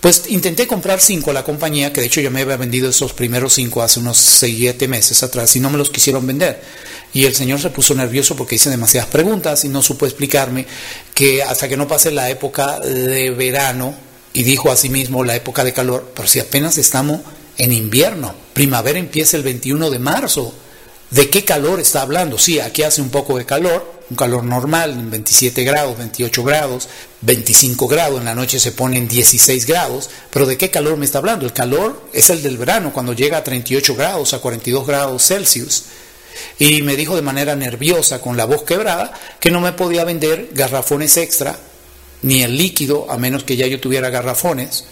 [0.00, 3.12] Pues intenté comprar cinco a la compañía, que de hecho yo me había vendido esos
[3.12, 6.62] primeros cinco hace unos seis, siete meses atrás y no me los quisieron vender.
[7.12, 10.64] Y el señor se puso nervioso porque hice demasiadas preguntas y no supo explicarme
[11.12, 14.05] que hasta que no pase la época de verano,
[14.36, 17.22] y dijo a sí mismo la época de calor, pero si apenas estamos
[17.56, 20.52] en invierno, primavera empieza el 21 de marzo,
[21.10, 22.36] ¿de qué calor está hablando?
[22.36, 26.86] Sí, aquí hace un poco de calor, un calor normal, 27 grados, 28 grados,
[27.22, 31.16] 25 grados, en la noche se ponen 16 grados, pero ¿de qué calor me está
[31.16, 31.46] hablando?
[31.46, 35.84] El calor es el del verano, cuando llega a 38 grados, a 42 grados Celsius.
[36.58, 40.50] y me dijo de manera nerviosa, con la voz quebrada, que no me podía vender
[40.52, 41.58] garrafones extra,
[42.22, 44.84] ni el líquido, a menos que ya yo tuviera garrafones,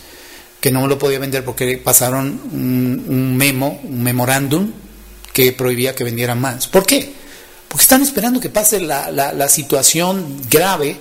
[0.61, 4.73] que no me lo podía vender porque pasaron un, memo, un memorándum
[5.33, 6.69] que prohibía que vendieran más.
[6.69, 7.13] ¿Por qué?
[7.69, 10.97] Porque están esperando que pase la, la, situación grave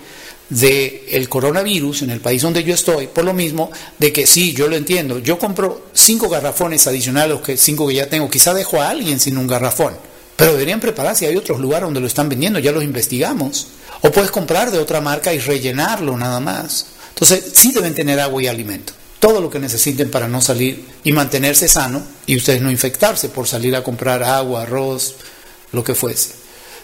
[0.50, 4.68] del coronavirus en el país donde yo estoy, por lo mismo de que sí, yo
[4.68, 8.82] lo entiendo, yo compro cinco garrafones adicionales los que cinco que ya tengo, quizá dejo
[8.82, 9.94] a alguien sin un garrafón,
[10.36, 13.68] pero deberían prepararse, hay otros lugares donde lo están vendiendo, ya los investigamos.
[14.02, 16.88] O puedes comprar de otra marca y rellenarlo nada más.
[17.10, 18.94] Entonces, sí deben tener agua y alimento.
[19.20, 23.48] Todo lo que necesiten para no salir y mantenerse sano y ustedes no infectarse por
[23.48, 25.16] salir a comprar agua, arroz,
[25.72, 26.32] lo que fuese.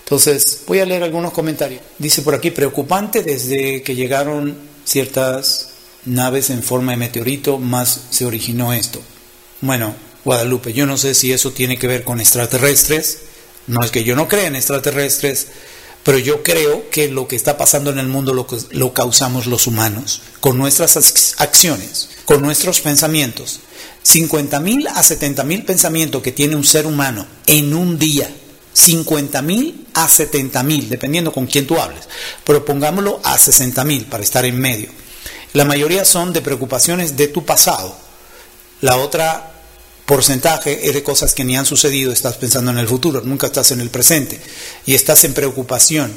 [0.04, 1.82] Entonces, voy a leer algunos comentarios.
[1.98, 5.70] Dice por aquí, preocupante desde que llegaron ciertas
[6.06, 9.02] naves en forma de meteorito, más se originó esto.
[9.62, 9.94] Bueno,
[10.24, 13.20] Guadalupe, yo no sé si eso tiene que ver con extraterrestres.
[13.70, 15.48] No es que yo no crea en extraterrestres,
[16.04, 19.68] pero yo creo que lo que está pasando en el mundo lo, lo causamos los
[19.68, 20.98] humanos, con nuestras
[21.38, 23.60] acciones, con nuestros pensamientos.
[24.04, 28.28] 50.000 a 70.000 pensamientos que tiene un ser humano en un día.
[28.76, 32.10] 50.000 a 70.000, dependiendo con quién tú hables.
[32.44, 34.90] Pero pongámoslo a 60.000 para estar en medio.
[35.54, 37.96] La mayoría son de preocupaciones de tu pasado.
[38.82, 39.59] La otra
[40.10, 43.70] porcentaje es de cosas que ni han sucedido, estás pensando en el futuro, nunca estás
[43.70, 44.40] en el presente
[44.88, 46.12] y estás en preocupación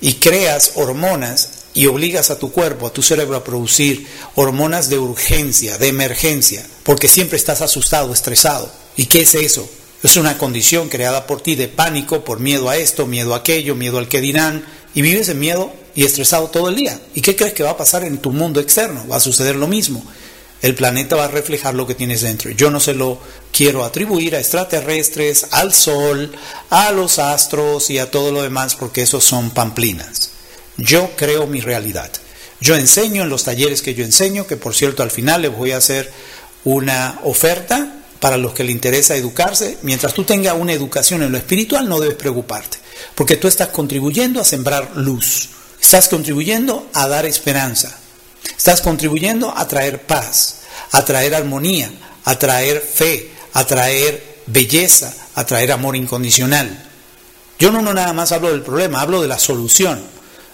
[0.00, 4.98] y creas hormonas y obligas a tu cuerpo, a tu cerebro a producir hormonas de
[4.98, 8.72] urgencia, de emergencia, porque siempre estás asustado, estresado.
[8.96, 9.68] ¿Y qué es eso?
[10.02, 13.74] Es una condición creada por ti de pánico, por miedo a esto, miedo a aquello,
[13.74, 14.64] miedo al que dirán,
[14.94, 16.98] y vives en miedo y estresado todo el día.
[17.14, 19.06] ¿Y qué crees que va a pasar en tu mundo externo?
[19.06, 20.02] Va a suceder lo mismo
[20.64, 22.50] el planeta va a reflejar lo que tienes dentro.
[22.50, 23.18] Yo no se lo
[23.52, 26.32] quiero atribuir a extraterrestres, al sol,
[26.70, 30.30] a los astros y a todo lo demás porque esos son pamplinas.
[30.78, 32.10] Yo creo mi realidad.
[32.62, 35.72] Yo enseño en los talleres que yo enseño, que por cierto al final les voy
[35.72, 36.10] a hacer
[36.64, 39.76] una oferta para los que le interesa educarse.
[39.82, 42.78] Mientras tú tengas una educación en lo espiritual no debes preocuparte,
[43.14, 47.98] porque tú estás contribuyendo a sembrar luz, estás contribuyendo a dar esperanza,
[48.56, 50.60] Estás contribuyendo a traer paz,
[50.92, 51.90] a traer armonía,
[52.24, 56.90] a traer fe, a traer belleza, a traer amor incondicional.
[57.58, 60.02] Yo no, no nada más hablo del problema, hablo de la solución.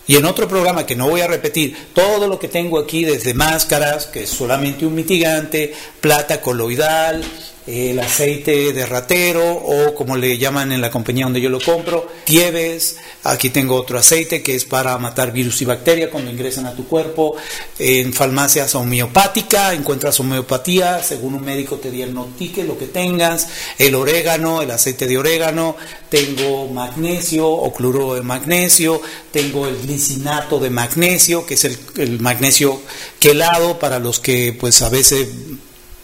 [0.07, 3.33] Y en otro programa que no voy a repetir, todo lo que tengo aquí desde
[3.33, 7.25] máscaras, que es solamente un mitigante, plata coloidal,
[7.71, 12.09] el aceite de ratero o como le llaman en la compañía donde yo lo compro,
[12.25, 16.75] tieves, aquí tengo otro aceite que es para matar virus y bacterias cuando ingresan a
[16.75, 17.37] tu cuerpo,
[17.79, 23.49] en farmacias homeopática, encuentras homeopatía, según un médico te diagnostique lo que tengas,
[23.79, 25.77] el orégano, el aceite de orégano,
[26.09, 29.01] tengo magnesio o cloruro de magnesio,
[29.31, 32.81] tengo el glicinato de magnesio, que es el, el magnesio
[33.19, 35.29] quelado para los que pues a veces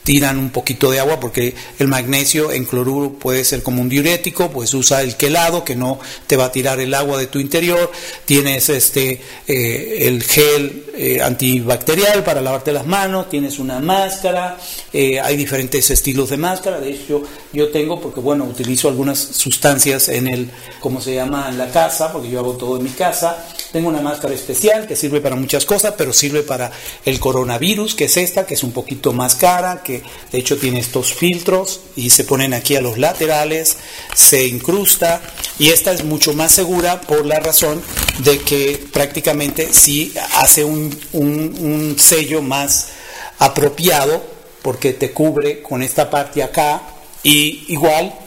[0.06, 4.52] tiran un poquito de agua porque el magnesio en cloruro puede ser como un diurético,
[4.52, 5.98] pues usa el quelado que no
[6.28, 7.90] te va a tirar el agua de tu interior,
[8.24, 14.56] tienes este eh, el gel eh, antibacterial para lavarte las manos, tienes una máscara,
[14.92, 20.08] eh, hay diferentes estilos de máscara, de hecho yo tengo porque bueno, utilizo algunas sustancias
[20.08, 21.48] en el, ¿cómo se llama?
[21.48, 23.44] en la casa, porque yo hago todo en mi casa,
[23.76, 26.72] tengo una máscara especial que sirve para muchas cosas, pero sirve para
[27.04, 30.02] el coronavirus, que es esta, que es un poquito más cara, que
[30.32, 33.76] de hecho tiene estos filtros y se ponen aquí a los laterales,
[34.14, 35.20] se incrusta
[35.58, 37.82] y esta es mucho más segura por la razón
[38.20, 42.92] de que prácticamente sí hace un, un sello más
[43.38, 44.24] apropiado
[44.62, 46.80] porque te cubre con esta parte acá
[47.22, 48.18] y igual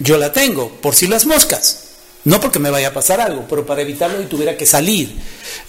[0.00, 1.89] yo la tengo por si las moscas.
[2.24, 5.10] No porque me vaya a pasar algo, pero para evitarlo y tuviera que salir.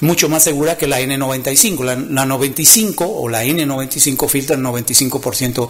[0.01, 1.83] Mucho más segura que la N95.
[1.83, 5.69] La, 95 o la N95 filtra el 95%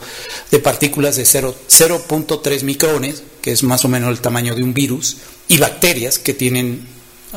[0.49, 5.17] de partículas de 0.3 micrones, que es más o menos el tamaño de un virus,
[5.47, 6.87] y bacterias que tienen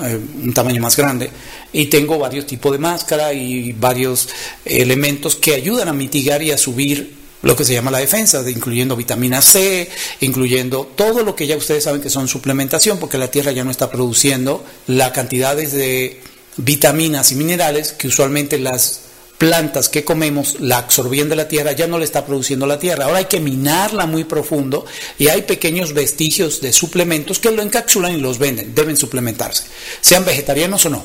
[0.02, 1.30] eh, un tamaño más grande.
[1.70, 4.28] Y tengo varios tipos de máscara y varios
[4.64, 8.96] elementos que ayudan a mitigar y a subir lo que se llama la defensa, incluyendo
[8.96, 9.88] vitamina C,
[10.20, 13.70] incluyendo todo lo que ya ustedes saben que son suplementación, porque la Tierra ya no
[13.70, 16.20] está produciendo las cantidades de
[16.56, 19.00] vitaminas y minerales que usualmente las
[19.38, 23.06] plantas que comemos la absorbían de la tierra, ya no le está produciendo la tierra.
[23.06, 24.86] Ahora hay que minarla muy profundo
[25.18, 28.74] y hay pequeños vestigios de suplementos que lo encapsulan y los venden.
[28.74, 29.64] Deben suplementarse,
[30.00, 31.04] sean vegetarianos o no,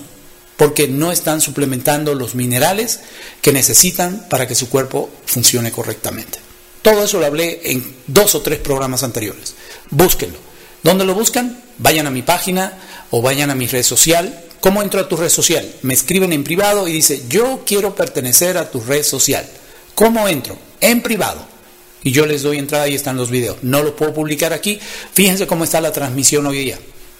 [0.59, 2.99] porque no están suplementando los minerales
[3.41, 6.39] que necesitan para que su cuerpo funcione correctamente.
[6.81, 9.55] Todo eso lo hablé en dos o tres programas anteriores.
[9.89, 10.37] Búsquenlo.
[10.83, 11.63] ¿Dónde lo buscan?
[11.77, 12.73] Vayan a mi página
[13.09, 14.43] o vayan a mi red social.
[14.59, 15.65] ¿Cómo entro a tu red social?
[15.81, 19.47] Me escriben en privado y dice, yo quiero pertenecer a tu red social.
[19.95, 20.59] ¿Cómo entro?
[20.81, 21.47] En privado.
[22.03, 23.59] Y yo les doy entrada y están los videos.
[23.61, 24.77] No lo puedo publicar aquí.
[25.13, 26.79] Fíjense cómo está la transmisión hoy día.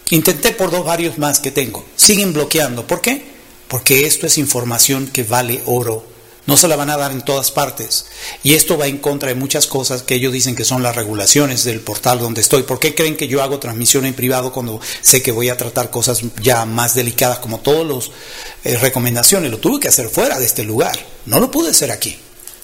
[0.10, 1.86] Intenté por dos varios más que tengo.
[1.96, 2.88] Siguen bloqueando.
[2.88, 3.24] ¿Por qué?
[3.68, 6.04] Porque esto es información que vale oro
[6.50, 8.08] no se la van a dar en todas partes.
[8.42, 11.64] Y esto va en contra de muchas cosas que ellos dicen que son las regulaciones
[11.64, 12.64] del portal donde estoy.
[12.64, 15.92] ¿Por qué creen que yo hago transmisión en privado cuando sé que voy a tratar
[15.92, 18.12] cosas ya más delicadas como todas las
[18.64, 19.52] eh, recomendaciones?
[19.52, 20.98] Lo tuve que hacer fuera de este lugar.
[21.28, 22.18] No lo pude hacer aquí.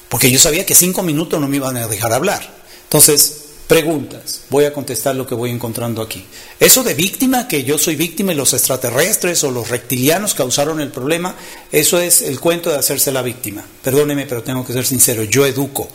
[0.10, 2.56] Porque yo sabía que cinco minutos no me iban a dejar hablar.
[2.86, 4.41] Entonces, Preguntas.
[4.51, 6.24] Voy a contestar lo que voy encontrando aquí.
[6.59, 10.91] Eso de víctima, que yo soy víctima y los extraterrestres o los reptilianos causaron el
[10.91, 11.36] problema,
[11.72, 13.66] eso es el cuento de hacerse la víctima.
[13.84, 15.24] Perdóneme, pero tengo que ser sincero.
[15.24, 15.89] Yo educo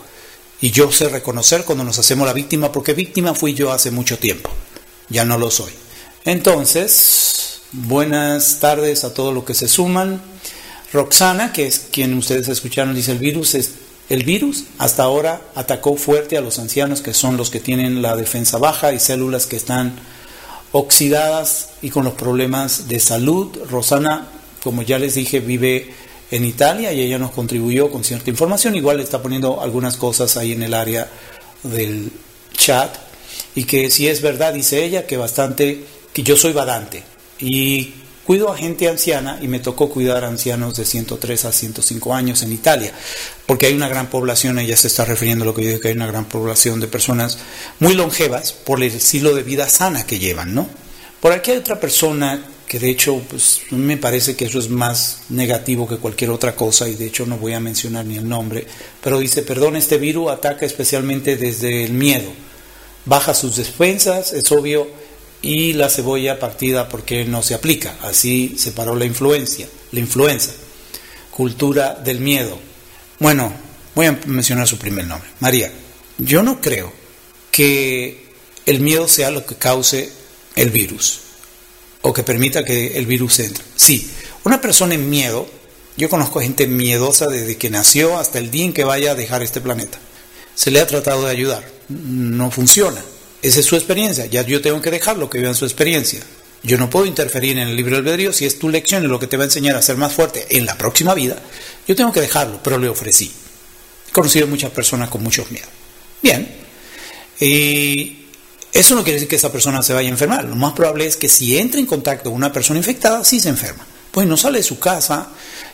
[0.59, 4.19] y yo sé reconocer cuando nos hacemos la víctima, porque víctima fui yo hace mucho
[4.19, 4.49] tiempo.
[5.07, 5.71] Ya no lo soy.
[6.25, 10.21] Entonces, buenas tardes a todos los que se suman.
[10.91, 13.71] Roxana, que es quien ustedes escucharon, dice el virus es
[14.11, 18.17] el virus hasta ahora atacó fuerte a los ancianos que son los que tienen la
[18.17, 19.95] defensa baja y células que están
[20.73, 23.57] oxidadas y con los problemas de salud.
[23.69, 24.27] Rosana,
[24.63, 25.93] como ya les dije, vive
[26.29, 28.75] en Italia y ella nos contribuyó con cierta información.
[28.75, 31.09] Igual está poniendo algunas cosas ahí en el área
[31.63, 32.11] del
[32.51, 32.93] chat.
[33.55, 37.03] Y que si es verdad, dice ella, que bastante, que yo soy badante.
[37.39, 37.93] Y
[38.25, 42.43] Cuido a gente anciana y me tocó cuidar a ancianos de 103 a 105 años
[42.43, 42.93] en Italia,
[43.47, 45.87] porque hay una gran población, ella se está refiriendo a lo que yo digo, que
[45.87, 47.39] hay una gran población de personas
[47.79, 50.69] muy longevas por el estilo de vida sana que llevan, ¿no?
[51.19, 55.23] Por aquí hay otra persona que de hecho pues, me parece que eso es más
[55.29, 58.65] negativo que cualquier otra cosa y de hecho no voy a mencionar ni el nombre,
[59.03, 62.31] pero dice, perdón, este virus ataca especialmente desde el miedo,
[63.03, 64.87] baja sus defensas, es obvio,
[65.41, 67.95] y la cebolla partida porque no se aplica.
[68.01, 70.51] Así se paró la influencia, la influenza.
[71.31, 72.59] Cultura del miedo.
[73.19, 73.53] Bueno,
[73.95, 75.29] voy a mencionar su primer nombre.
[75.39, 75.71] María,
[76.17, 76.93] yo no creo
[77.51, 78.31] que
[78.65, 80.11] el miedo sea lo que cause
[80.55, 81.21] el virus
[82.01, 83.63] o que permita que el virus entre.
[83.75, 84.09] Sí,
[84.43, 85.47] una persona en miedo,
[85.97, 89.43] yo conozco gente miedosa desde que nació hasta el día en que vaya a dejar
[89.43, 89.99] este planeta.
[90.55, 93.01] Se le ha tratado de ayudar, no funciona.
[93.41, 94.25] Esa es su experiencia.
[94.25, 96.21] Ya yo tengo que dejarlo que vivan su experiencia.
[96.63, 99.27] Yo no puedo interferir en el libre albedrío si es tu lección y lo que
[99.27, 101.37] te va a enseñar a ser más fuerte en la próxima vida.
[101.87, 103.31] Yo tengo que dejarlo, pero le ofrecí.
[104.09, 105.69] He conocido muchas personas con muchos miedos.
[106.21, 106.47] Bien.
[107.39, 108.27] Y
[108.71, 110.45] eso no quiere decir que esa persona se vaya a enfermar.
[110.45, 113.49] Lo más probable es que si entra en contacto con una persona infectada, sí se
[113.49, 113.87] enferma.
[114.11, 115.29] Pues no sale de su casa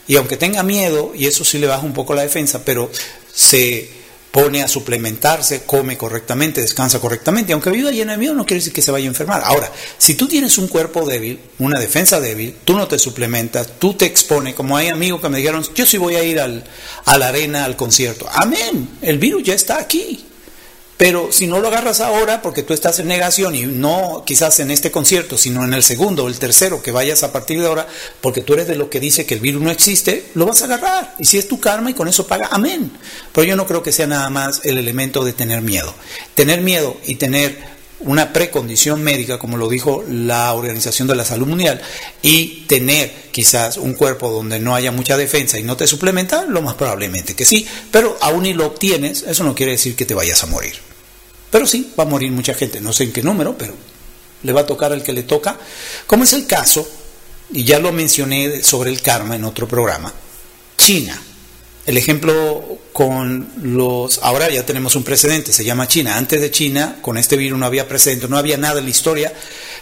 [0.08, 2.90] y aunque tenga miedo, y eso sí le baja un poco la defensa, pero
[3.34, 3.97] se
[4.38, 8.72] pone a suplementarse, come correctamente, descansa correctamente, aunque viva llena de miedo no quiere decir
[8.72, 9.42] que se vaya a enfermar.
[9.44, 13.96] Ahora, si tú tienes un cuerpo débil, una defensa débil, tú no te suplementas, tú
[13.96, 16.64] te expones, como hay amigos que me dijeron, yo sí voy a ir al,
[17.06, 18.28] a la arena, al concierto.
[18.32, 20.24] Amén, el virus ya está aquí.
[20.98, 24.72] Pero si no lo agarras ahora, porque tú estás en negación y no quizás en
[24.72, 27.88] este concierto, sino en el segundo o el tercero que vayas a partir de ahora,
[28.20, 30.66] porque tú eres de lo que dice que el virus no existe, lo vas a
[30.66, 31.16] agarrar.
[31.20, 32.92] Y si es tu karma y con eso paga, amén.
[33.32, 35.94] Pero yo no creo que sea nada más el elemento de tener miedo.
[36.34, 41.48] Tener miedo y tener una precondición médica, como lo dijo la Organización de la Salud
[41.48, 41.82] Mundial,
[42.22, 46.62] y tener quizás un cuerpo donde no haya mucha defensa y no te suplementa, lo
[46.62, 50.14] más probablemente que sí, pero aún y lo obtienes, eso no quiere decir que te
[50.14, 50.87] vayas a morir.
[51.50, 53.74] Pero sí, va a morir mucha gente, no sé en qué número, pero
[54.44, 55.58] le va a tocar al que le toca,
[56.06, 56.88] como es el caso,
[57.54, 60.14] y ya lo mencioné sobre el karma en otro programa,
[60.78, 61.22] China.
[61.86, 64.20] El ejemplo con los...
[64.22, 66.18] Ahora ya tenemos un precedente, se llama China.
[66.18, 69.34] Antes de China, con este virus no había precedente, no había nada en la historia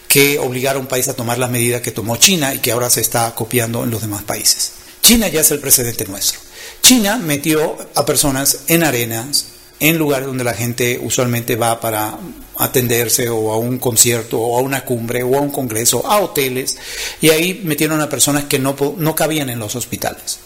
[0.07, 2.91] que obligara a un país a tomar las medidas que tomó China y que ahora
[2.91, 4.74] se está copiando en los demás países.
[5.01, 6.39] China ya es el precedente nuestro.
[6.84, 9.45] China metió a personas en arenas,
[9.80, 12.17] en lugares donde la gente usualmente va para
[12.57, 16.78] atenderse o a un concierto o a una cumbre o a un congreso, a hoteles,
[17.21, 20.39] y ahí metieron a personas que no, no cabían en los hospitales.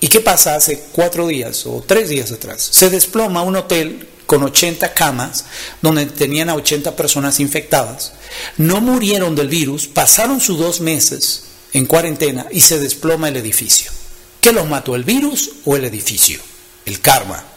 [0.00, 2.68] ¿Y qué pasa hace cuatro días o tres días atrás?
[2.70, 5.46] Se desploma un hotel con 80 camas
[5.80, 8.12] donde tenían a 80 personas infectadas.
[8.58, 13.90] No murieron del virus, pasaron sus dos meses en cuarentena y se desploma el edificio.
[14.40, 16.38] ¿Qué los mató, el virus o el edificio?
[16.84, 17.53] El karma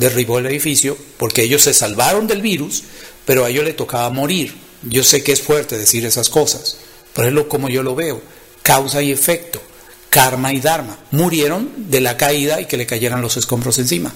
[0.00, 2.82] derribó el edificio porque ellos se salvaron del virus,
[3.24, 4.54] pero a ellos les tocaba morir.
[4.82, 6.78] Yo sé que es fuerte decir esas cosas,
[7.12, 8.20] pero es lo como yo lo veo,
[8.62, 9.60] causa y efecto,
[10.08, 10.98] karma y dharma.
[11.10, 14.12] Murieron de la caída y que le cayeran los escombros encima.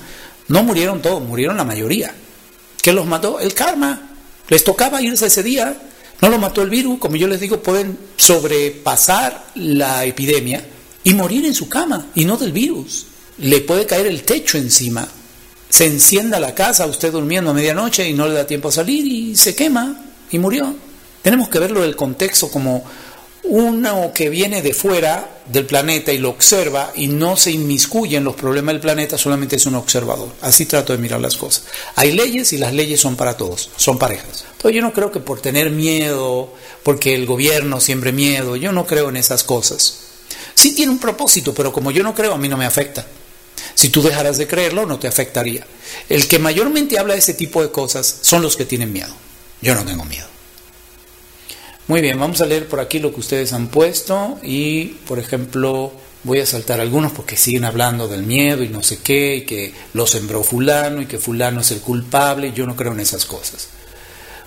[0.48, 2.14] No murieron todos, murieron la mayoría.
[2.82, 3.40] ¿Qué los mató?
[3.40, 4.10] El karma.
[4.48, 5.76] Les tocaba irse ese día.
[6.20, 6.98] No lo mató el virus.
[6.98, 10.64] Como yo les digo, pueden sobrepasar la epidemia
[11.02, 13.06] y morir en su cama y no del virus.
[13.38, 15.06] Le puede caer el techo encima.
[15.74, 19.04] Se encienda la casa, usted durmiendo a medianoche y no le da tiempo a salir
[19.08, 20.72] y se quema y murió.
[21.20, 22.84] Tenemos que verlo del contexto como
[23.42, 28.22] uno que viene de fuera del planeta y lo observa y no se inmiscuye en
[28.22, 30.28] los problemas del planeta, solamente es un observador.
[30.42, 31.64] Así trato de mirar las cosas.
[31.96, 34.44] Hay leyes y las leyes son para todos, son parejas.
[34.52, 36.54] Entonces yo no creo que por tener miedo,
[36.84, 39.98] porque el gobierno siempre miedo, yo no creo en esas cosas.
[40.54, 43.04] Sí tiene un propósito, pero como yo no creo, a mí no me afecta.
[43.74, 45.66] Si tú dejaras de creerlo, no te afectaría.
[46.08, 49.14] El que mayormente habla de ese tipo de cosas son los que tienen miedo.
[49.60, 50.26] Yo no tengo miedo.
[51.86, 55.92] Muy bien, vamos a leer por aquí lo que ustedes han puesto y, por ejemplo,
[56.22, 59.74] voy a saltar algunos porque siguen hablando del miedo y no sé qué, y que
[59.92, 63.68] lo sembró fulano y que fulano es el culpable, yo no creo en esas cosas.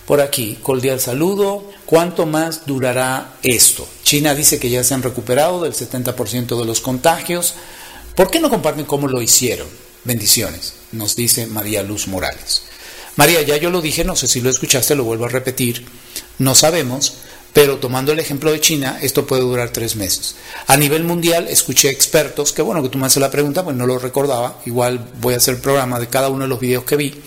[0.07, 1.70] Por aquí, cordial saludo.
[1.86, 3.88] ¿Cuánto más durará esto?
[4.03, 7.55] China dice que ya se han recuperado del 70% de los contagios.
[8.18, 9.68] ¿Por qué no comparten cómo lo hicieron?
[10.03, 12.63] Bendiciones, nos dice María Luz Morales.
[13.15, 15.86] María, ya yo lo dije, no sé si lo escuchaste, lo vuelvo a repetir.
[16.39, 17.13] No sabemos,
[17.53, 20.34] pero tomando el ejemplo de China, esto puede durar tres meses.
[20.65, 23.86] A nivel mundial, escuché expertos, que bueno que tú me haces la pregunta, pues no
[23.86, 26.95] lo recordaba, igual voy a hacer el programa de cada uno de los videos que
[26.95, 27.22] vi,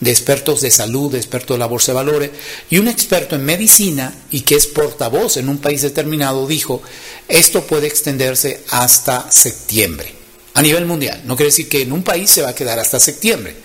[0.00, 2.30] de expertos de salud, de expertos de la bolsa de valores,
[2.68, 6.82] y un experto en medicina y que es portavoz en un país determinado dijo,
[7.28, 10.21] esto puede extenderse hasta septiembre,
[10.54, 11.22] a nivel mundial.
[11.24, 13.56] No quiere decir que en un país se va a quedar hasta septiembre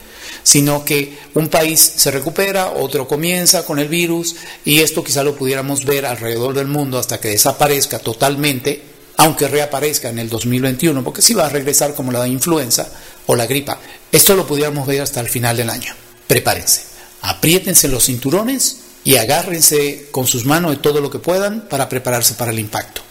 [0.48, 5.36] sino que un país se recupera, otro comienza con el virus y esto quizá lo
[5.36, 8.82] pudiéramos ver alrededor del mundo hasta que desaparezca totalmente,
[9.18, 12.90] aunque reaparezca en el 2021, porque sí va a regresar como la influenza
[13.26, 13.78] o la gripa.
[14.10, 15.94] Esto lo pudiéramos ver hasta el final del año.
[16.28, 16.84] Prepárense,
[17.24, 22.36] apriétense los cinturones y agárrense con sus manos de todo lo que puedan para prepararse
[22.36, 23.02] para el impacto.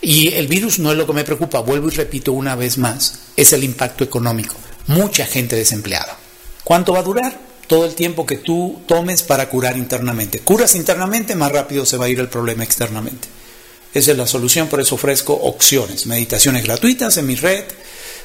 [0.00, 3.20] Y el virus no es lo que me preocupa, vuelvo y repito una vez más,
[3.36, 4.54] es el impacto económico.
[4.86, 6.16] Mucha gente desempleada.
[6.64, 7.38] ¿Cuánto va a durar?
[7.66, 10.40] Todo el tiempo que tú tomes para curar internamente.
[10.40, 13.28] Curas internamente, más rápido se va a ir el problema externamente.
[13.92, 17.64] Esa es la solución, por eso ofrezco opciones, meditaciones gratuitas en mi red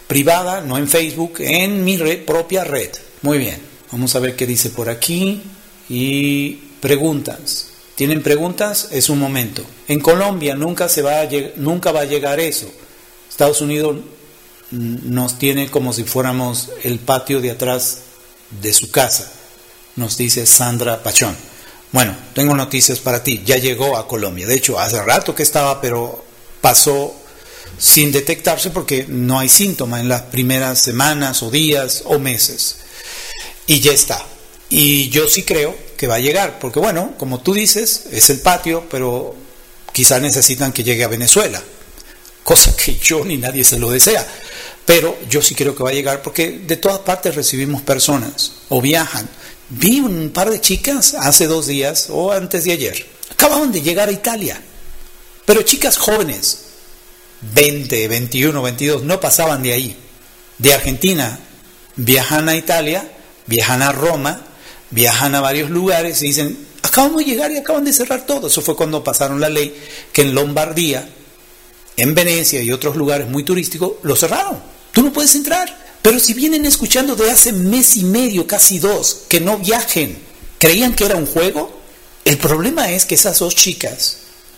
[0.07, 2.89] privada, no en Facebook, en mi propia red.
[3.21, 3.59] Muy bien,
[3.91, 5.41] vamos a ver qué dice por aquí.
[5.89, 7.67] Y preguntas.
[7.95, 8.89] ¿Tienen preguntas?
[8.91, 9.63] Es un momento.
[9.87, 12.69] En Colombia nunca, se va a nunca va a llegar eso.
[13.29, 13.97] Estados Unidos
[14.71, 17.99] nos tiene como si fuéramos el patio de atrás
[18.61, 19.31] de su casa,
[19.95, 21.35] nos dice Sandra Pachón.
[21.91, 24.47] Bueno, tengo noticias para ti, ya llegó a Colombia.
[24.47, 26.25] De hecho, hace rato que estaba, pero
[26.59, 27.15] pasó
[27.77, 32.77] sin detectarse porque no hay síntoma en las primeras semanas o días o meses.
[33.67, 34.21] Y ya está.
[34.69, 38.39] Y yo sí creo que va a llegar, porque bueno, como tú dices, es el
[38.39, 39.35] patio, pero
[39.91, 41.61] quizás necesitan que llegue a Venezuela,
[42.43, 44.25] cosa que yo ni nadie se lo desea.
[44.85, 48.81] Pero yo sí creo que va a llegar porque de todas partes recibimos personas o
[48.81, 49.27] viajan.
[49.69, 53.05] Vi un par de chicas hace dos días o antes de ayer.
[53.31, 54.61] Acababan de llegar a Italia.
[55.45, 56.59] Pero chicas jóvenes,
[57.53, 59.97] 20, 21, 22, no pasaban de ahí.
[60.59, 61.39] De Argentina
[61.95, 63.09] viajan a Italia,
[63.47, 64.41] viajan a Roma,
[64.91, 68.47] viajan a varios lugares y dicen, acabamos de llegar y acaban de cerrar todo.
[68.47, 69.75] Eso fue cuando pasaron la ley
[70.13, 71.09] que en Lombardía,
[71.97, 74.59] en Venecia y otros lugares muy turísticos, lo cerraron.
[74.91, 75.86] Tú no puedes entrar.
[76.01, 80.15] Pero si vienen escuchando de hace mes y medio, casi dos, que no viajen,
[80.59, 81.81] creían que era un juego,
[82.25, 84.17] el problema es que esas dos chicas,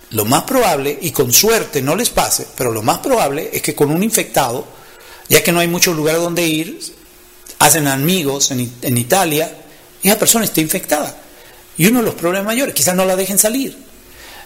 [0.09, 3.75] lo más probable, y con suerte no les pase, pero lo más probable es que
[3.75, 4.67] con un infectado,
[5.29, 6.81] ya que no hay muchos lugares donde ir,
[7.59, 9.66] hacen amigos en, en Italia,
[10.03, 11.15] esa persona está infectada.
[11.77, 13.77] Y uno de los problemas mayores, quizás no la dejen salir.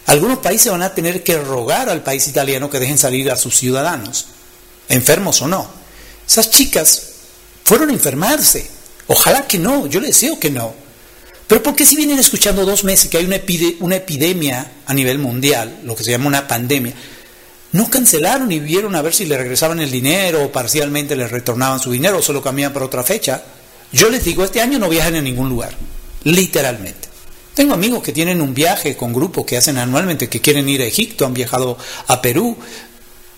[0.07, 3.55] Algunos países van a tener que rogar al país italiano que dejen salir a sus
[3.55, 4.27] ciudadanos,
[4.89, 5.67] enfermos o no.
[6.27, 7.03] Esas chicas
[7.63, 8.69] fueron a enfermarse.
[9.07, 10.73] Ojalá que no, yo les deseo que no.
[11.47, 13.37] Pero ¿por qué si vienen escuchando dos meses que hay una,
[13.81, 16.93] una epidemia a nivel mundial, lo que se llama una pandemia,
[17.73, 21.79] no cancelaron y vieron a ver si le regresaban el dinero o parcialmente les retornaban
[21.79, 23.43] su dinero o se lo cambiaban para otra fecha?
[23.91, 25.75] Yo les digo, este año no viajan a ningún lugar,
[26.23, 27.09] literalmente.
[27.53, 30.85] Tengo amigos que tienen un viaje con grupos que hacen anualmente, que quieren ir a
[30.85, 31.77] Egipto, han viajado
[32.07, 32.57] a Perú,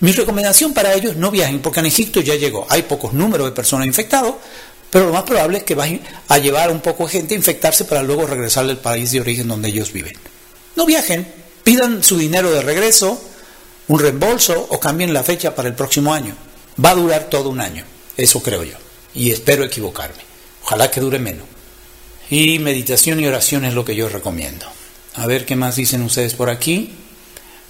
[0.04, 2.68] mi recomendación para ellos, no viajen, porque en Egipto ya llegó.
[2.70, 4.34] Hay pocos números de personas infectadas,
[4.90, 7.86] pero lo más probable es que vayan a llevar un poco de gente a infectarse
[7.86, 10.14] para luego regresar al país de origen donde ellos viven.
[10.76, 11.26] No viajen,
[11.64, 13.18] pidan su dinero de regreso,
[13.88, 16.36] un reembolso o cambien la fecha para el próximo año.
[16.84, 17.86] Va a durar todo un año,
[18.18, 18.76] eso creo yo,
[19.16, 20.33] y espero equivocarme.
[20.64, 21.46] Ojalá que dure menos.
[22.30, 24.66] Y meditación y oración es lo que yo recomiendo.
[25.16, 26.92] A ver qué más dicen ustedes por aquí.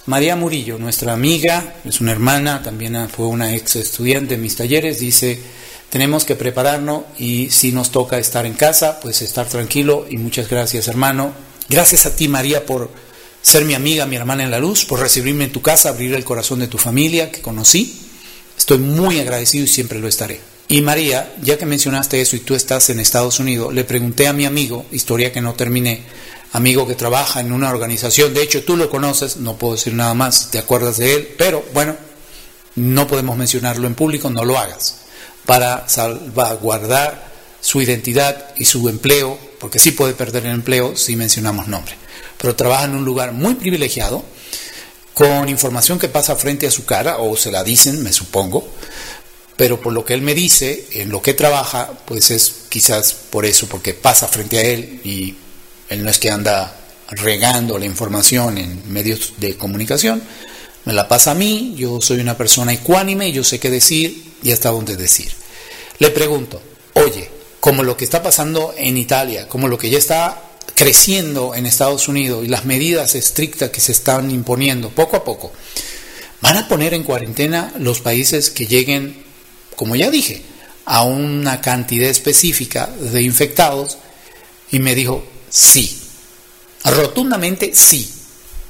[0.06, 5.00] María Murillo, nuestra amiga, es una hermana, también fue una ex estudiante en mis talleres,
[5.00, 5.40] dice,
[5.88, 10.48] tenemos que prepararnos y si nos toca estar en casa, pues estar tranquilo y muchas
[10.48, 11.32] gracias hermano.
[11.70, 12.90] Gracias a ti María por
[13.40, 16.24] ser mi amiga, mi hermana en la luz, por recibirme en tu casa, abrir el
[16.24, 17.98] corazón de tu familia que conocí.
[18.58, 20.53] Estoy muy agradecido y siempre lo estaré.
[20.68, 24.32] Y María, ya que mencionaste eso y tú estás en Estados Unidos, le pregunté a
[24.32, 26.02] mi amigo, historia que no terminé,
[26.52, 30.14] amigo que trabaja en una organización, de hecho tú lo conoces, no puedo decir nada
[30.14, 31.96] más, te acuerdas de él, pero bueno,
[32.76, 35.04] no podemos mencionarlo en público, no lo hagas
[35.46, 41.68] para salvaguardar su identidad y su empleo, porque sí puede perder el empleo si mencionamos
[41.68, 41.94] nombre.
[42.38, 44.24] Pero trabaja en un lugar muy privilegiado,
[45.12, 48.68] con información que pasa frente a su cara, o se la dicen, me supongo,
[49.56, 53.46] pero por lo que él me dice, en lo que trabaja, pues es quizás por
[53.46, 55.34] eso, porque pasa frente a él y
[55.88, 56.76] él no es que anda
[57.08, 60.22] regando la información en medios de comunicación,
[60.84, 64.52] me la pasa a mí, yo soy una persona ecuánime, yo sé qué decir y
[64.52, 65.32] hasta dónde decir.
[65.98, 66.60] Le pregunto,
[66.94, 67.30] oye,
[67.60, 70.42] como lo que está pasando en Italia, como lo que ya está
[70.74, 75.52] creciendo en Estados Unidos y las medidas estrictas que se están imponiendo poco a poco,
[76.42, 79.23] ¿van a poner en cuarentena los países que lleguen,
[79.76, 80.42] como ya dije,
[80.84, 83.98] a una cantidad específica de infectados?
[84.70, 86.00] Y me dijo, sí,
[86.84, 88.14] rotundamente sí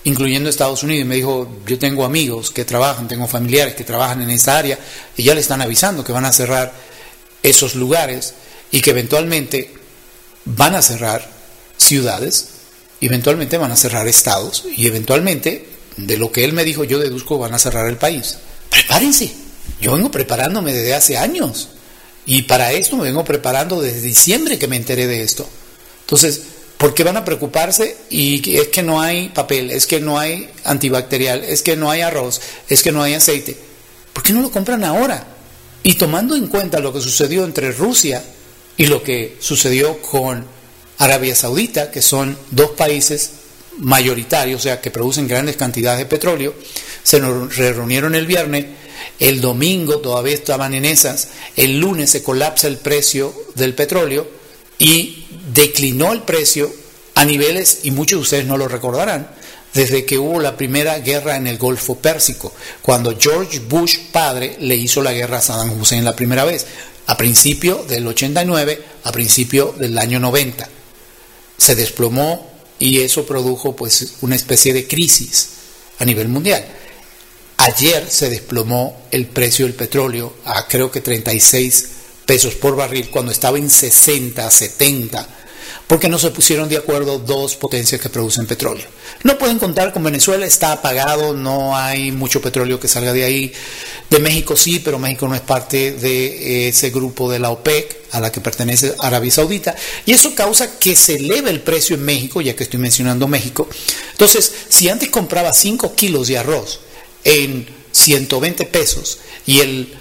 [0.05, 4.21] incluyendo Estados Unidos, y me dijo, yo tengo amigos que trabajan, tengo familiares que trabajan
[4.21, 4.79] en esa área,
[5.17, 6.73] y ya le están avisando que van a cerrar
[7.43, 8.35] esos lugares
[8.71, 9.73] y que eventualmente
[10.45, 11.29] van a cerrar
[11.79, 12.49] ciudades,
[13.01, 17.39] eventualmente van a cerrar estados, y eventualmente, de lo que él me dijo, yo deduzco,
[17.39, 18.37] van a cerrar el país.
[18.69, 19.35] Prepárense,
[19.81, 21.69] yo vengo preparándome desde hace años,
[22.27, 25.47] y para esto me vengo preparando desde diciembre que me enteré de esto.
[26.01, 26.43] Entonces,
[26.85, 27.97] ¿Por qué van a preocuparse?
[28.11, 32.03] Y es que no hay papel, es que no hay antibacterial, es que no hay
[32.03, 33.57] arroz, es que no hay aceite.
[34.13, 35.27] ¿Por qué no lo compran ahora?
[35.83, 38.23] Y tomando en cuenta lo que sucedió entre Rusia
[38.77, 40.45] y lo que sucedió con
[40.99, 43.31] Arabia Saudita, que son dos países
[43.79, 46.55] mayoritarios, o sea, que producen grandes cantidades de petróleo,
[47.03, 48.67] se reunieron el viernes,
[49.19, 54.27] el domingo todavía estaban en esas, el lunes se colapsa el precio del petróleo
[54.79, 56.73] y declinó el precio
[57.15, 59.29] a niveles, y muchos de ustedes no lo recordarán,
[59.73, 64.77] desde que hubo la primera guerra en el Golfo Pérsico, cuando George Bush padre le
[64.77, 66.67] hizo la guerra a Saddam Hussein la primera vez,
[67.07, 70.69] a principio del 89, a principio del año 90.
[71.57, 75.51] Se desplomó y eso produjo pues una especie de crisis
[75.99, 76.65] a nivel mundial.
[77.59, 81.89] Ayer se desplomó el precio del petróleo a creo que 36
[82.27, 85.29] pesos por barril cuando estaba en 60, 70
[85.87, 88.87] porque no se pusieron de acuerdo dos potencias que producen petróleo.
[89.23, 93.53] No pueden contar con Venezuela, está apagado, no hay mucho petróleo que salga de ahí.
[94.09, 98.21] De México sí, pero México no es parte de ese grupo de la OPEC a
[98.21, 99.75] la que pertenece Arabia Saudita,
[100.07, 103.69] y eso causa que se eleve el precio en México, ya que estoy mencionando México.
[104.13, 106.81] Entonces, si antes compraba 5 kilos de arroz
[107.25, 109.95] en 120 pesos y el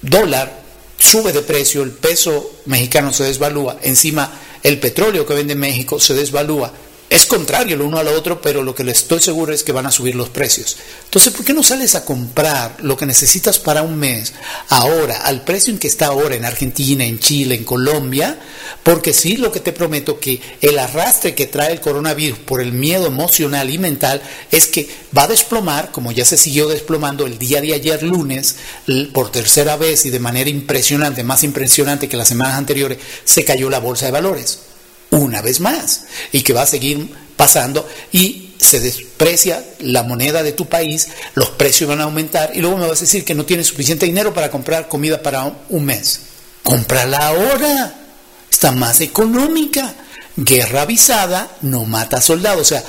[0.00, 0.62] dólar
[0.98, 6.14] sube de precio, el peso mexicano se desvalúa, encima el petróleo que vende México se
[6.14, 6.72] desvalúa.
[7.12, 9.84] Es contrario el uno al otro, pero lo que le estoy seguro es que van
[9.84, 10.78] a subir los precios.
[11.04, 14.32] Entonces, ¿por qué no sales a comprar lo que necesitas para un mes
[14.70, 18.40] ahora, al precio en que está ahora en Argentina, en Chile, en Colombia?
[18.82, 22.72] Porque sí, lo que te prometo que el arrastre que trae el coronavirus por el
[22.72, 27.38] miedo emocional y mental es que va a desplomar, como ya se siguió desplomando el
[27.38, 28.56] día de ayer lunes,
[29.12, 33.68] por tercera vez y de manera impresionante, más impresionante que las semanas anteriores, se cayó
[33.68, 34.60] la bolsa de valores
[35.12, 40.52] una vez más y que va a seguir pasando y se desprecia la moneda de
[40.52, 43.44] tu país, los precios van a aumentar y luego me vas a decir que no
[43.44, 46.20] tienes suficiente dinero para comprar comida para un mes.
[46.62, 47.94] Cómprala ahora,
[48.50, 49.94] está más económica.
[50.36, 52.84] Guerra avisada no mata soldados, o sea,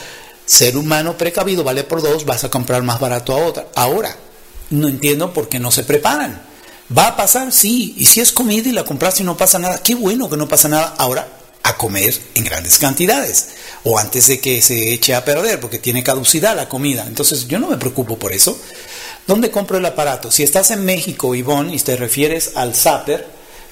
[0.45, 3.67] ser humano precavido vale por dos, vas a comprar más barato a otra.
[3.75, 4.15] Ahora,
[4.69, 6.41] no entiendo por qué no se preparan.
[6.95, 7.51] ¿Va a pasar?
[7.51, 7.95] Sí.
[7.97, 10.47] Y si es comida y la compras y no pasa nada, qué bueno que no
[10.47, 10.93] pasa nada.
[10.97, 11.27] Ahora,
[11.63, 13.49] a comer en grandes cantidades
[13.83, 17.05] o antes de que se eche a perder porque tiene caducidad la comida.
[17.07, 18.59] Entonces yo no me preocupo por eso.
[19.25, 20.31] ¿Dónde compro el aparato?
[20.31, 23.25] Si estás en México, Ivonne, y te refieres al Zapper,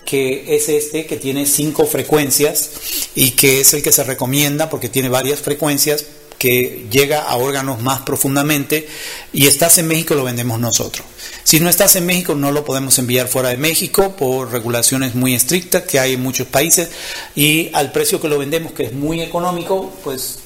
[0.05, 2.69] que es este que tiene cinco frecuencias
[3.15, 6.05] y que es el que se recomienda porque tiene varias frecuencias
[6.41, 8.87] que llega a órganos más profundamente
[9.31, 11.05] y estás en México lo vendemos nosotros.
[11.43, 15.35] Si no estás en México no lo podemos enviar fuera de México por regulaciones muy
[15.35, 16.89] estrictas que hay en muchos países
[17.35, 20.39] y al precio que lo vendemos que es muy económico pues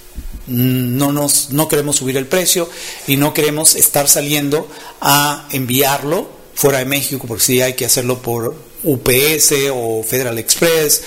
[0.48, 2.70] no nos no queremos subir el precio
[3.08, 4.70] y no queremos estar saliendo
[5.00, 8.54] a enviarlo fuera de México porque si hay que hacerlo por
[8.86, 11.02] UPS o Federal Express.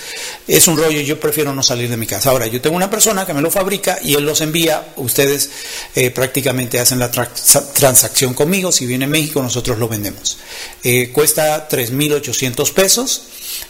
[0.46, 2.30] Es un rollo, yo prefiero no salir de mi casa.
[2.30, 4.92] Ahora, yo tengo una persona que me lo fabrica y él los envía.
[4.96, 5.50] Ustedes
[5.94, 8.72] eh, prácticamente hacen la transacción conmigo.
[8.72, 10.38] Si viene a México, nosotros lo vendemos.
[10.82, 13.22] Eh, cuesta 3.800 pesos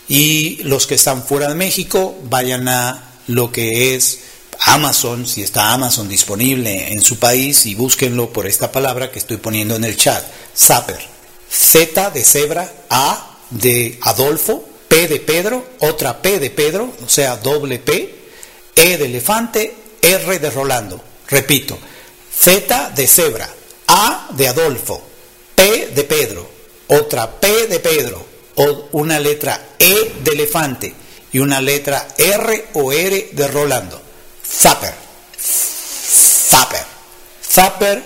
[0.08, 4.20] y los que están fuera de México vayan a lo que es
[4.60, 9.36] Amazon, si está Amazon disponible en su país y búsquenlo por esta palabra que estoy
[9.36, 10.24] poniendo en el chat,
[10.56, 10.98] Zapper,
[11.50, 17.36] Z de cebra, A de Adolfo, P de Pedro, otra P de Pedro, o sea,
[17.36, 18.14] doble P,
[18.74, 21.00] E de elefante, R de Rolando.
[21.28, 21.78] Repito,
[22.32, 23.48] Z de cebra,
[23.86, 25.02] A de Adolfo,
[25.54, 26.48] P de Pedro,
[26.88, 28.24] otra P de Pedro,
[28.56, 30.94] o una letra E de elefante
[31.32, 34.00] y una letra R o R de Rolando.
[34.44, 34.94] Zapper.
[35.38, 36.84] Zapper.
[37.42, 38.02] Zapper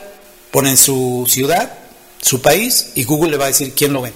[0.50, 1.78] ponen su ciudad,
[2.20, 4.12] su país y Google le va a decir quién lo ve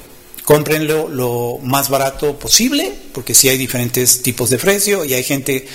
[0.47, 5.67] cómprenlo lo más barato posible, porque si hay diferentes tipos de precio y hay gente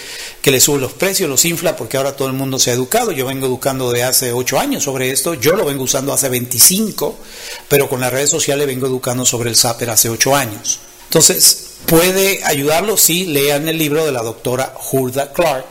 [0.42, 3.12] que le sube los precios, los infla, porque ahora todo el mundo se ha educado.
[3.12, 7.20] Yo vengo educando de hace 8 años sobre esto, yo lo vengo usando hace 25,
[7.68, 10.80] pero con las redes sociales vengo educando sobre el Zapper hace 8 años.
[11.04, 12.96] Entonces, ¿puede ayudarlo?
[12.96, 15.66] Sí, lean el libro de la doctora Hulda Clark.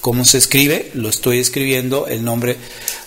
[0.00, 0.90] ¿Cómo se escribe?
[0.94, 2.56] Lo estoy escribiendo, el nombre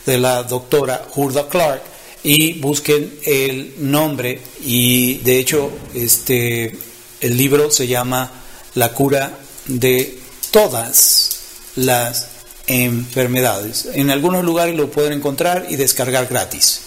[0.06, 1.93] de la doctora Hulda Clark
[2.24, 6.78] y busquen el nombre y de hecho este
[7.22, 8.32] el libro se llama
[8.76, 10.20] La cura de
[10.52, 11.40] todas
[11.76, 12.28] las
[12.68, 13.88] enfermedades.
[13.94, 16.82] En algunos lugares lo pueden encontrar y descargar gratis.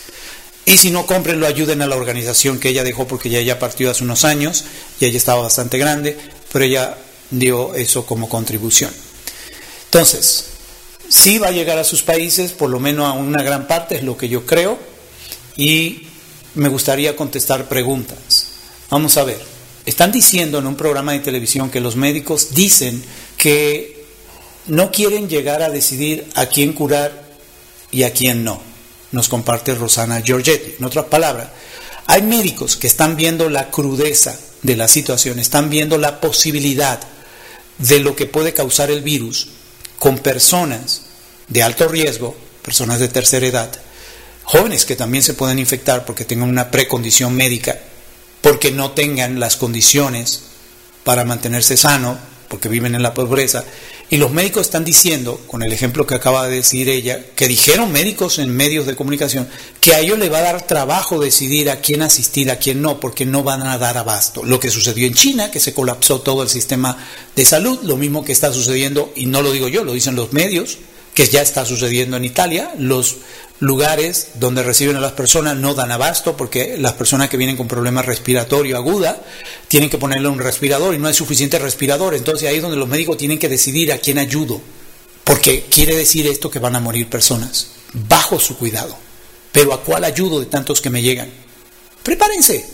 [0.65, 3.59] Y si no compren, lo ayuden a la organización que ella dejó porque ya ella
[3.59, 4.65] partió hace unos años
[5.01, 6.19] y ella estaba bastante grande,
[6.53, 6.97] pero ella
[7.31, 8.91] dio eso como contribución.
[9.87, 10.47] Entonces,
[11.09, 14.03] sí va a llegar a sus países, por lo menos a una gran parte, es
[14.03, 14.96] lo que yo creo,
[15.57, 16.03] y
[16.55, 18.49] me gustaría contestar preguntas.
[18.91, 19.41] Vamos a ver,
[19.85, 23.03] están diciendo en un programa de televisión que los médicos dicen
[23.37, 24.05] que
[24.67, 27.27] no quieren llegar a decidir a quién curar
[27.91, 28.61] y a quién no.
[29.13, 30.75] Nos comparte Rosana Giorgetti.
[30.79, 31.49] En otras palabras,
[32.07, 37.01] hay médicos que están viendo la crudeza de la situación, están viendo la posibilidad
[37.79, 39.49] de lo que puede causar el virus
[39.99, 41.03] con personas
[41.49, 43.81] de alto riesgo, personas de tercera edad,
[44.47, 47.79] jóvenes que también se pueden infectar porque tengan una precondición médica,
[48.41, 50.43] porque no tengan las condiciones
[51.05, 52.17] para mantenerse sano,
[52.49, 53.65] porque viven en la pobreza.
[54.09, 57.91] Y los médicos están diciendo, con el ejemplo que acaba de decir ella, que dijeron
[57.91, 59.49] médicos en medios de comunicación,
[59.81, 63.01] que a ellos les va a dar trabajo decidir a quién asistir, a quién no,
[63.01, 64.45] porque no van a dar abasto.
[64.45, 66.97] Lo que sucedió en China, que se colapsó todo el sistema
[67.35, 70.33] de salud, lo mismo que está sucediendo, y no lo digo yo, lo dicen los
[70.33, 70.79] medios,
[71.17, 73.17] que ya está sucediendo en Italia, los
[73.59, 77.67] lugares donde reciben a las personas no dan abasto porque las personas que vienen con
[77.67, 79.23] problemas respiratorios aguda
[79.67, 82.15] tienen que ponerle un respirador y no hay suficiente respirador.
[82.15, 84.61] Entonces ahí es donde los médicos tienen que decidir a quién ayudo.
[85.25, 88.95] Porque quiere decir esto que van a morir personas bajo su cuidado.
[89.53, 91.31] Pero ¿a cuál ayudo de tantos que me llegan?
[92.03, 92.69] Prepárense.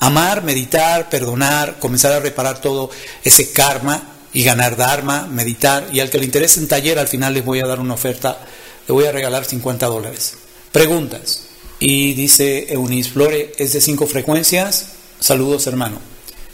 [0.00, 2.90] Amar, meditar, perdonar, comenzar a reparar todo
[3.24, 5.88] ese karma y ganar dharma, meditar.
[5.92, 8.38] Y al que le interese en taller, al final les voy a dar una oferta
[8.86, 10.34] le voy a regalar 50 dólares.
[10.72, 11.44] Preguntas.
[11.78, 14.88] Y dice Eunice Flore, es de cinco frecuencias.
[15.20, 15.98] Saludos, hermano.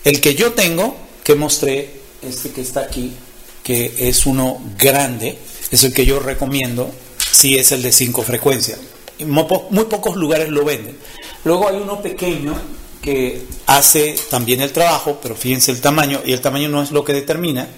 [0.04, 1.90] El que yo tengo, que mostré,
[2.22, 3.12] este que está aquí,
[3.64, 5.36] que es uno grande,
[5.72, 6.88] es el que yo recomiendo,
[7.18, 8.78] si es el de cinco frecuencias.
[9.26, 10.96] Muy pocos lugares lo venden.
[11.44, 12.54] Luego hay uno pequeño
[13.02, 17.04] que hace también el trabajo, pero fíjense el tamaño, y el tamaño no es lo
[17.04, 17.68] que determina,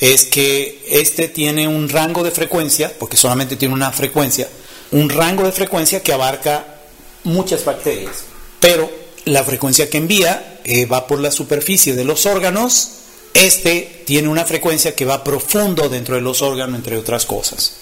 [0.00, 4.48] es que este tiene un rango de frecuencia, porque solamente tiene una frecuencia,
[4.90, 6.66] un rango de frecuencia que abarca
[7.24, 8.24] muchas bacterias,
[8.60, 8.90] pero
[9.24, 12.90] la frecuencia que envía eh, va por la superficie de los órganos,
[13.34, 17.76] este tiene una frecuencia que va profundo dentro de los órganos, entre otras cosas.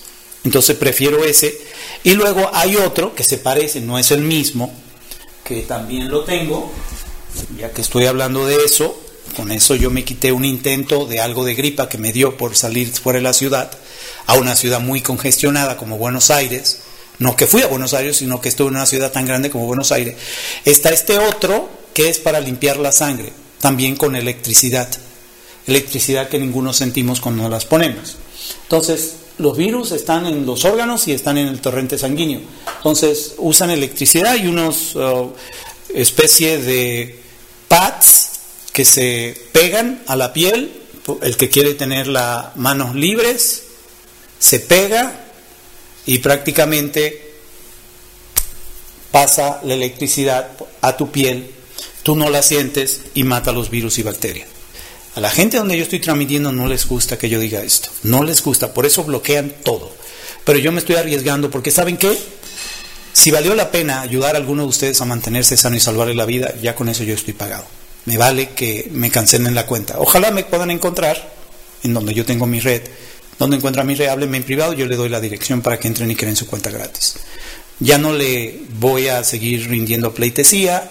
[0.45, 1.57] Entonces prefiero ese.
[2.03, 4.75] Y luego hay otro que se parece, no es el mismo,
[5.45, 6.73] que también lo tengo,
[7.59, 8.99] ya que estoy hablando de eso,
[9.37, 12.57] con eso yo me quité un intento de algo de gripa que me dio por
[12.57, 13.71] salir fuera de la ciudad,
[14.27, 16.81] a una ciudad muy congestionada como Buenos Aires.
[17.19, 19.67] No que fui a Buenos Aires, sino que estuve en una ciudad tan grande como
[19.67, 20.17] Buenos Aires.
[20.65, 24.89] Está este otro que es para limpiar la sangre, también con electricidad.
[25.67, 28.17] Electricidad que ninguno sentimos cuando las ponemos.
[28.63, 32.41] Entonces, los virus están en los órganos y están en el torrente sanguíneo.
[32.77, 35.33] Entonces usan electricidad y unos uh,
[35.93, 37.21] especie de
[37.69, 38.31] pads
[38.73, 40.81] que se pegan a la piel.
[41.23, 43.65] El que quiere tener las manos libres
[44.39, 45.25] se pega
[46.07, 47.35] y prácticamente
[49.11, 50.51] pasa la electricidad
[50.81, 51.49] a tu piel,
[52.03, 54.49] tú no la sientes y mata los virus y bacterias.
[55.15, 58.25] A la gente donde yo estoy transmitiendo no les gusta que yo diga esto, no
[58.25, 59.93] les gusta, por eso bloquean todo.
[60.45, 62.19] Pero yo me estoy arriesgando porque ¿saben qué?
[63.13, 66.25] Si valió la pena ayudar a alguno de ustedes a mantenerse sano y salvarle la
[66.25, 67.65] vida, ya con eso yo estoy pagado.
[68.07, 69.99] Me vale que me cancelen la cuenta.
[69.99, 71.33] Ojalá me puedan encontrar
[71.85, 72.83] en donde yo tengo mi red.
[73.39, 76.11] Donde encuentra mi red, háblenme en privado, yo le doy la dirección para que entren
[76.11, 77.15] y creen su cuenta gratis.
[77.79, 80.91] Ya no le voy a seguir rindiendo pleitesía,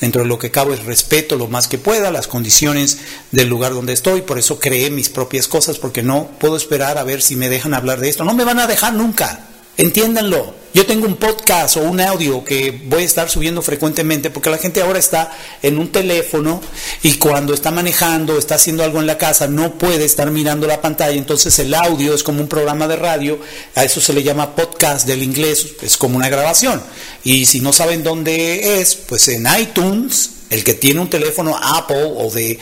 [0.00, 2.98] Dentro de lo que cabe es respeto lo más que pueda, las condiciones
[3.30, 7.04] del lugar donde estoy, por eso creé mis propias cosas, porque no puedo esperar a
[7.04, 8.24] ver si me dejan hablar de esto.
[8.24, 9.48] No me van a dejar nunca.
[9.76, 10.62] Entiéndanlo.
[10.74, 14.56] Yo tengo un podcast o un audio que voy a estar subiendo frecuentemente porque la
[14.56, 15.30] gente ahora está
[15.60, 16.62] en un teléfono
[17.02, 20.80] y cuando está manejando, está haciendo algo en la casa, no puede estar mirando la
[20.80, 21.18] pantalla.
[21.18, 23.38] Entonces el audio es como un programa de radio,
[23.74, 26.82] a eso se le llama podcast del inglés, es como una grabación.
[27.22, 32.12] Y si no saben dónde es, pues en iTunes el que tiene un teléfono Apple
[32.14, 32.58] o de,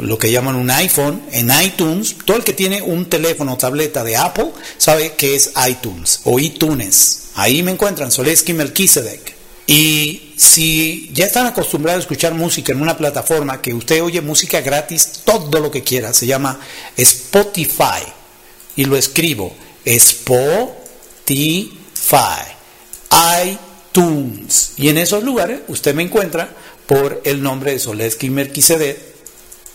[0.00, 4.02] lo que llaman un iPhone en iTunes, todo el que tiene un teléfono o tableta
[4.02, 7.24] de Apple sabe que es iTunes o iTunes.
[7.34, 9.34] Ahí me encuentran, Soleski Melquisedec.
[9.66, 14.62] Y si ya están acostumbrados a escuchar música en una plataforma que usted oye música
[14.62, 16.58] gratis, todo lo que quiera, se llama
[16.96, 18.02] Spotify.
[18.76, 19.54] Y lo escribo,
[19.84, 20.86] Spotify.
[23.92, 24.72] iTunes.
[24.76, 26.48] Y en esos lugares usted me encuentra
[26.86, 28.98] por el nombre de Solesky Merquisedet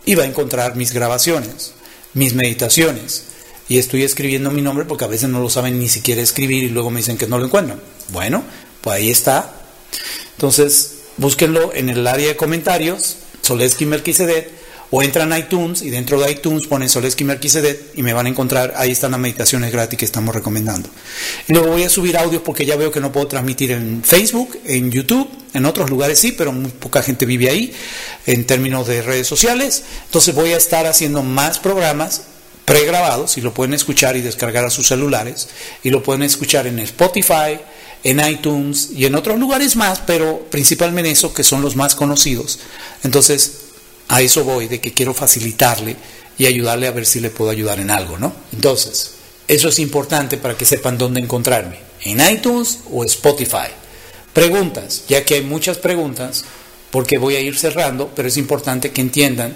[0.05, 1.73] y va a encontrar mis grabaciones,
[2.13, 3.23] mis meditaciones.
[3.69, 6.69] Y estoy escribiendo mi nombre porque a veces no lo saben ni siquiera escribir y
[6.69, 7.81] luego me dicen que no lo encuentran.
[8.09, 8.43] Bueno,
[8.81, 9.53] pues ahí está.
[10.33, 14.51] Entonces, búsquenlo en el área de comentarios, Solesky Merquisedet
[14.89, 18.29] o entran a iTunes y dentro de iTunes ponen Soleski Merquisedet y me van a
[18.29, 20.89] encontrar, ahí están las meditaciones gratis que estamos recomendando.
[21.47, 24.91] Luego voy a subir audios porque ya veo que no puedo transmitir en Facebook, en
[24.91, 27.73] YouTube, en otros lugares sí, pero muy poca gente vive ahí
[28.25, 29.83] en términos de redes sociales.
[30.05, 32.23] Entonces voy a estar haciendo más programas
[32.63, 35.49] pregrabados y lo pueden escuchar y descargar a sus celulares
[35.83, 37.59] y lo pueden escuchar en Spotify,
[38.03, 42.59] en iTunes y en otros lugares más, pero principalmente eso que son los más conocidos.
[43.03, 43.66] Entonces,
[44.07, 45.95] a eso voy, de que quiero facilitarle
[46.37, 48.33] y ayudarle a ver si le puedo ayudar en algo, ¿no?
[48.53, 49.11] Entonces,
[49.47, 53.69] eso es importante para que sepan dónde encontrarme, en iTunes o Spotify.
[54.33, 56.45] Preguntas, ya que hay muchas preguntas,
[56.91, 59.55] porque voy a ir cerrando, pero es importante que entiendan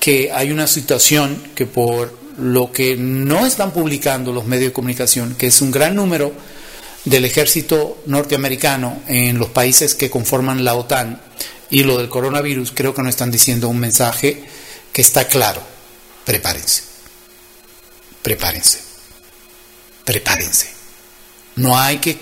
[0.00, 5.34] que hay una situación que por lo que no están publicando los medios de comunicación,
[5.34, 6.32] que es un gran número
[7.04, 11.20] del ejército norteamericano en los países que conforman la OTAN,
[11.72, 14.44] y lo del coronavirus, creo que nos están diciendo un mensaje
[14.92, 15.62] que está claro.
[16.26, 16.82] Prepárense.
[18.20, 18.78] Prepárense.
[20.04, 20.68] Prepárense.
[21.56, 22.18] No hay que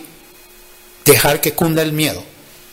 [1.05, 2.23] dejar que cunda el miedo.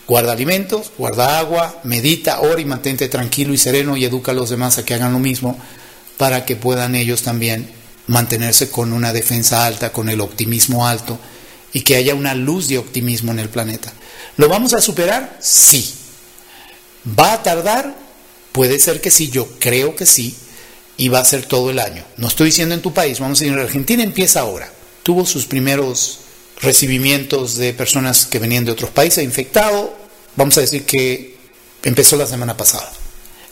[0.07, 4.51] Guarda alimentos, guarda agua, medita, ora y mantente tranquilo y sereno y educa a los
[4.51, 5.59] demás a que hagan lo mismo
[6.17, 7.71] para que puedan ellos también
[8.05, 11.17] mantenerse con una defensa alta, con el optimismo alto
[11.73, 13.91] y que haya una luz de optimismo en el planeta.
[14.37, 15.39] ¿Lo vamos a superar?
[15.41, 16.03] Sí.
[17.07, 17.95] ¿Va a tardar?
[18.51, 20.35] Puede ser que sí, yo creo que sí,
[20.97, 22.03] y va a ser todo el año.
[22.17, 24.71] No estoy diciendo en tu país, vamos a decir, en Argentina empieza ahora.
[25.03, 26.19] Tuvo sus primeros
[26.59, 29.95] recibimientos de personas que venían de otros países infectado,
[30.35, 31.37] vamos a decir que
[31.83, 32.91] empezó la semana pasada.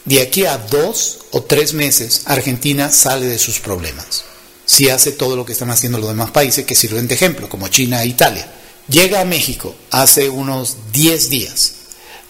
[0.05, 4.25] De aquí a dos o tres meses, Argentina sale de sus problemas.
[4.65, 7.67] Si hace todo lo que están haciendo los demás países que sirven de ejemplo, como
[7.67, 8.51] China e Italia.
[8.87, 11.74] Llega a México hace unos 10 días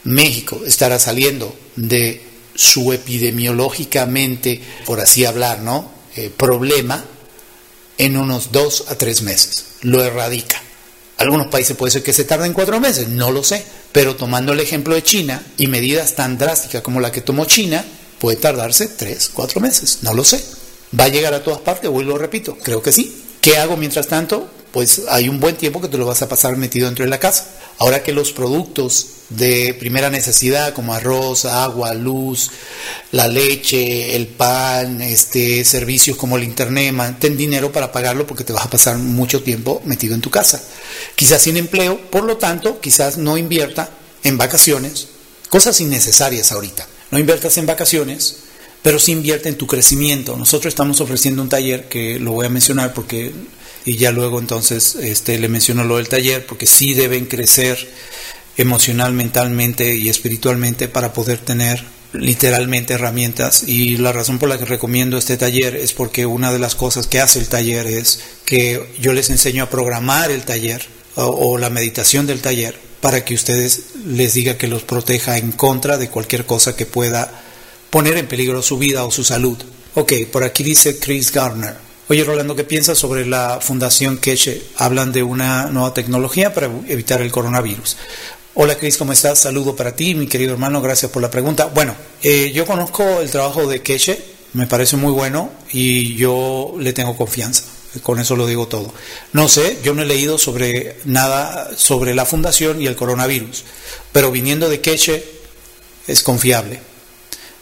[0.05, 2.21] México estará saliendo de
[2.55, 5.91] su epidemiológicamente, por así hablar, ¿no?
[6.15, 7.03] Eh, problema
[7.97, 9.65] en unos dos a tres meses.
[9.81, 10.61] Lo erradica.
[11.17, 14.59] Algunos países puede ser que se tarden cuatro meses, no lo sé, pero tomando el
[14.59, 17.85] ejemplo de China y medidas tan drásticas como la que tomó China,
[18.19, 20.43] puede tardarse tres, cuatro meses, no lo sé.
[20.97, 21.89] ¿Va a llegar a todas partes?
[21.89, 23.23] Lo repito, creo que sí.
[23.41, 24.49] ¿Qué hago mientras tanto?
[24.75, 27.17] Pues hay un buen tiempo que te lo vas a pasar metido dentro de la
[27.17, 27.47] casa.
[27.77, 32.51] Ahora que los productos de primera necesidad como arroz, agua, luz,
[33.13, 38.51] la leche, el pan, este, servicios como el internet, ten dinero para pagarlo porque te
[38.51, 40.61] vas a pasar mucho tiempo metido en tu casa.
[41.15, 43.91] Quizás sin empleo, por lo tanto, quizás no invierta
[44.25, 45.07] en vacaciones,
[45.47, 46.85] cosas innecesarias ahorita.
[47.11, 48.39] No inviertas en vacaciones
[48.85, 50.37] pero sí invierte en tu crecimiento.
[50.37, 53.33] Nosotros estamos ofreciendo un taller que lo voy a mencionar porque
[53.85, 57.77] y ya luego entonces este le menciono lo del taller porque sí deben crecer
[58.57, 61.83] emocional, mentalmente y espiritualmente para poder tener
[62.13, 66.59] literalmente herramientas y la razón por la que recomiendo este taller es porque una de
[66.59, 70.85] las cosas que hace el taller es que yo les enseño a programar el taller
[71.15, 75.97] o, la meditación del taller para que ustedes les diga que los proteja en contra
[75.97, 77.43] de cualquier cosa que pueda
[77.89, 79.57] poner en peligro su vida o su salud.
[79.93, 81.84] Ok, por aquí dice Chris Garner.
[82.07, 84.61] Oye, Rolando, ¿qué piensas sobre la Fundación Keche?
[84.75, 87.97] Hablan de una nueva tecnología para evitar el coronavirus.
[88.53, 89.39] Hola Cris, ¿cómo estás?
[89.39, 91.65] Saludo para ti, mi querido hermano, gracias por la pregunta.
[91.65, 94.23] Bueno, eh, yo conozco el trabajo de Keche,
[94.53, 97.63] me parece muy bueno y yo le tengo confianza.
[98.03, 98.93] Con eso lo digo todo.
[99.33, 103.63] No sé, yo no he leído sobre nada sobre la fundación y el coronavirus,
[104.11, 105.25] pero viniendo de Keche
[106.05, 106.79] es confiable.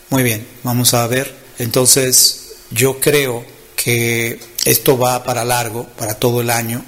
[0.09, 1.33] Muy bien, vamos a ver.
[1.59, 3.52] Entonces, yo creo
[3.83, 6.83] que esto va para largo, para todo el año,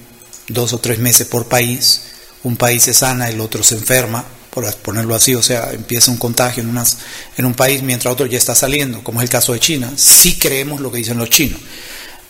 [0.47, 2.01] dos o tres meses por país
[2.45, 6.17] un país se sana, el otro se enferma, por ponerlo así, o sea, empieza un
[6.17, 6.99] contagio en, unas,
[7.38, 9.91] en un país mientras otro ya está saliendo, como es el caso de China.
[9.97, 11.59] Sí creemos lo que dicen los chinos.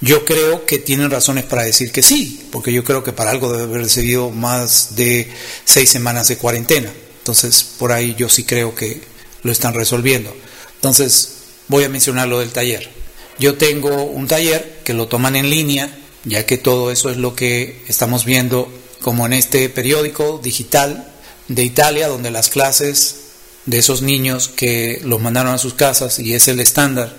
[0.02, 3.52] Yo creo que tienen razones para decir que sí, porque yo creo que para algo
[3.52, 5.30] debe haber seguido más de
[5.66, 6.92] seis semanas de cuarentena.
[7.18, 9.02] Entonces, por ahí yo sí creo que
[9.44, 10.36] lo están resolviendo.
[10.76, 11.34] Entonces,
[11.68, 12.90] voy a mencionar lo del taller.
[13.38, 15.94] Yo tengo un taller que lo toman en línea,
[16.24, 18.72] ya que todo eso es lo que estamos viendo
[19.02, 21.12] como en este periódico digital
[21.48, 23.18] de Italia, donde las clases
[23.66, 27.16] de esos niños que los mandaron a sus casas y es el estándar,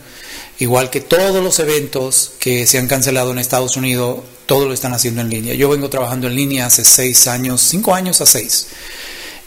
[0.59, 4.95] igual que todos los eventos que se han cancelado en Estados Unidos, todo lo están
[4.95, 5.55] haciendo en línea.
[5.55, 8.69] Yo vengo trabajando en línea hace seis años, cinco años a seis,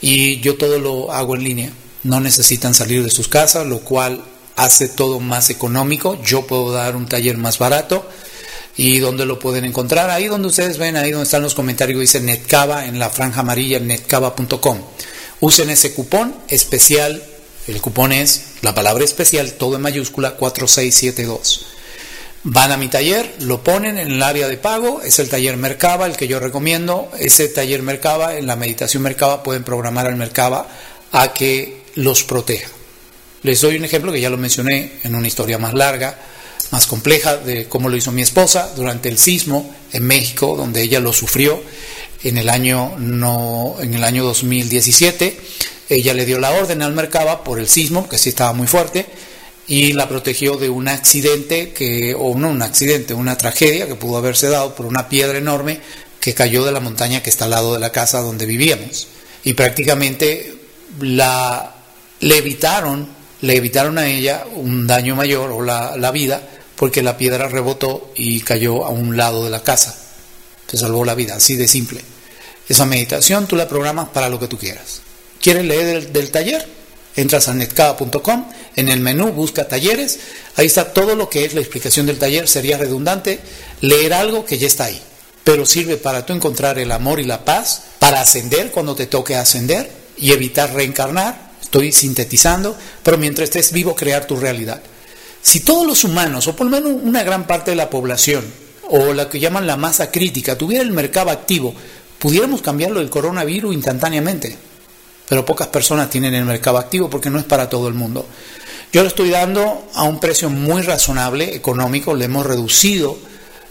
[0.01, 1.73] y yo todo lo hago en línea.
[2.03, 4.23] No necesitan salir de sus casas, lo cual
[4.59, 6.21] hace todo más económico.
[6.21, 8.07] Yo puedo dar un taller más barato
[8.75, 10.09] y dónde lo pueden encontrar.
[10.09, 13.79] Ahí donde ustedes ven, ahí donde están los comentarios, dice Netcava en la franja amarilla,
[13.79, 14.79] netcava.com.
[15.39, 17.23] Usen ese cupón especial,
[17.67, 21.65] el cupón es la palabra especial, todo en mayúscula, 4672.
[22.43, 26.05] Van a mi taller, lo ponen en el área de pago, es el taller Mercaba,
[26.05, 27.09] el que yo recomiendo.
[27.17, 30.67] Ese taller Mercaba, en la meditación Mercaba, pueden programar al Mercaba
[31.13, 32.69] a que los proteja.
[33.43, 36.17] Les doy un ejemplo que ya lo mencioné en una historia más larga
[36.71, 40.99] más compleja de cómo lo hizo mi esposa durante el sismo en México, donde ella
[40.99, 41.61] lo sufrió
[42.23, 45.39] en el año no en el año 2017.
[45.89, 49.07] Ella le dio la orden al Mercaba por el sismo, que sí estaba muy fuerte,
[49.67, 54.17] y la protegió de un accidente que o no un accidente, una tragedia que pudo
[54.17, 55.79] haberse dado por una piedra enorme
[56.19, 59.07] que cayó de la montaña que está al lado de la casa donde vivíamos.
[59.43, 60.53] Y prácticamente
[60.99, 61.75] la
[62.19, 63.07] le evitaron,
[63.41, 66.41] le evitaron a ella un daño mayor o la, la vida
[66.75, 69.97] porque la piedra rebotó y cayó a un lado de la casa.
[70.65, 72.01] Te salvó la vida, así de simple.
[72.69, 75.01] Esa meditación tú la programas para lo que tú quieras.
[75.41, 76.65] ¿Quieres leer del, taller?
[77.15, 78.45] Entras a netcada.com,
[78.75, 80.19] en el menú busca talleres,
[80.55, 83.39] ahí está todo lo que es la explicación del taller, sería redundante
[83.81, 85.01] leer algo que ya está ahí,
[85.43, 89.35] pero sirve para tú encontrar el amor y la paz, para ascender cuando te toque
[89.35, 94.81] ascender y evitar reencarnar, estoy sintetizando, pero mientras estés vivo crear tu realidad.
[95.39, 98.43] Si todos los humanos, o por lo menos una gran parte de la población,
[98.89, 101.75] o la que llaman la masa crítica, tuviera el mercado activo,
[102.17, 104.57] pudiéramos cambiarlo del coronavirus instantáneamente.
[105.27, 108.25] Pero pocas personas tienen el mercado activo porque no es para todo el mundo.
[108.91, 113.15] Yo lo estoy dando a un precio muy razonable, económico, le hemos reducido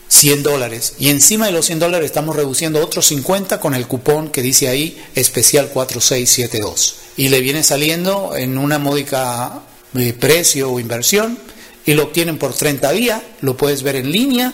[0.09, 4.30] 100 dólares y encima de los 100 dólares estamos reduciendo otros 50 con el cupón
[4.30, 9.62] que dice ahí especial 4672 y le viene saliendo en una módica
[9.94, 11.39] eh, precio o inversión
[11.85, 14.52] y lo obtienen por 30 días, lo puedes ver en línea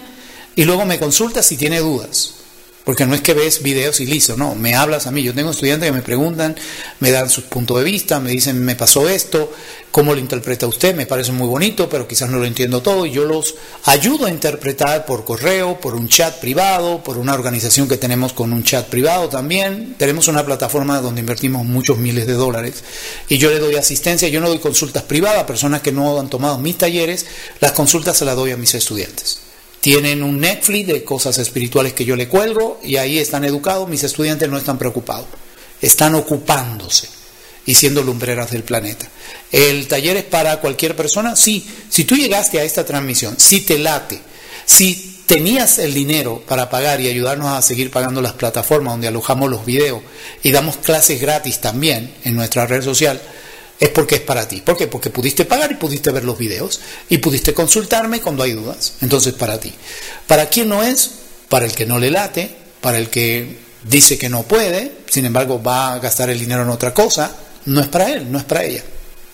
[0.54, 2.43] y luego me consultas si tiene dudas.
[2.84, 5.22] Porque no es que ves videos y listo, no, me hablas a mí.
[5.22, 6.54] Yo tengo estudiantes que me preguntan,
[7.00, 9.50] me dan su punto de vista, me dicen, me pasó esto,
[9.90, 13.06] cómo lo interpreta usted, me parece muy bonito, pero quizás no lo entiendo todo.
[13.06, 13.54] Y yo los
[13.84, 18.52] ayudo a interpretar por correo, por un chat privado, por una organización que tenemos con
[18.52, 19.94] un chat privado también.
[19.96, 22.84] Tenemos una plataforma donde invertimos muchos miles de dólares.
[23.30, 26.28] Y yo le doy asistencia, yo no doy consultas privadas a personas que no han
[26.28, 27.24] tomado mis talleres,
[27.60, 29.43] las consultas se las doy a mis estudiantes.
[29.84, 34.02] Tienen un Netflix de cosas espirituales que yo le cuelgo y ahí están educados, mis
[34.02, 35.26] estudiantes no están preocupados,
[35.78, 37.06] están ocupándose
[37.66, 39.06] y siendo lumbreras del planeta.
[39.52, 41.36] ¿El taller es para cualquier persona?
[41.36, 41.68] Sí.
[41.90, 44.18] Si tú llegaste a esta transmisión, si te late,
[44.64, 49.50] si tenías el dinero para pagar y ayudarnos a seguir pagando las plataformas donde alojamos
[49.50, 50.00] los videos
[50.42, 53.20] y damos clases gratis también en nuestra red social,
[53.84, 54.62] es porque es para ti.
[54.62, 54.86] ¿Por qué?
[54.86, 56.80] Porque pudiste pagar y pudiste ver los videos
[57.10, 58.94] y pudiste consultarme cuando hay dudas.
[59.02, 59.74] Entonces, para ti.
[60.26, 61.10] ¿Para quién no es?
[61.50, 62.50] Para el que no le late,
[62.80, 66.70] para el que dice que no puede, sin embargo va a gastar el dinero en
[66.70, 67.30] otra cosa,
[67.66, 68.82] no es para él, no es para ella.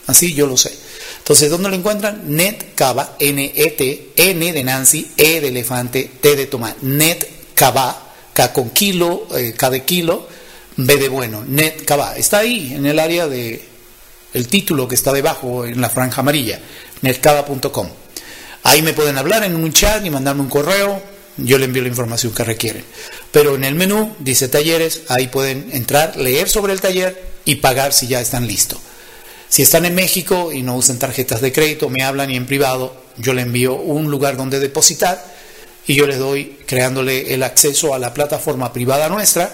[0.08, 0.72] Así yo lo sé.
[1.18, 2.22] Entonces, ¿dónde lo encuentran?
[2.26, 6.78] Netcava, N-E-T, N de Nancy, E de elefante, T de tomate.
[6.82, 10.26] Netcava, K con kilo, eh, K de kilo,
[10.76, 11.44] B de bueno.
[11.46, 12.16] Netcava.
[12.16, 13.69] Está ahí, en el área de
[14.34, 16.60] el título que está debajo, en la franja amarilla.
[17.02, 17.88] Netcava.com.
[18.62, 21.02] Ahí me pueden hablar en un chat y mandarme un correo.
[21.36, 22.84] Yo le envío la información que requieren.
[23.32, 27.92] Pero en el menú dice talleres, ahí pueden entrar, leer sobre el taller y pagar
[27.92, 28.78] si ya están listos.
[29.48, 32.94] Si están en México y no usan tarjetas de crédito, me hablan y en privado
[33.16, 35.24] yo le envío un lugar donde depositar
[35.86, 39.52] y yo les doy creándole el acceso a la plataforma privada nuestra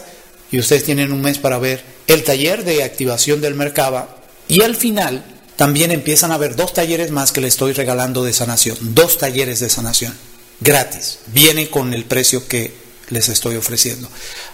[0.51, 4.17] y ustedes tienen un mes para ver el taller de activación del Mercaba
[4.49, 5.25] y al final
[5.57, 9.61] también empiezan a haber dos talleres más que le estoy regalando de sanación, dos talleres
[9.61, 10.15] de sanación
[10.61, 14.09] gratis, viene con el precio que les estoy ofreciendo.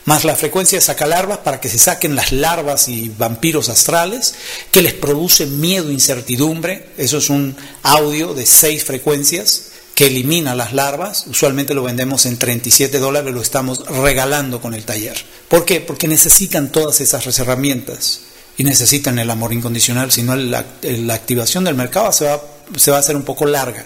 [0.05, 4.35] Más la frecuencia de sacalarvas para que se saquen las larvas y vampiros astrales
[4.71, 6.89] que les produce miedo incertidumbre.
[6.99, 11.25] Eso es un audio de seis frecuencias que elimina las larvas.
[11.29, 15.17] Usualmente lo vendemos en 37 dólares, lo estamos regalando con el taller.
[15.49, 15.81] ¿Por qué?
[15.81, 18.21] Porque necesitan todas esas herramientas
[18.57, 22.41] y necesitan el amor incondicional, si no la, la activación del mercado se va
[22.77, 23.85] se va a hacer un poco larga.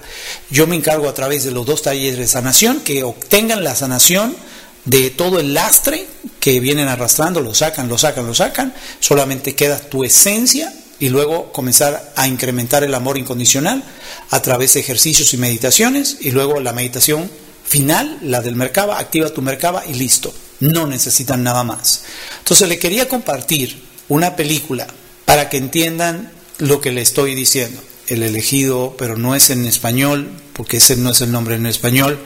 [0.50, 4.36] Yo me encargo a través de los dos talleres de sanación que obtengan la sanación
[4.84, 6.06] de todo el lastre
[6.40, 11.52] que vienen arrastrando, lo sacan, lo sacan, lo sacan, solamente queda tu esencia y luego
[11.52, 13.82] comenzar a incrementar el amor incondicional
[14.30, 17.28] a través de ejercicios y meditaciones y luego la meditación
[17.64, 22.04] final, la del Merkaba, activa tu Merkaba y listo, no necesitan nada más.
[22.38, 24.86] Entonces le quería compartir una película
[25.24, 27.80] para que entiendan lo que le estoy diciendo.
[28.08, 32.18] El elegido, pero no es en español, porque ese no es el nombre en español.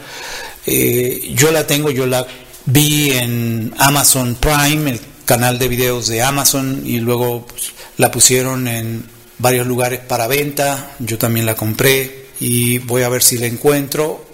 [0.66, 2.26] Eh, yo la tengo, yo la
[2.66, 8.68] vi en Amazon Prime, el canal de videos de Amazon, y luego pues, la pusieron
[8.68, 9.04] en
[9.38, 10.96] varios lugares para venta.
[10.98, 14.26] Yo también la compré y voy a ver si la encuentro.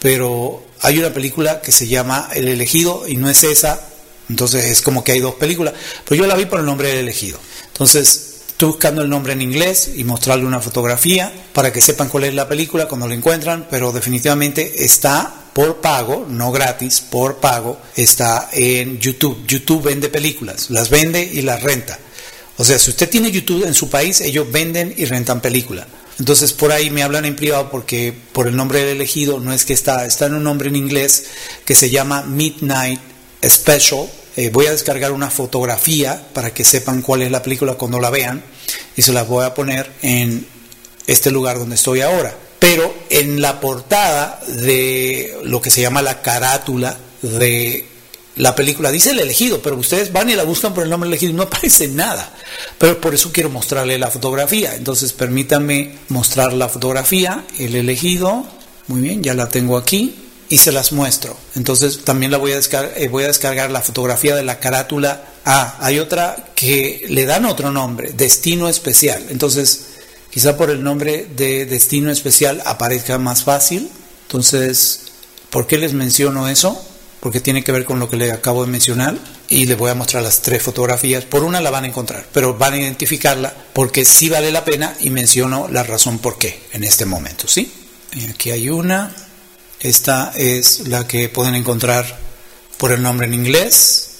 [0.00, 3.89] Pero hay una película que se llama El elegido y no es esa.
[4.30, 5.74] Entonces es como que hay dos películas.
[6.08, 7.38] Pero yo la vi por el nombre del elegido.
[7.66, 8.30] Entonces
[8.60, 12.34] Estoy buscando el nombre en inglés y mostrarle una fotografía para que sepan cuál es
[12.34, 18.50] la película cuando la encuentran, pero definitivamente está por pago, no gratis, por pago, está
[18.52, 19.46] en YouTube.
[19.46, 21.98] YouTube vende películas, las vende y las renta.
[22.58, 25.86] O sea, si usted tiene YouTube en su país, ellos venden y rentan película.
[26.18, 29.64] Entonces por ahí me hablan en privado porque por el nombre del elegido no es
[29.64, 31.24] que está, está en un nombre en inglés
[31.64, 33.00] que se llama Midnight
[33.42, 37.98] Special eh, voy a descargar una fotografía para que sepan cuál es la película cuando
[37.98, 38.42] la vean
[38.96, 40.46] y se las voy a poner en
[41.06, 42.34] este lugar donde estoy ahora.
[42.58, 47.86] Pero en la portada de lo que se llama la carátula de
[48.36, 51.32] la película dice el elegido, pero ustedes van y la buscan por el nombre elegido
[51.32, 52.32] y no aparece nada.
[52.78, 54.74] Pero por eso quiero mostrarle la fotografía.
[54.74, 58.44] Entonces permítanme mostrar la fotografía, el elegido.
[58.86, 61.34] Muy bien, ya la tengo aquí y se las muestro.
[61.56, 65.24] Entonces también la voy a, descargar, eh, voy a descargar la fotografía de la carátula
[65.44, 69.26] Ah, hay otra que le dan otro nombre, Destino Especial.
[69.30, 69.86] Entonces,
[70.30, 73.90] quizá por el nombre de Destino Especial aparezca más fácil.
[74.26, 75.06] Entonces,
[75.48, 76.80] ¿por qué les menciono eso?
[77.20, 79.16] Porque tiene que ver con lo que le acabo de mencionar
[79.48, 81.24] y les voy a mostrar las tres fotografías.
[81.24, 84.94] Por una la van a encontrar, pero van a identificarla porque sí vale la pena
[85.00, 87.72] y menciono la razón por qué en este momento, ¿sí?
[88.30, 89.14] Aquí hay una.
[89.80, 92.18] Esta es la que pueden encontrar
[92.76, 94.10] por el nombre en inglés.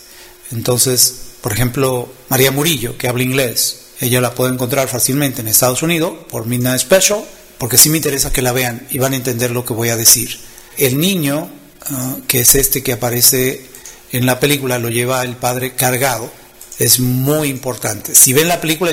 [0.52, 5.82] Entonces, por ejemplo, María Murillo, que habla inglés, ella la puede encontrar fácilmente en Estados
[5.82, 7.22] Unidos por Midnight Special,
[7.58, 9.96] porque sí me interesa que la vean y van a entender lo que voy a
[9.96, 10.40] decir.
[10.78, 11.50] El niño,
[11.90, 13.66] ah, que es este que aparece
[14.12, 16.32] en la película, lo lleva el padre cargado,
[16.78, 18.14] es muy importante.
[18.14, 18.92] Si ven la película,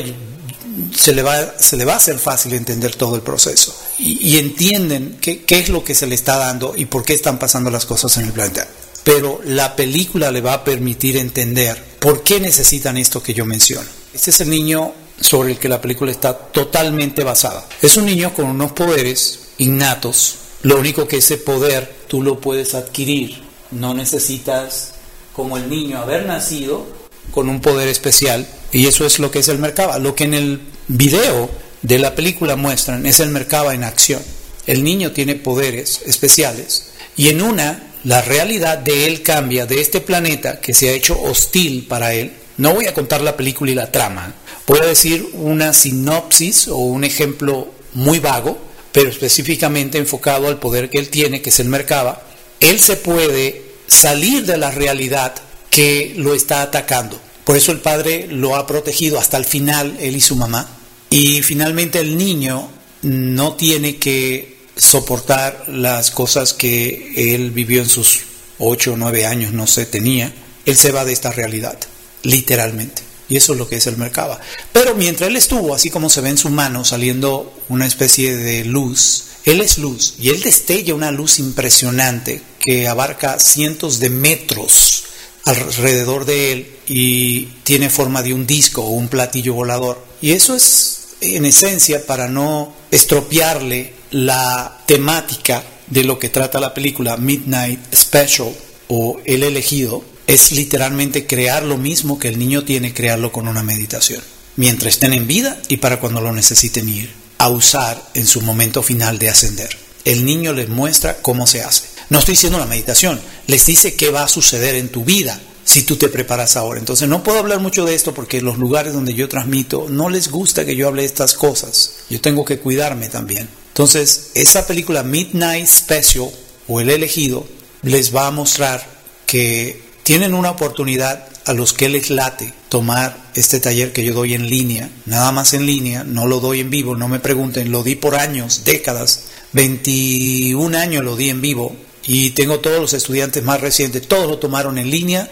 [0.93, 5.17] se le va, se le va a hacer fácil entender todo el proceso y, entienden
[5.21, 7.85] qué, qué, es lo que se le está dando y por qué están pasando las
[7.85, 8.67] cosas en el planeta.
[9.03, 13.87] Pero la película le va a permitir entender por qué necesitan esto que yo menciono.
[14.13, 17.65] Este es el niño sobre el que la película está totalmente basada.
[17.81, 20.35] Es un niño con unos poderes innatos.
[20.63, 23.41] Lo único que ese poder tú lo puedes adquirir.
[23.71, 24.93] No necesitas,
[25.33, 26.85] como el niño, haber nacido
[27.31, 29.97] con un poder especial y eso es lo que es el mercado.
[29.99, 31.49] Lo que en el video
[31.81, 34.21] de la película muestran es el mercado en acción.
[34.65, 40.01] El niño tiene poderes especiales y en una la realidad de él cambia de este
[40.01, 43.75] planeta que se ha hecho hostil para él, No voy a contar la película y
[43.75, 44.33] la trama,
[44.65, 48.57] voy a decir una sinopsis o un ejemplo muy vago,
[48.91, 52.19] pero específicamente enfocado al poder que él tiene, que es el mercado.
[52.59, 55.35] Él se puede salir de la realidad
[55.69, 57.19] que lo está atacando.
[57.43, 60.76] Por eso el padre lo ha protegido hasta el final, él y su mamá.
[61.09, 62.69] Y finalmente el niño
[63.01, 68.19] no tiene que soportar las cosas que él vivió en sus
[68.59, 70.33] ocho o nueve años, no sé, tenía.
[70.65, 71.77] Él se va de esta realidad,
[72.23, 73.03] literalmente.
[73.29, 74.39] Y eso es lo que es el mercado.
[74.71, 78.63] Pero mientras él estuvo, así como se ve en su mano saliendo una especie de
[78.63, 85.03] luz, él es luz y él destella una luz impresionante que abarca cientos de metros
[85.45, 90.06] alrededor de él y tiene forma de un disco o un platillo volador.
[90.21, 96.73] Y eso es en esencia para no estropearle la temática de lo que trata la
[96.73, 98.53] película Midnight Special
[98.87, 103.63] o El elegido, es literalmente crear lo mismo que el niño tiene, crearlo con una
[103.63, 104.21] meditación,
[104.57, 108.83] mientras estén en vida y para cuando lo necesiten ir a usar en su momento
[108.83, 109.69] final de ascender.
[110.03, 111.83] El niño les muestra cómo se hace.
[112.09, 115.83] No estoy diciendo la meditación, les dice qué va a suceder en tu vida si
[115.83, 116.79] tú te preparas ahora.
[116.79, 120.31] Entonces no puedo hablar mucho de esto porque los lugares donde yo transmito no les
[120.31, 122.05] gusta que yo hable de estas cosas.
[122.09, 123.49] Yo tengo que cuidarme también.
[123.67, 126.29] Entonces, esa película Midnight Special
[126.69, 127.45] o El elegido
[127.81, 128.87] les va a mostrar
[129.25, 134.35] que tienen una oportunidad a los que les late tomar este taller que yo doy
[134.35, 137.83] en línea, nada más en línea, no lo doy en vivo, no me pregunten, lo
[137.83, 141.75] di por años, décadas, 21 años lo di en vivo,
[142.07, 145.29] y tengo todos los estudiantes más recientes, todos lo tomaron en línea,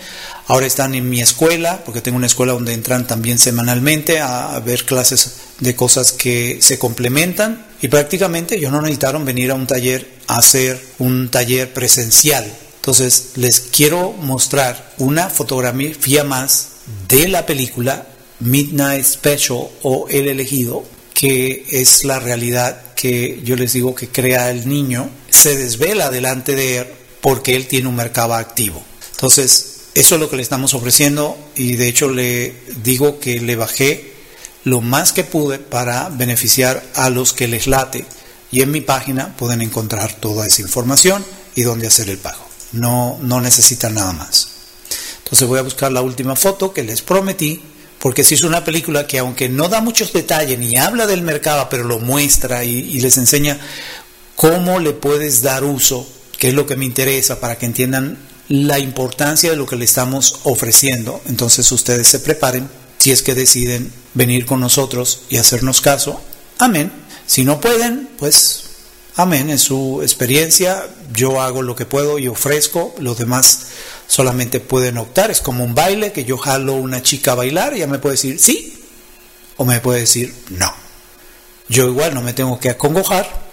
[0.47, 4.83] ahora están en mi escuela, porque tengo una escuela donde entran también semanalmente a, ver
[4.83, 10.15] clases de cosas que se complementan y prácticamente ellos no necesitaron venir a un taller
[10.27, 12.45] a hacer un taller presencial.
[12.75, 16.69] Entonces les quiero mostrar una fotografía más
[17.07, 18.05] de la película
[18.39, 20.83] Midnight Special o El elegido,
[21.15, 26.55] que es la realidad que yo les digo que crea el niño se desvela delante
[26.55, 26.87] de él
[27.21, 28.83] porque él tiene un mercado activo.
[29.13, 33.55] Entonces, eso es lo que le estamos ofreciendo y de hecho le digo que le
[33.55, 34.13] bajé
[34.65, 38.05] lo más que pude para beneficiar a los que les late
[38.51, 41.25] y en mi página pueden encontrar toda esa información
[41.55, 42.45] y dónde hacer el pago.
[42.73, 44.49] No, no necesitan nada más.
[45.23, 47.61] Entonces voy a buscar la última foto que les prometí,
[48.05, 51.69] porque si es una película que aunque no da muchos detalles ni habla del mercado,
[51.71, 53.59] pero lo muestra y les enseña
[54.35, 56.07] cómo le puedes dar uso,
[56.37, 59.85] que es lo que me interesa para que entiendan la importancia de lo que le
[59.85, 61.19] estamos ofreciendo.
[61.25, 62.69] Entonces ustedes se preparen
[62.99, 66.21] si es que deciden venir con nosotros y hacernos caso.
[66.59, 66.91] Amén.
[67.25, 68.65] Si no pueden, pues
[69.15, 69.49] amén.
[69.49, 72.93] En su experiencia yo hago lo que puedo y ofrezco.
[72.99, 73.61] Los demás
[74.07, 75.31] solamente pueden optar.
[75.31, 78.13] Es como un baile que yo jalo una chica a bailar y ella me puede
[78.13, 78.83] decir sí
[79.57, 80.73] o me puede decir no.
[81.67, 83.45] Yo igual no me tengo que acongojar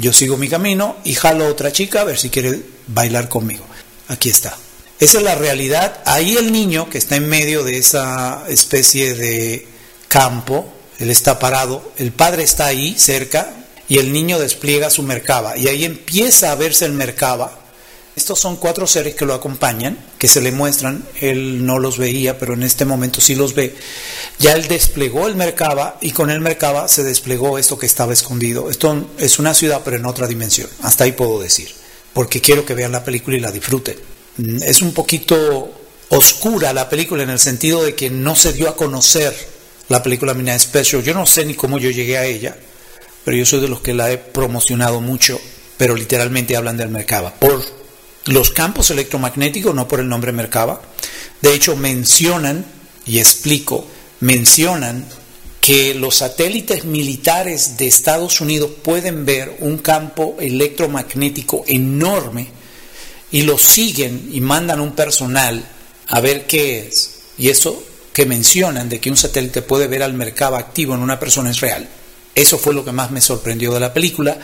[0.00, 3.64] yo sigo mi camino y jalo otra chica a ver si quiere bailar conmigo.
[4.08, 4.56] Aquí está.
[4.98, 6.00] Esa es la realidad.
[6.06, 9.66] Ahí el niño que está en medio de esa especie de
[10.08, 13.54] campo, él está parado, el padre está ahí cerca
[13.88, 17.59] y el niño despliega su mercaba y ahí empieza a verse el mercaba
[18.20, 22.38] estos son cuatro seres que lo acompañan, que se le muestran, él no los veía,
[22.38, 23.74] pero en este momento sí los ve.
[24.38, 28.70] Ya él desplegó el Merkaba y con el Merkaba se desplegó esto que estaba escondido.
[28.70, 30.68] Esto es una ciudad, pero en otra dimensión.
[30.82, 31.70] Hasta ahí puedo decir,
[32.12, 33.96] porque quiero que vean la película y la disfruten.
[34.36, 35.72] Mm, es un poquito
[36.10, 39.34] oscura la película en el sentido de que no se dio a conocer
[39.88, 41.02] la película Mina Special.
[41.02, 42.54] Yo no sé ni cómo yo llegué a ella,
[43.24, 45.40] pero yo soy de los que la he promocionado mucho,
[45.78, 47.32] pero literalmente hablan del Merkaba.
[47.32, 47.79] Por
[48.26, 50.82] los campos electromagnéticos, no por el nombre Merkaba.
[51.40, 52.64] De hecho, mencionan,
[53.06, 53.86] y explico,
[54.20, 55.06] mencionan
[55.60, 62.48] que los satélites militares de Estados Unidos pueden ver un campo electromagnético enorme
[63.30, 65.64] y lo siguen y mandan un personal
[66.08, 67.20] a ver qué es.
[67.38, 67.82] Y eso
[68.12, 71.60] que mencionan de que un satélite puede ver al mercado activo en una persona es
[71.60, 71.88] real.
[72.34, 74.38] Eso fue lo que más me sorprendió de la película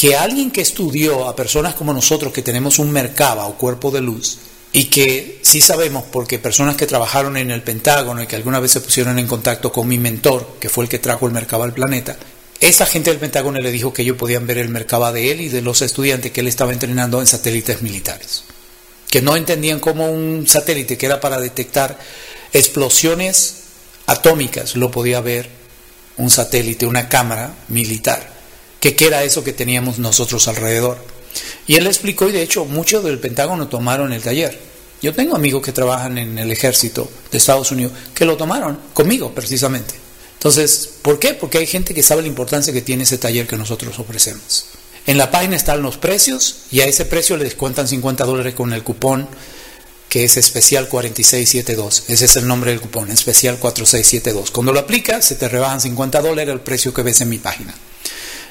[0.00, 4.00] que alguien que estudió a personas como nosotros que tenemos un mercaba o cuerpo de
[4.00, 4.38] luz
[4.72, 8.70] y que sí sabemos porque personas que trabajaron en el Pentágono y que alguna vez
[8.70, 11.74] se pusieron en contacto con mi mentor, que fue el que trajo el mercaba al
[11.74, 12.16] planeta,
[12.60, 15.50] esa gente del Pentágono le dijo que ellos podían ver el mercaba de él y
[15.50, 18.44] de los estudiantes que él estaba entrenando en satélites militares,
[19.10, 21.98] que no entendían cómo un satélite que era para detectar
[22.54, 23.64] explosiones
[24.06, 25.50] atómicas lo podía ver
[26.16, 28.39] un satélite, una cámara militar
[28.80, 30.98] que qué era eso que teníamos nosotros alrededor.
[31.66, 34.58] Y él explicó, y de hecho muchos del Pentágono tomaron el taller.
[35.02, 39.32] Yo tengo amigos que trabajan en el ejército de Estados Unidos que lo tomaron conmigo
[39.34, 39.94] precisamente.
[40.34, 41.34] Entonces, ¿por qué?
[41.34, 44.66] Porque hay gente que sabe la importancia que tiene ese taller que nosotros ofrecemos.
[45.06, 48.72] En la página están los precios y a ese precio le descuentan 50 dólares con
[48.72, 49.28] el cupón
[50.08, 52.04] que es especial 4672.
[52.08, 54.50] Ese es el nombre del cupón, especial 4672.
[54.50, 57.74] Cuando lo aplicas, se te rebajan 50 dólares el precio que ves en mi página.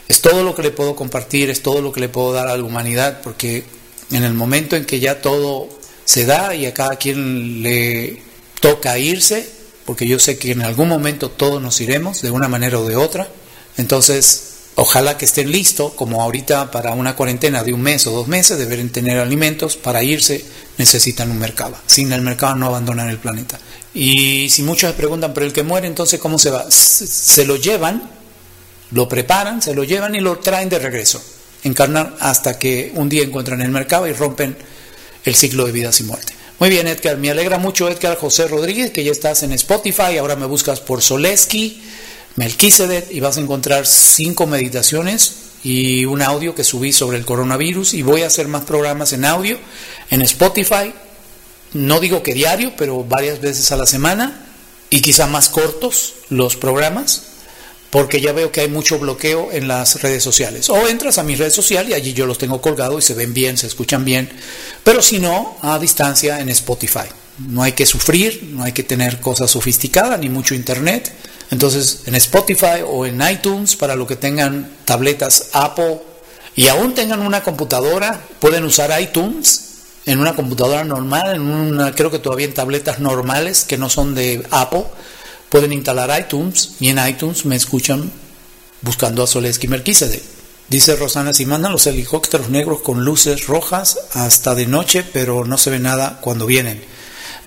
[0.09, 2.57] Es todo lo que le puedo compartir, es todo lo que le puedo dar a
[2.57, 3.63] la humanidad, porque
[4.11, 5.69] en el momento en que ya todo
[6.03, 8.21] se da y a cada quien le
[8.59, 9.49] toca irse,
[9.85, 12.97] porque yo sé que en algún momento todos nos iremos de una manera o de
[12.97, 13.29] otra,
[13.77, 14.49] entonces
[14.81, 18.57] Ojalá que estén listos, como ahorita para una cuarentena de un mes o dos meses,
[18.57, 20.45] deben tener alimentos, para irse
[20.77, 21.75] necesitan un mercado.
[21.85, 23.59] Sin el mercado no abandonan el planeta.
[23.93, 26.65] Y si muchos preguntan, pero el que muere, entonces ¿cómo se va?
[26.71, 28.09] Se lo llevan,
[28.91, 31.21] lo preparan, se lo llevan y lo traen de regreso.
[31.63, 34.57] Encarnan hasta que un día encuentran el mercado y rompen
[35.25, 36.33] el ciclo de vida sin muerte.
[36.59, 40.35] Muy bien, Edgar, me alegra mucho, Edgar José Rodríguez, que ya estás en Spotify, ahora
[40.35, 41.81] me buscas por Soleski.
[42.35, 47.93] Melquisedec y vas a encontrar cinco meditaciones y un audio que subí sobre el coronavirus
[47.93, 49.57] y voy a hacer más programas en audio
[50.09, 50.93] en Spotify,
[51.73, 54.45] no digo que diario, pero varias veces a la semana
[54.89, 57.23] y quizá más cortos los programas
[57.89, 60.69] porque ya veo que hay mucho bloqueo en las redes sociales.
[60.69, 63.33] O entras a mi red social y allí yo los tengo colgados y se ven
[63.33, 64.29] bien, se escuchan bien,
[64.83, 67.07] pero si no, a distancia en Spotify.
[67.39, 71.13] No hay que sufrir, no hay que tener cosas sofisticadas ni mucho internet
[71.51, 75.99] entonces, en Spotify o en iTunes, para los que tengan tabletas Apple
[76.55, 79.65] y aún tengan una computadora, pueden usar iTunes
[80.05, 84.13] en una computadora normal, en una, creo que todavía en tabletas normales que no son
[84.13, 84.85] de Apple,
[85.49, 88.11] pueden instalar iTunes y en iTunes me escuchan
[88.81, 90.21] buscando a Soleski Merquísede.
[90.69, 95.57] Dice Rosana, si mandan los helicópteros negros con luces rojas hasta de noche, pero no
[95.57, 96.83] se ve nada cuando vienen.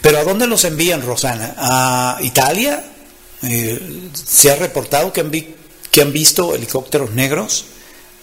[0.00, 1.54] ¿Pero a dónde los envían, Rosana?
[1.56, 2.84] ¿A Italia?
[3.42, 7.66] Eh, se ha reportado que han, que han visto helicópteros negros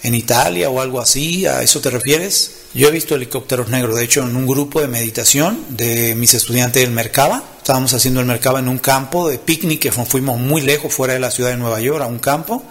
[0.04, 2.52] en Italia o algo así, ¿a eso te refieres?
[2.74, 6.84] Yo he visto helicópteros negros, de hecho en un grupo de meditación de mis estudiantes
[6.84, 10.94] del Mercaba, estábamos haciendo el Mercaba en un campo de picnic que fuimos muy lejos
[10.94, 12.64] fuera de la ciudad de Nueva York, a un campo,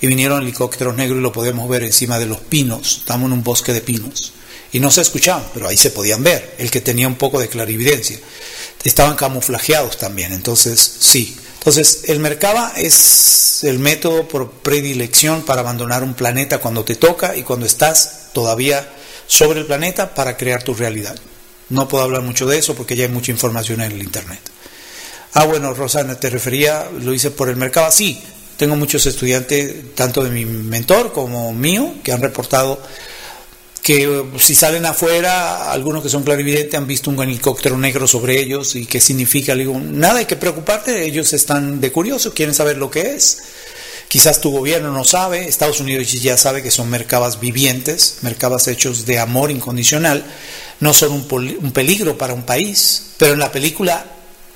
[0.00, 3.42] y vinieron helicópteros negros y lo podemos ver encima de los pinos, estamos en un
[3.42, 4.32] bosque de pinos.
[4.72, 7.48] Y no se escuchaban, pero ahí se podían ver, el que tenía un poco de
[7.48, 8.18] clarividencia.
[8.84, 11.34] Estaban camuflajeados también, entonces sí,
[11.66, 17.34] entonces, el Merkaba es el método por predilección para abandonar un planeta cuando te toca
[17.34, 18.88] y cuando estás todavía
[19.26, 21.16] sobre el planeta para crear tu realidad.
[21.70, 24.38] No puedo hablar mucho de eso porque ya hay mucha información en el Internet.
[25.32, 27.90] Ah, bueno, Rosana, te refería, lo hice por el Merkaba.
[27.90, 28.22] Sí,
[28.56, 32.80] tengo muchos estudiantes, tanto de mi mentor como mío, que han reportado
[33.86, 38.74] que si salen afuera, algunos que son clarividentes han visto un helicóptero negro sobre ellos
[38.74, 39.54] y qué significa.
[39.54, 43.44] digo, nada hay que preocuparte, ellos están de curioso, quieren saber lo que es.
[44.08, 49.06] Quizás tu gobierno no sabe, Estados Unidos ya sabe que son mercados vivientes, mercados hechos
[49.06, 50.26] de amor incondicional,
[50.80, 54.04] no son un, un peligro para un país, pero en la película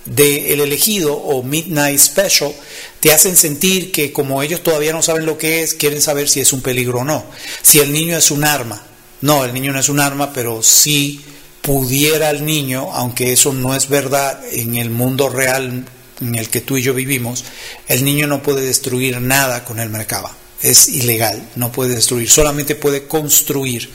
[0.07, 2.53] de El elegido o Midnight Special
[2.99, 6.41] te hacen sentir que como ellos todavía no saben lo que es, quieren saber si
[6.41, 7.27] es un peligro o no,
[7.63, 8.90] si el niño es un arma,
[9.23, 11.21] no, el niño no es un arma, pero si
[11.63, 15.85] pudiera el niño, aunque eso no es verdad en el mundo real
[16.21, 17.45] en el que tú y yo vivimos,
[17.89, 20.31] el niño no puede destruir nada con el mercado.
[20.63, 23.91] Es ilegal, no puede destruir, solamente puede construir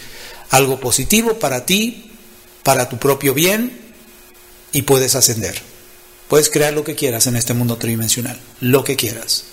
[0.49, 2.11] algo positivo para ti,
[2.63, 3.79] para tu propio bien
[4.71, 5.59] y puedes ascender.
[6.27, 9.45] Puedes crear lo que quieras en este mundo tridimensional, lo que quieras.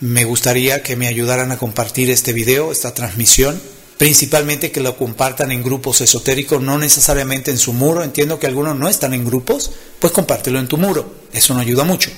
[0.00, 3.60] Me gustaría que me ayudaran a compartir este video, esta transmisión
[3.98, 8.02] principalmente que lo compartan en grupos esotéricos, no necesariamente en su muro.
[8.02, 11.14] Entiendo que algunos no están en grupos, pues compártelo en tu muro.
[11.32, 12.10] Eso no ayuda mucho.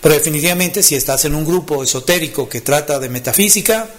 [0.00, 3.90] Pero definitivamente si estás en un grupo esotérico que trata de metafísica,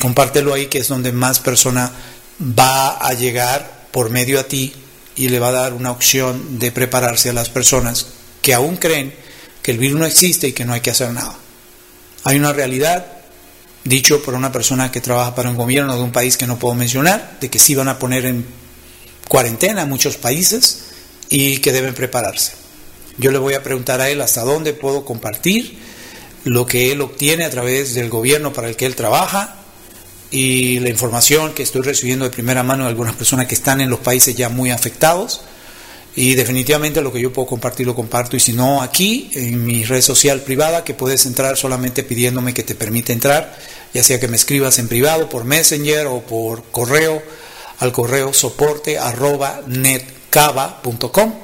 [0.00, 1.90] compártelo ahí que es donde más persona
[2.40, 4.72] va a llegar por medio a ti
[5.16, 8.06] y le va a dar una opción de prepararse a las personas
[8.40, 9.12] que aún creen
[9.62, 11.36] que el virus no existe y que no hay que hacer nada.
[12.22, 13.17] Hay una realidad
[13.88, 16.74] dicho por una persona que trabaja para un gobierno de un país que no puedo
[16.74, 18.44] mencionar, de que sí van a poner en
[19.28, 20.84] cuarentena muchos países
[21.28, 22.52] y que deben prepararse.
[23.16, 25.78] Yo le voy a preguntar a él hasta dónde puedo compartir
[26.44, 29.56] lo que él obtiene a través del gobierno para el que él trabaja
[30.30, 33.90] y la información que estoy recibiendo de primera mano de algunas personas que están en
[33.90, 35.40] los países ya muy afectados
[36.20, 39.84] y definitivamente lo que yo puedo compartir lo comparto y si no aquí en mi
[39.84, 43.56] red social privada que puedes entrar solamente pidiéndome que te permita entrar,
[43.94, 47.22] ya sea que me escribas en privado por Messenger o por correo
[47.78, 51.34] al correo soporte arroba netcava.com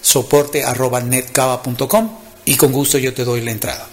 [0.00, 3.88] soporte.netcava.com y con gusto yo te doy la entrada.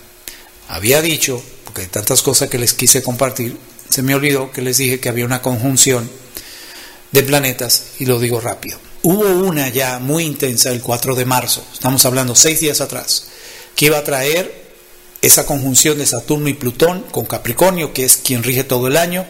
[0.68, 3.57] Había dicho, porque de tantas cosas que les quise compartir,
[3.89, 6.07] se me olvidó que les dije que había una conjunción
[7.11, 8.86] de planetas y lo digo rápido.
[9.09, 13.27] Hubo una ya muy intensa el 4 de marzo, estamos hablando seis días atrás,
[13.73, 14.65] que iba a traer
[15.21, 19.25] esa conjunción de Saturno y Plutón con Capricornio, que es quien rige todo el año,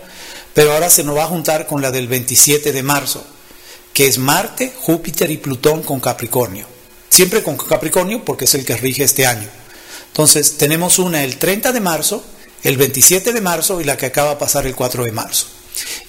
[0.55, 3.23] pero ahora se nos va a juntar con la del 27 de marzo,
[3.93, 6.65] que es Marte, Júpiter y Plutón con Capricornio.
[7.09, 9.47] Siempre con Capricornio porque es el que rige este año.
[10.07, 12.23] Entonces tenemos una el 30 de marzo,
[12.63, 15.45] el 27 de marzo y la que acaba de pasar el 4 de marzo.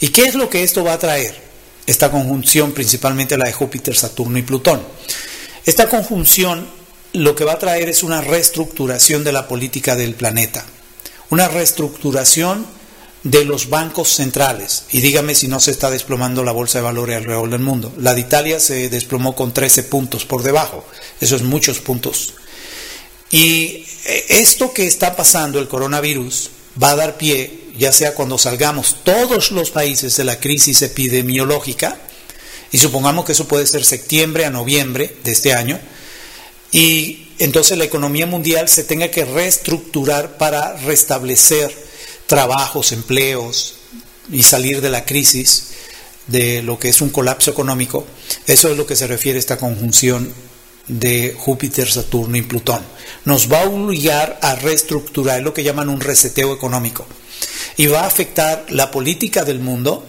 [0.01, 1.48] ¿Y qué es lo que esto va a traer?
[1.89, 4.83] Esta conjunción, principalmente la de Júpiter, Saturno y Plutón.
[5.65, 6.69] Esta conjunción
[7.15, 10.67] lo que va a traer es una reestructuración de la política del planeta.
[11.31, 12.67] Una reestructuración
[13.23, 14.85] de los bancos centrales.
[14.91, 17.91] Y dígame si no se está desplomando la bolsa de valores alrededor del mundo.
[17.97, 20.85] La de Italia se desplomó con 13 puntos por debajo.
[21.23, 22.35] Eso es muchos puntos.
[23.31, 26.51] Y eh, esto que está pasando, el coronavirus,
[26.81, 31.99] va a dar pie, ya sea cuando salgamos todos los países de la crisis epidemiológica,
[32.71, 35.79] y supongamos que eso puede ser septiembre a noviembre de este año,
[36.71, 41.75] y entonces la economía mundial se tenga que reestructurar para restablecer
[42.27, 43.77] trabajos, empleos
[44.31, 45.69] y salir de la crisis
[46.27, 48.07] de lo que es un colapso económico,
[48.47, 50.33] eso es lo que se refiere a esta conjunción
[50.89, 52.83] de Júpiter, Saturno y Plutón.
[53.25, 57.07] Nos va a obligar a reestructurar lo que llaman un reseteo económico.
[57.77, 60.05] Y va a afectar la política del mundo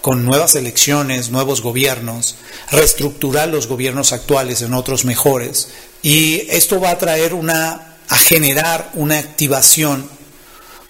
[0.00, 2.36] con nuevas elecciones, nuevos gobiernos,
[2.70, 5.68] reestructurar los gobiernos actuales en otros mejores.
[6.02, 10.08] Y esto va a traer una a generar una activación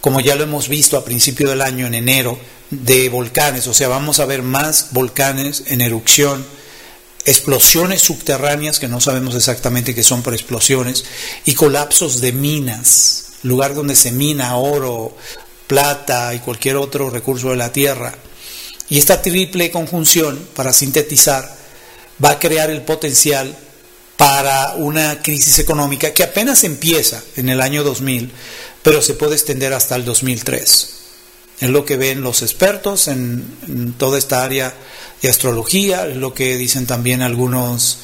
[0.07, 2.39] como ya lo hemos visto a principio del año, en enero,
[2.71, 6.47] de volcanes, o sea, vamos a ver más volcanes en erupción,
[7.25, 11.05] explosiones subterráneas que no sabemos exactamente qué son por explosiones,
[11.45, 15.17] y colapsos de minas, lugar donde se mina oro,
[15.67, 18.15] plata y cualquier otro recurso de la tierra.
[18.89, 21.57] Y esta triple conjunción, para sintetizar,
[22.25, 23.57] va a crear el potencial
[24.17, 28.31] para una crisis económica que apenas empieza en el año 2000,
[28.83, 31.06] pero se puede extender hasta el 2003.
[31.61, 34.75] Es lo que ven los expertos en, toda esta área
[35.23, 37.99] de astrología, es lo que dicen también algunos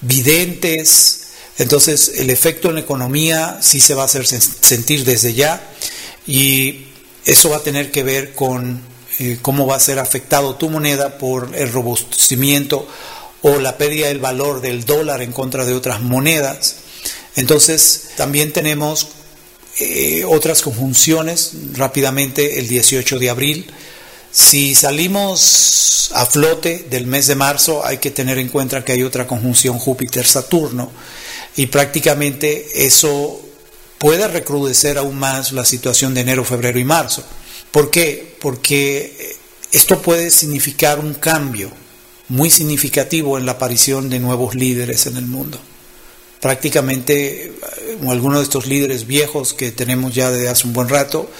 [0.00, 1.20] videntes.
[1.58, 5.70] Entonces, el efecto en la economía sí se va a hacer sentir desde ya
[6.26, 6.86] y
[7.24, 8.80] eso va a tener que ver con
[9.18, 12.88] eh, cómo va a ser afectado tu moneda por el robustecimiento
[13.42, 16.76] o la pérdida del valor del dólar en contra de otras monedas.
[17.36, 19.08] Entonces, también tenemos
[19.78, 23.66] eh, otras conjunciones rápidamente el 18 de abril.
[24.30, 29.02] Si salimos a flote del mes de marzo, hay que tener en cuenta que hay
[29.02, 30.92] otra conjunción Júpiter-Saturno
[31.56, 33.40] y prácticamente eso
[33.98, 37.24] puede recrudecer aún más la situación de enero, febrero y marzo.
[37.72, 38.36] ¿Por qué?
[38.40, 39.36] Porque
[39.72, 41.70] esto puede significar un cambio
[42.28, 45.60] muy significativo en la aparición de nuevos líderes en el mundo
[46.44, 47.52] prácticamente eh,
[48.06, 51.30] algunos de estos líderes viejos que tenemos ya desde hace un buen rato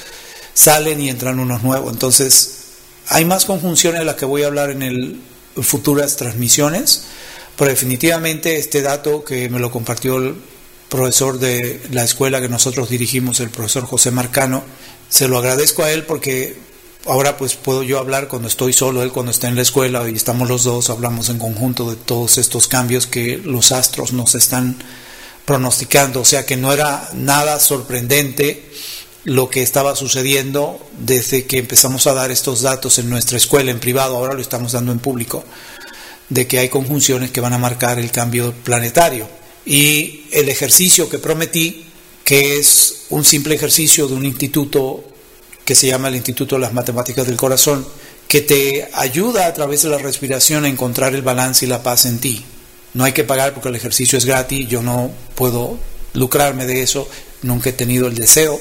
[0.55, 1.93] salen y entran unos nuevos.
[1.93, 2.61] Entonces,
[3.09, 5.21] hay más conjunciones de las que voy a hablar en el,
[5.61, 7.05] futuras transmisiones,
[7.55, 10.37] pero definitivamente este dato que me lo compartió el
[10.89, 14.65] profesor de la escuela que nosotros dirigimos, el profesor José Marcano,
[15.11, 16.57] se lo agradezco a él porque
[17.07, 20.15] ahora pues puedo yo hablar cuando estoy solo, él cuando está en la escuela y
[20.15, 24.77] estamos los dos, hablamos en conjunto de todos estos cambios que los astros nos están
[25.45, 28.71] pronosticando, o sea que no era nada sorprendente
[29.25, 33.81] lo que estaba sucediendo desde que empezamos a dar estos datos en nuestra escuela en
[33.81, 35.45] privado, ahora lo estamos dando en público,
[36.29, 39.29] de que hay conjunciones que van a marcar el cambio planetario.
[39.67, 41.87] Y el ejercicio que prometí,
[42.23, 45.14] que es un simple ejercicio de un instituto
[45.65, 47.87] que se llama el Instituto de las Matemáticas del Corazón,
[48.29, 52.05] que te ayuda a través de la respiración a encontrar el balance y la paz
[52.07, 52.45] en ti.
[52.93, 55.79] No hay que pagar porque el ejercicio es gratis, yo no puedo
[56.15, 57.09] lucrarme de eso,
[57.43, 58.59] nunca he tenido el deseo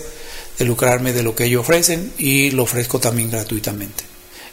[0.57, 4.03] de lucrarme de lo que ellos ofrecen y lo ofrezco también gratuitamente.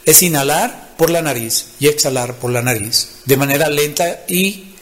[0.05, 4.75] Es inhalar por la nariz y exhalar por la nariz de manera lenta y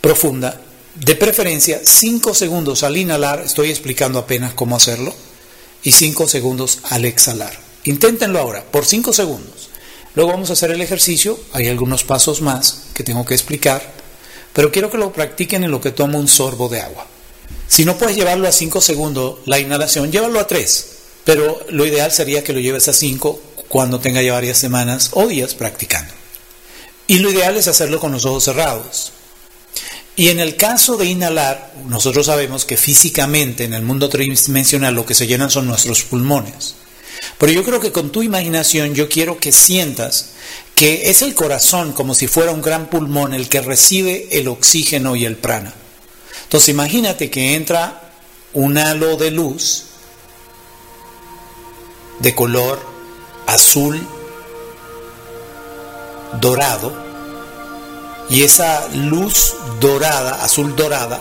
[0.00, 0.60] profunda,
[0.94, 5.14] de preferencia 5 segundos al inhalar, estoy explicando apenas cómo hacerlo,
[5.82, 7.58] y 5 segundos al exhalar.
[7.84, 9.70] Inténtenlo ahora, por 5 segundos.
[10.14, 13.92] Luego vamos a hacer el ejercicio, hay algunos pasos más que tengo que explicar,
[14.52, 17.06] pero quiero que lo practiquen en lo que tomo un sorbo de agua.
[17.66, 20.86] Si no puedes llevarlo a 5 segundos la inhalación, llévalo a 3,
[21.24, 25.26] pero lo ideal sería que lo lleves a 5 cuando tenga ya varias semanas o
[25.26, 26.12] días practicando.
[27.06, 29.12] Y lo ideal es hacerlo con los ojos cerrados.
[30.14, 35.06] Y en el caso de inhalar, nosotros sabemos que físicamente en el mundo tridimensional lo
[35.06, 36.74] que se llenan son nuestros pulmones.
[37.38, 40.30] Pero yo creo que con tu imaginación yo quiero que sientas
[40.74, 45.16] que es el corazón como si fuera un gran pulmón el que recibe el oxígeno
[45.16, 45.72] y el prana.
[46.44, 48.12] Entonces imagínate que entra
[48.52, 49.84] un halo de luz
[52.18, 52.84] de color
[53.46, 54.06] azul
[56.40, 57.11] dorado
[58.28, 61.20] y esa luz dorada, azul dorada,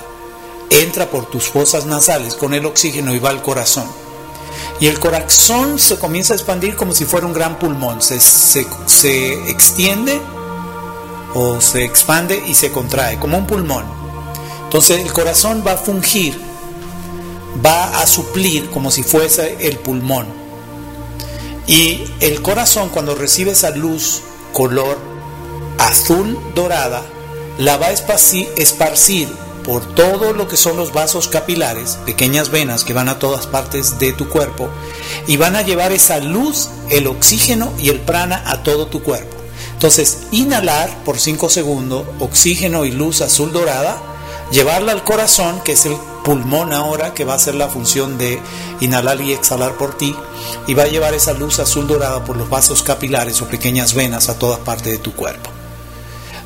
[0.69, 3.85] entra por tus fosas nasales con el oxígeno y va al corazón.
[4.79, 9.49] Y el corazón se comienza a expandir como si fuera un gran pulmón, se, se
[9.49, 10.19] extiende
[11.33, 13.85] o se expande y se contrae como un pulmón.
[14.63, 16.39] Entonces el corazón va a fungir,
[17.63, 20.27] va a suplir como si fuese el pulmón.
[21.67, 24.21] Y el corazón cuando recibe esa luz
[24.53, 25.10] color
[25.77, 27.01] azul dorada,
[27.57, 29.27] la va a esparcir
[29.63, 33.99] por todo lo que son los vasos capilares, pequeñas venas que van a todas partes
[33.99, 34.69] de tu cuerpo,
[35.27, 39.37] y van a llevar esa luz, el oxígeno y el prana a todo tu cuerpo.
[39.73, 44.01] Entonces, inhalar por 5 segundos, oxígeno y luz azul dorada,
[44.51, 48.39] llevarla al corazón, que es el pulmón ahora, que va a hacer la función de
[48.79, 50.15] inhalar y exhalar por ti,
[50.67, 54.29] y va a llevar esa luz azul dorada por los vasos capilares o pequeñas venas
[54.29, 55.49] a todas partes de tu cuerpo.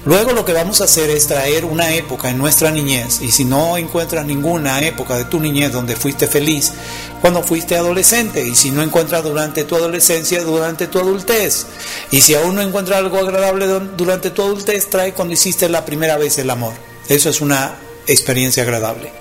[0.05, 3.43] Luego lo que vamos a hacer es traer una época en nuestra niñez, y si
[3.43, 6.73] no encuentras ninguna época de tu niñez donde fuiste feliz,
[7.21, 11.65] cuando fuiste adolescente, y si no encuentras durante tu adolescencia, durante tu adultez,
[12.11, 13.65] y si aún no encuentras algo agradable
[13.97, 16.73] durante tu adultez, trae cuando hiciste la primera vez el amor.
[17.09, 17.75] Eso es una
[18.05, 19.11] experiencia agradable.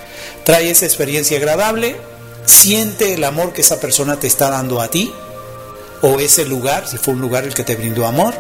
[0.45, 1.97] Trae esa experiencia agradable,
[2.45, 5.11] siente el amor que esa persona te está dando a ti,
[6.03, 8.35] o ese lugar, si fue un lugar el que te brindó amor,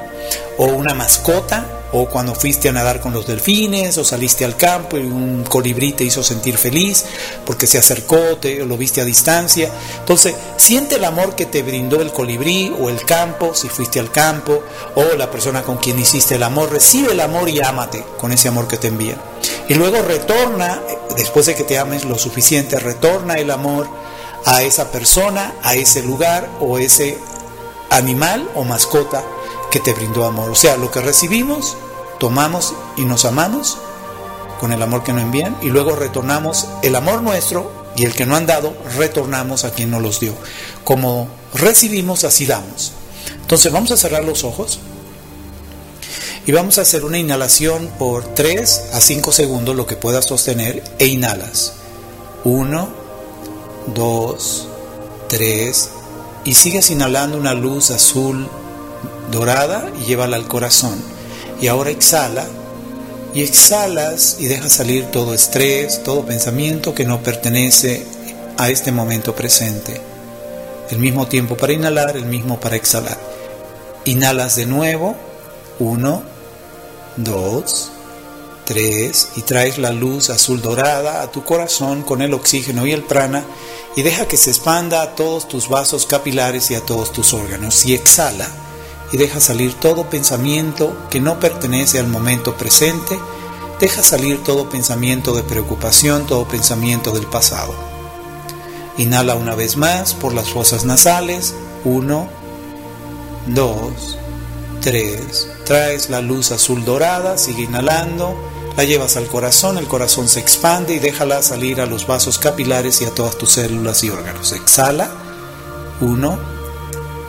[0.58, 4.98] o una mascota, o cuando fuiste a nadar con los delfines, o saliste al campo
[4.98, 7.04] y un colibrí te hizo sentir feliz
[7.46, 9.70] porque se acercó, te, lo viste a distancia.
[10.00, 14.10] Entonces, siente el amor que te brindó el colibrí o el campo, si fuiste al
[14.10, 14.60] campo,
[14.96, 18.48] o la persona con quien hiciste el amor, recibe el amor y ámate con ese
[18.48, 19.16] amor que te envía.
[19.68, 20.82] Y luego retorna,
[21.16, 23.88] después de que te ames lo suficiente, retorna el amor
[24.46, 27.18] a esa persona, a ese lugar o ese
[27.90, 29.22] animal o mascota
[29.70, 30.50] que te brindó amor.
[30.50, 31.76] O sea, lo que recibimos,
[32.18, 33.78] tomamos y nos amamos
[34.60, 38.26] con el amor que nos envían y luego retornamos el amor nuestro y el que
[38.26, 40.34] no han dado, retornamos a quien nos los dio.
[40.82, 42.92] Como recibimos, así damos.
[43.40, 44.80] Entonces vamos a cerrar los ojos
[46.46, 50.82] y vamos a hacer una inhalación por 3 a 5 segundos, lo que puedas sostener,
[50.98, 51.74] e inhalas.
[52.44, 52.88] 1,
[53.94, 54.68] 2,
[55.28, 55.90] 3,
[56.44, 58.46] y sigues inhalando una luz azul
[59.30, 61.13] dorada y llévala al corazón.
[61.64, 62.44] Y ahora exhala
[63.32, 68.06] y exhalas y dejas salir todo estrés, todo pensamiento que no pertenece
[68.58, 69.98] a este momento presente.
[70.90, 73.16] El mismo tiempo para inhalar, el mismo para exhalar.
[74.04, 75.16] Inhalas de nuevo,
[75.78, 76.22] uno,
[77.16, 77.90] dos,
[78.66, 83.04] tres, y traes la luz azul dorada a tu corazón con el oxígeno y el
[83.04, 83.42] prana
[83.96, 87.86] y deja que se expanda a todos tus vasos capilares y a todos tus órganos.
[87.86, 88.50] Y exhala
[89.12, 93.18] y deja salir todo pensamiento que no pertenece al momento presente,
[93.80, 97.74] deja salir todo pensamiento de preocupación, todo pensamiento del pasado.
[98.96, 101.54] Inhala una vez más por las fosas nasales,
[101.84, 102.28] 1,
[103.48, 104.18] 2,
[104.80, 108.36] 3, traes la luz azul dorada, sigue inhalando,
[108.76, 113.00] la llevas al corazón, el corazón se expande y déjala salir a los vasos capilares
[113.00, 114.52] y a todas tus células y órganos.
[114.52, 115.10] Exhala,
[116.00, 116.38] 1,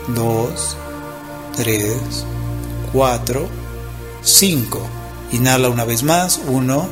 [0.08, 0.85] 2, 3,
[2.94, 3.48] 4,
[4.22, 4.80] 5.
[5.32, 6.40] Inhala una vez más.
[6.48, 6.88] 1,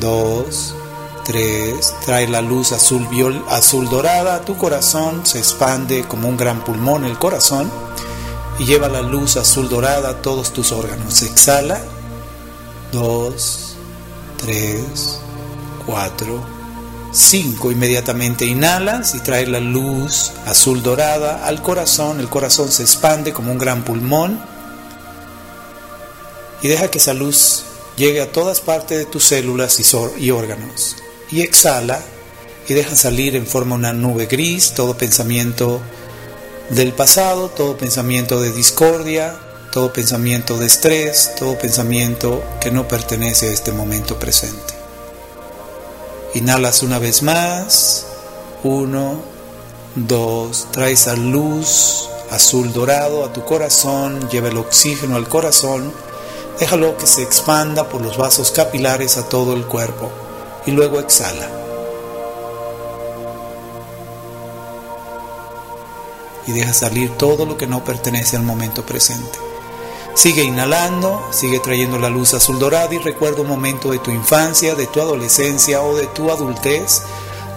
[0.00, 0.74] 2,
[1.24, 1.94] 3.
[2.04, 5.24] Trae la luz azul, viol, azul dorada tu corazón.
[5.24, 7.70] Se expande como un gran pulmón el corazón.
[8.58, 11.22] Y lleva la luz azul dorada a todos tus órganos.
[11.22, 11.80] Exhala.
[12.92, 13.76] 2,
[14.38, 15.20] 3,
[15.86, 16.57] 4,
[17.12, 17.72] 5.
[17.72, 22.20] Inmediatamente inhalas y traes la luz azul dorada al corazón.
[22.20, 24.40] El corazón se expande como un gran pulmón.
[26.62, 27.64] Y deja que esa luz
[27.96, 29.78] llegue a todas partes de tus células
[30.18, 30.96] y órganos.
[31.30, 32.00] Y exhala
[32.68, 35.80] y deja salir en forma una nube gris todo pensamiento
[36.70, 39.38] del pasado, todo pensamiento de discordia,
[39.72, 44.77] todo pensamiento de estrés, todo pensamiento que no pertenece a este momento presente.
[46.34, 48.06] Inhalas una vez más.
[48.62, 49.20] Uno,
[49.94, 50.68] dos.
[50.70, 54.28] Trae esa luz azul dorado a tu corazón.
[54.28, 55.92] Lleva el oxígeno al corazón.
[56.60, 60.10] Déjalo que se expanda por los vasos capilares a todo el cuerpo
[60.66, 61.48] y luego exhala.
[66.46, 69.47] Y deja salir todo lo que no pertenece al momento presente.
[70.18, 74.74] Sigue inhalando, sigue trayendo la luz azul dorada y recuerda un momento de tu infancia,
[74.74, 77.02] de tu adolescencia o de tu adultez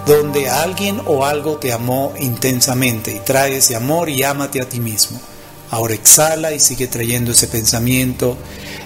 [0.06, 4.80] donde alguien o algo te amó intensamente y trae ese amor y ámate a ti
[4.80, 5.20] mismo.
[5.72, 8.38] Ahora exhala y sigue trayendo ese pensamiento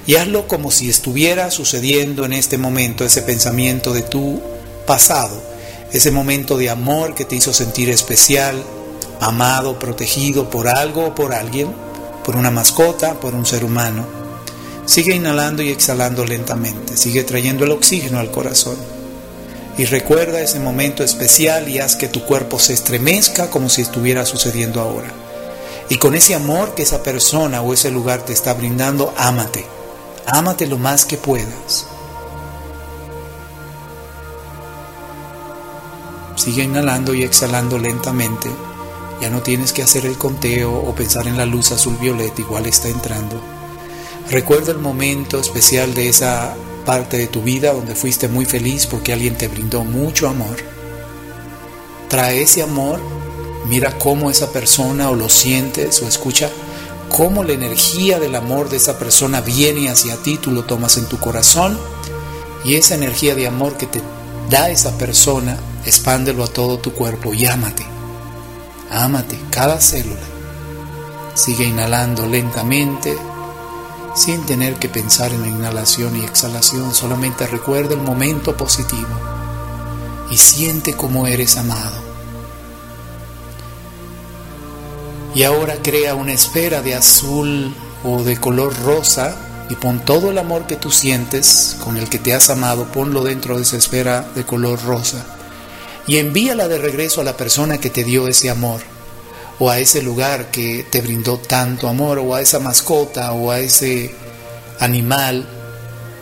[0.07, 4.41] y hazlo como si estuviera sucediendo en este momento ese pensamiento de tu
[4.87, 5.43] pasado,
[5.91, 8.63] ese momento de amor que te hizo sentir especial,
[9.19, 11.83] amado, protegido por algo o por alguien,
[12.25, 14.03] por una mascota, por un ser humano.
[14.85, 18.77] Sigue inhalando y exhalando lentamente, sigue trayendo el oxígeno al corazón.
[19.77, 24.25] Y recuerda ese momento especial y haz que tu cuerpo se estremezca como si estuviera
[24.25, 25.11] sucediendo ahora.
[25.89, 29.65] Y con ese amor que esa persona o ese lugar te está brindando, ámate.
[30.25, 31.85] Ámate lo más que puedas.
[36.35, 38.49] Sigue inhalando y exhalando lentamente.
[39.21, 42.65] Ya no tienes que hacer el conteo o pensar en la luz azul violeta, igual
[42.65, 43.41] está entrando.
[44.29, 46.55] Recuerda el momento especial de esa
[46.85, 50.55] parte de tu vida donde fuiste muy feliz porque alguien te brindó mucho amor.
[52.09, 52.99] Trae ese amor,
[53.67, 56.49] mira cómo esa persona o lo sientes o escucha
[57.09, 61.05] cómo la energía del amor de esa persona viene hacia ti, tú lo tomas en
[61.05, 61.77] tu corazón
[62.63, 64.01] y esa energía de amor que te
[64.49, 67.94] da esa persona, expándelo a todo tu cuerpo y ámate.
[68.91, 70.21] Ámate cada célula.
[71.33, 73.17] Sigue inhalando lentamente,
[74.15, 79.09] sin tener que pensar en la inhalación y exhalación, solamente recuerda el momento positivo
[80.29, 82.03] y siente cómo eres amado.
[85.33, 87.75] Y ahora crea una esfera de azul
[88.05, 89.35] o de color rosa
[89.69, 93.23] y pon todo el amor que tú sientes con el que te has amado, ponlo
[93.23, 95.25] dentro de esa esfera de color rosa
[96.07, 98.81] y envíala de regreso a la persona que te dio ese amor
[99.59, 103.59] o a ese lugar que te brindó tanto amor, o a esa mascota, o a
[103.59, 104.13] ese
[104.79, 105.47] animal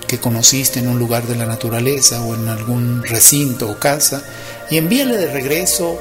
[0.07, 4.23] que conociste en un lugar de la naturaleza o en algún recinto o casa,
[4.69, 5.97] y envíale de regreso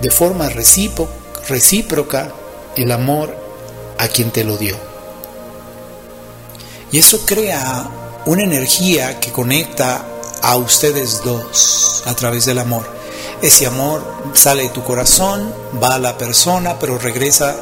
[0.00, 2.32] de forma recíproca
[2.76, 3.36] el amor
[3.98, 4.76] a quien te lo dio.
[6.90, 7.88] Y eso crea
[8.26, 10.04] una energía que conecta
[10.42, 12.84] a ustedes dos a través del amor.
[13.40, 14.04] Ese amor
[14.34, 15.52] sale de tu corazón,
[15.82, 17.56] va a la persona, pero regresa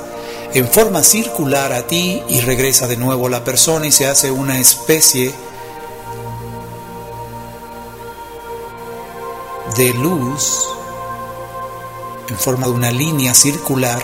[0.53, 4.31] en forma circular a ti y regresa de nuevo a la persona y se hace
[4.31, 5.33] una especie
[9.77, 10.59] de luz
[12.29, 14.03] en forma de una línea circular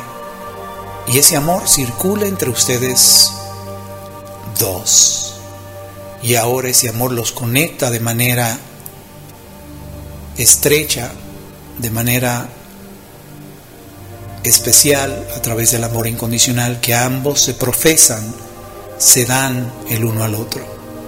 [1.09, 3.33] y ese amor circula entre ustedes
[4.59, 5.26] dos.
[6.23, 8.59] Y ahora ese amor los conecta de manera
[10.37, 11.13] estrecha
[11.79, 12.49] de manera
[14.43, 18.23] especial a través del amor incondicional que ambos se profesan,
[18.99, 20.65] se dan el uno al otro.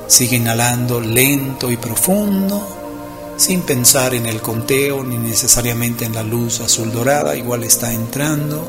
[0.08, 2.76] Sigue inhalando lento y profundo,
[3.36, 8.68] sin pensar en el conteo ni necesariamente en la luz azul dorada, igual está entrando,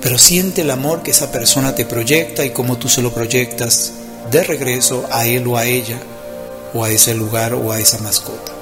[0.00, 3.92] pero siente el amor que esa persona te proyecta y cómo tú se lo proyectas
[4.30, 5.98] de regreso a él o a ella,
[6.74, 8.52] o a ese lugar o a esa mascota.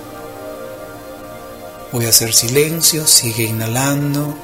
[1.92, 4.36] Voy a hacer silencio, sigue inhalando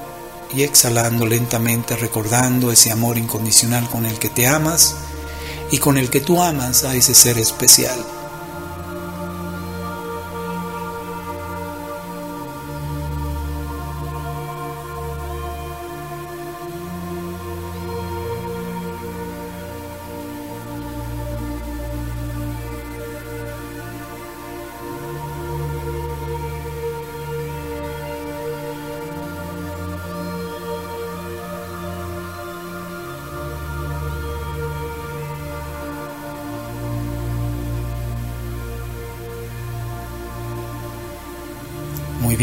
[0.54, 4.94] y exhalando lentamente, recordando ese amor incondicional con el que te amas
[5.70, 7.98] y con el que tú amas a ese ser especial.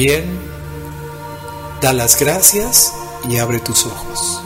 [0.05, 0.25] Bien,
[1.79, 2.91] da las gracias
[3.29, 4.41] y abre tus ojos.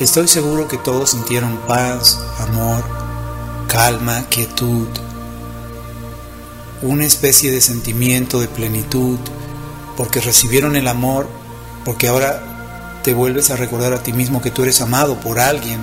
[0.00, 2.84] Estoy seguro que todos sintieron paz, amor,
[3.66, 4.88] calma, quietud,
[6.82, 9.18] una especie de sentimiento de plenitud,
[9.96, 11.26] porque recibieron el amor,
[11.86, 15.82] porque ahora te vuelves a recordar a ti mismo que tú eres amado por alguien,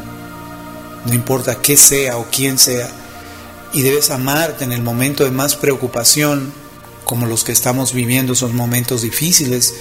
[1.07, 2.91] no importa qué sea o quién sea,
[3.73, 6.60] y debes amarte en el momento de más preocupación,
[7.11, 9.73] como los que estamos viviendo esos momentos difíciles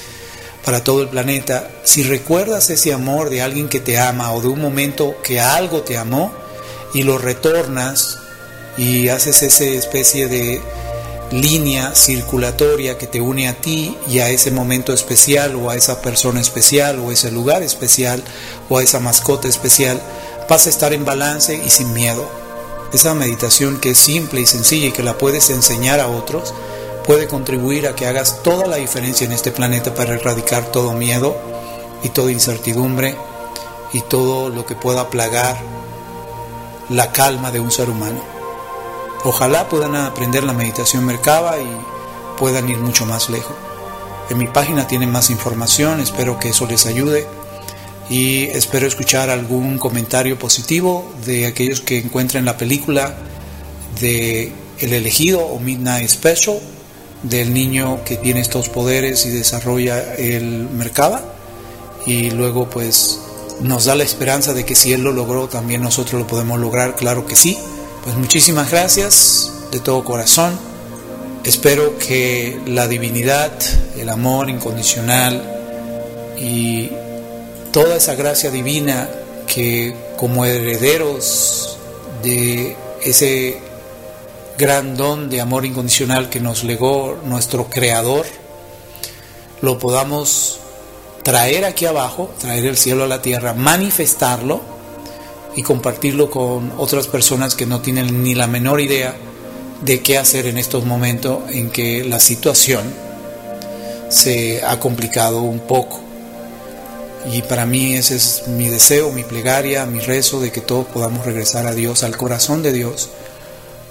[0.64, 4.48] para todo el planeta, si recuerdas ese amor de alguien que te ama o de
[4.48, 6.32] un momento que algo te amó,
[6.92, 8.18] y lo retornas
[8.76, 10.60] y haces esa especie de
[11.30, 16.02] línea circulatoria que te une a ti y a ese momento especial o a esa
[16.02, 18.24] persona especial o ese lugar especial
[18.68, 20.02] o a esa mascota especial,
[20.48, 22.28] vas a estar en balance y sin miedo.
[22.92, 26.52] Esa meditación que es simple y sencilla y que la puedes enseñar a otros,
[27.06, 31.36] puede contribuir a que hagas toda la diferencia en este planeta para erradicar todo miedo
[32.02, 33.16] y toda incertidumbre
[33.92, 35.56] y todo lo que pueda plagar
[36.88, 38.20] la calma de un ser humano.
[39.24, 41.68] Ojalá puedan aprender la meditación Merkaba y
[42.38, 43.54] puedan ir mucho más lejos.
[44.30, 47.26] En mi página tienen más información, espero que eso les ayude
[48.08, 53.16] y espero escuchar algún comentario positivo de aquellos que encuentren la película
[54.00, 56.60] de El elegido o Midnight Special
[57.22, 61.22] del niño que tiene estos poderes y desarrolla el Merkaba
[62.06, 63.20] y luego pues
[63.60, 66.96] nos da la esperanza de que si él lo logró también nosotros lo podemos lograr,
[66.96, 67.58] claro que sí.
[68.02, 70.58] Pues muchísimas gracias de todo corazón.
[71.44, 73.52] Espero que la divinidad,
[73.98, 75.42] el amor incondicional
[76.38, 76.90] y
[77.72, 79.08] toda esa gracia divina
[79.46, 81.78] que como herederos
[82.22, 83.58] de ese
[84.60, 88.26] gran don de amor incondicional que nos legó nuestro Creador,
[89.62, 90.60] lo podamos
[91.22, 94.60] traer aquí abajo, traer el cielo a la tierra, manifestarlo
[95.56, 99.16] y compartirlo con otras personas que no tienen ni la menor idea
[99.80, 102.82] de qué hacer en estos momentos en que la situación
[104.10, 106.00] se ha complicado un poco.
[107.32, 111.24] Y para mí ese es mi deseo, mi plegaria, mi rezo de que todos podamos
[111.24, 113.08] regresar a Dios, al corazón de Dios,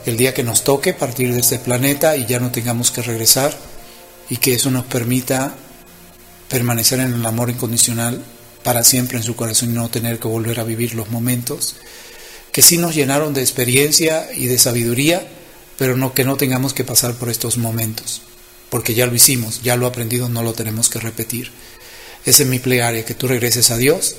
[0.09, 3.57] el día que nos toque partir de este planeta y ya no tengamos que regresar
[4.29, 5.55] y que eso nos permita
[6.49, 8.23] permanecer en el amor incondicional
[8.63, 11.75] para siempre en su corazón y no tener que volver a vivir los momentos
[12.51, 15.27] que sí nos llenaron de experiencia y de sabiduría,
[15.77, 18.21] pero no que no tengamos que pasar por estos momentos,
[18.69, 21.51] porque ya lo hicimos, ya lo aprendido, no lo tenemos que repetir.
[22.25, 24.15] Esa es mi plegaria, que tú regreses a Dios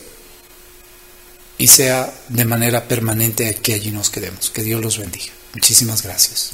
[1.59, 4.51] y sea de manera permanente que allí nos quedemos.
[4.51, 5.33] Que Dios los bendiga.
[5.55, 6.53] Muchísimas gracias.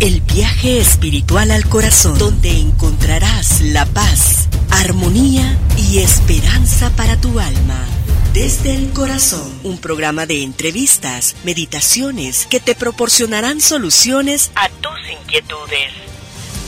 [0.00, 7.86] El viaje espiritual al corazón, donde encontrarás la paz, armonía y esperanza para tu alma.
[8.32, 15.92] Desde el corazón, un programa de entrevistas, meditaciones que te proporcionarán soluciones a tus inquietudes.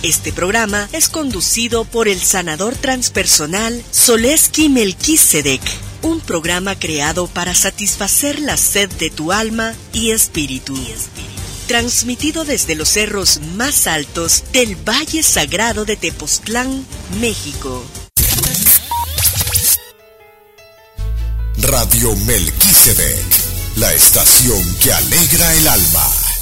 [0.05, 5.61] Este programa es conducido por el sanador transpersonal Soleski Melquisedec,
[6.03, 10.77] un programa creado para satisfacer la sed de tu alma y espíritu
[11.67, 16.87] transmitido desde los cerros más altos del Valle Sagrado de Tepoztlán,
[17.21, 17.85] México.
[21.59, 23.25] Radio Melquisedec,
[23.77, 26.36] la estación que alegra el alma.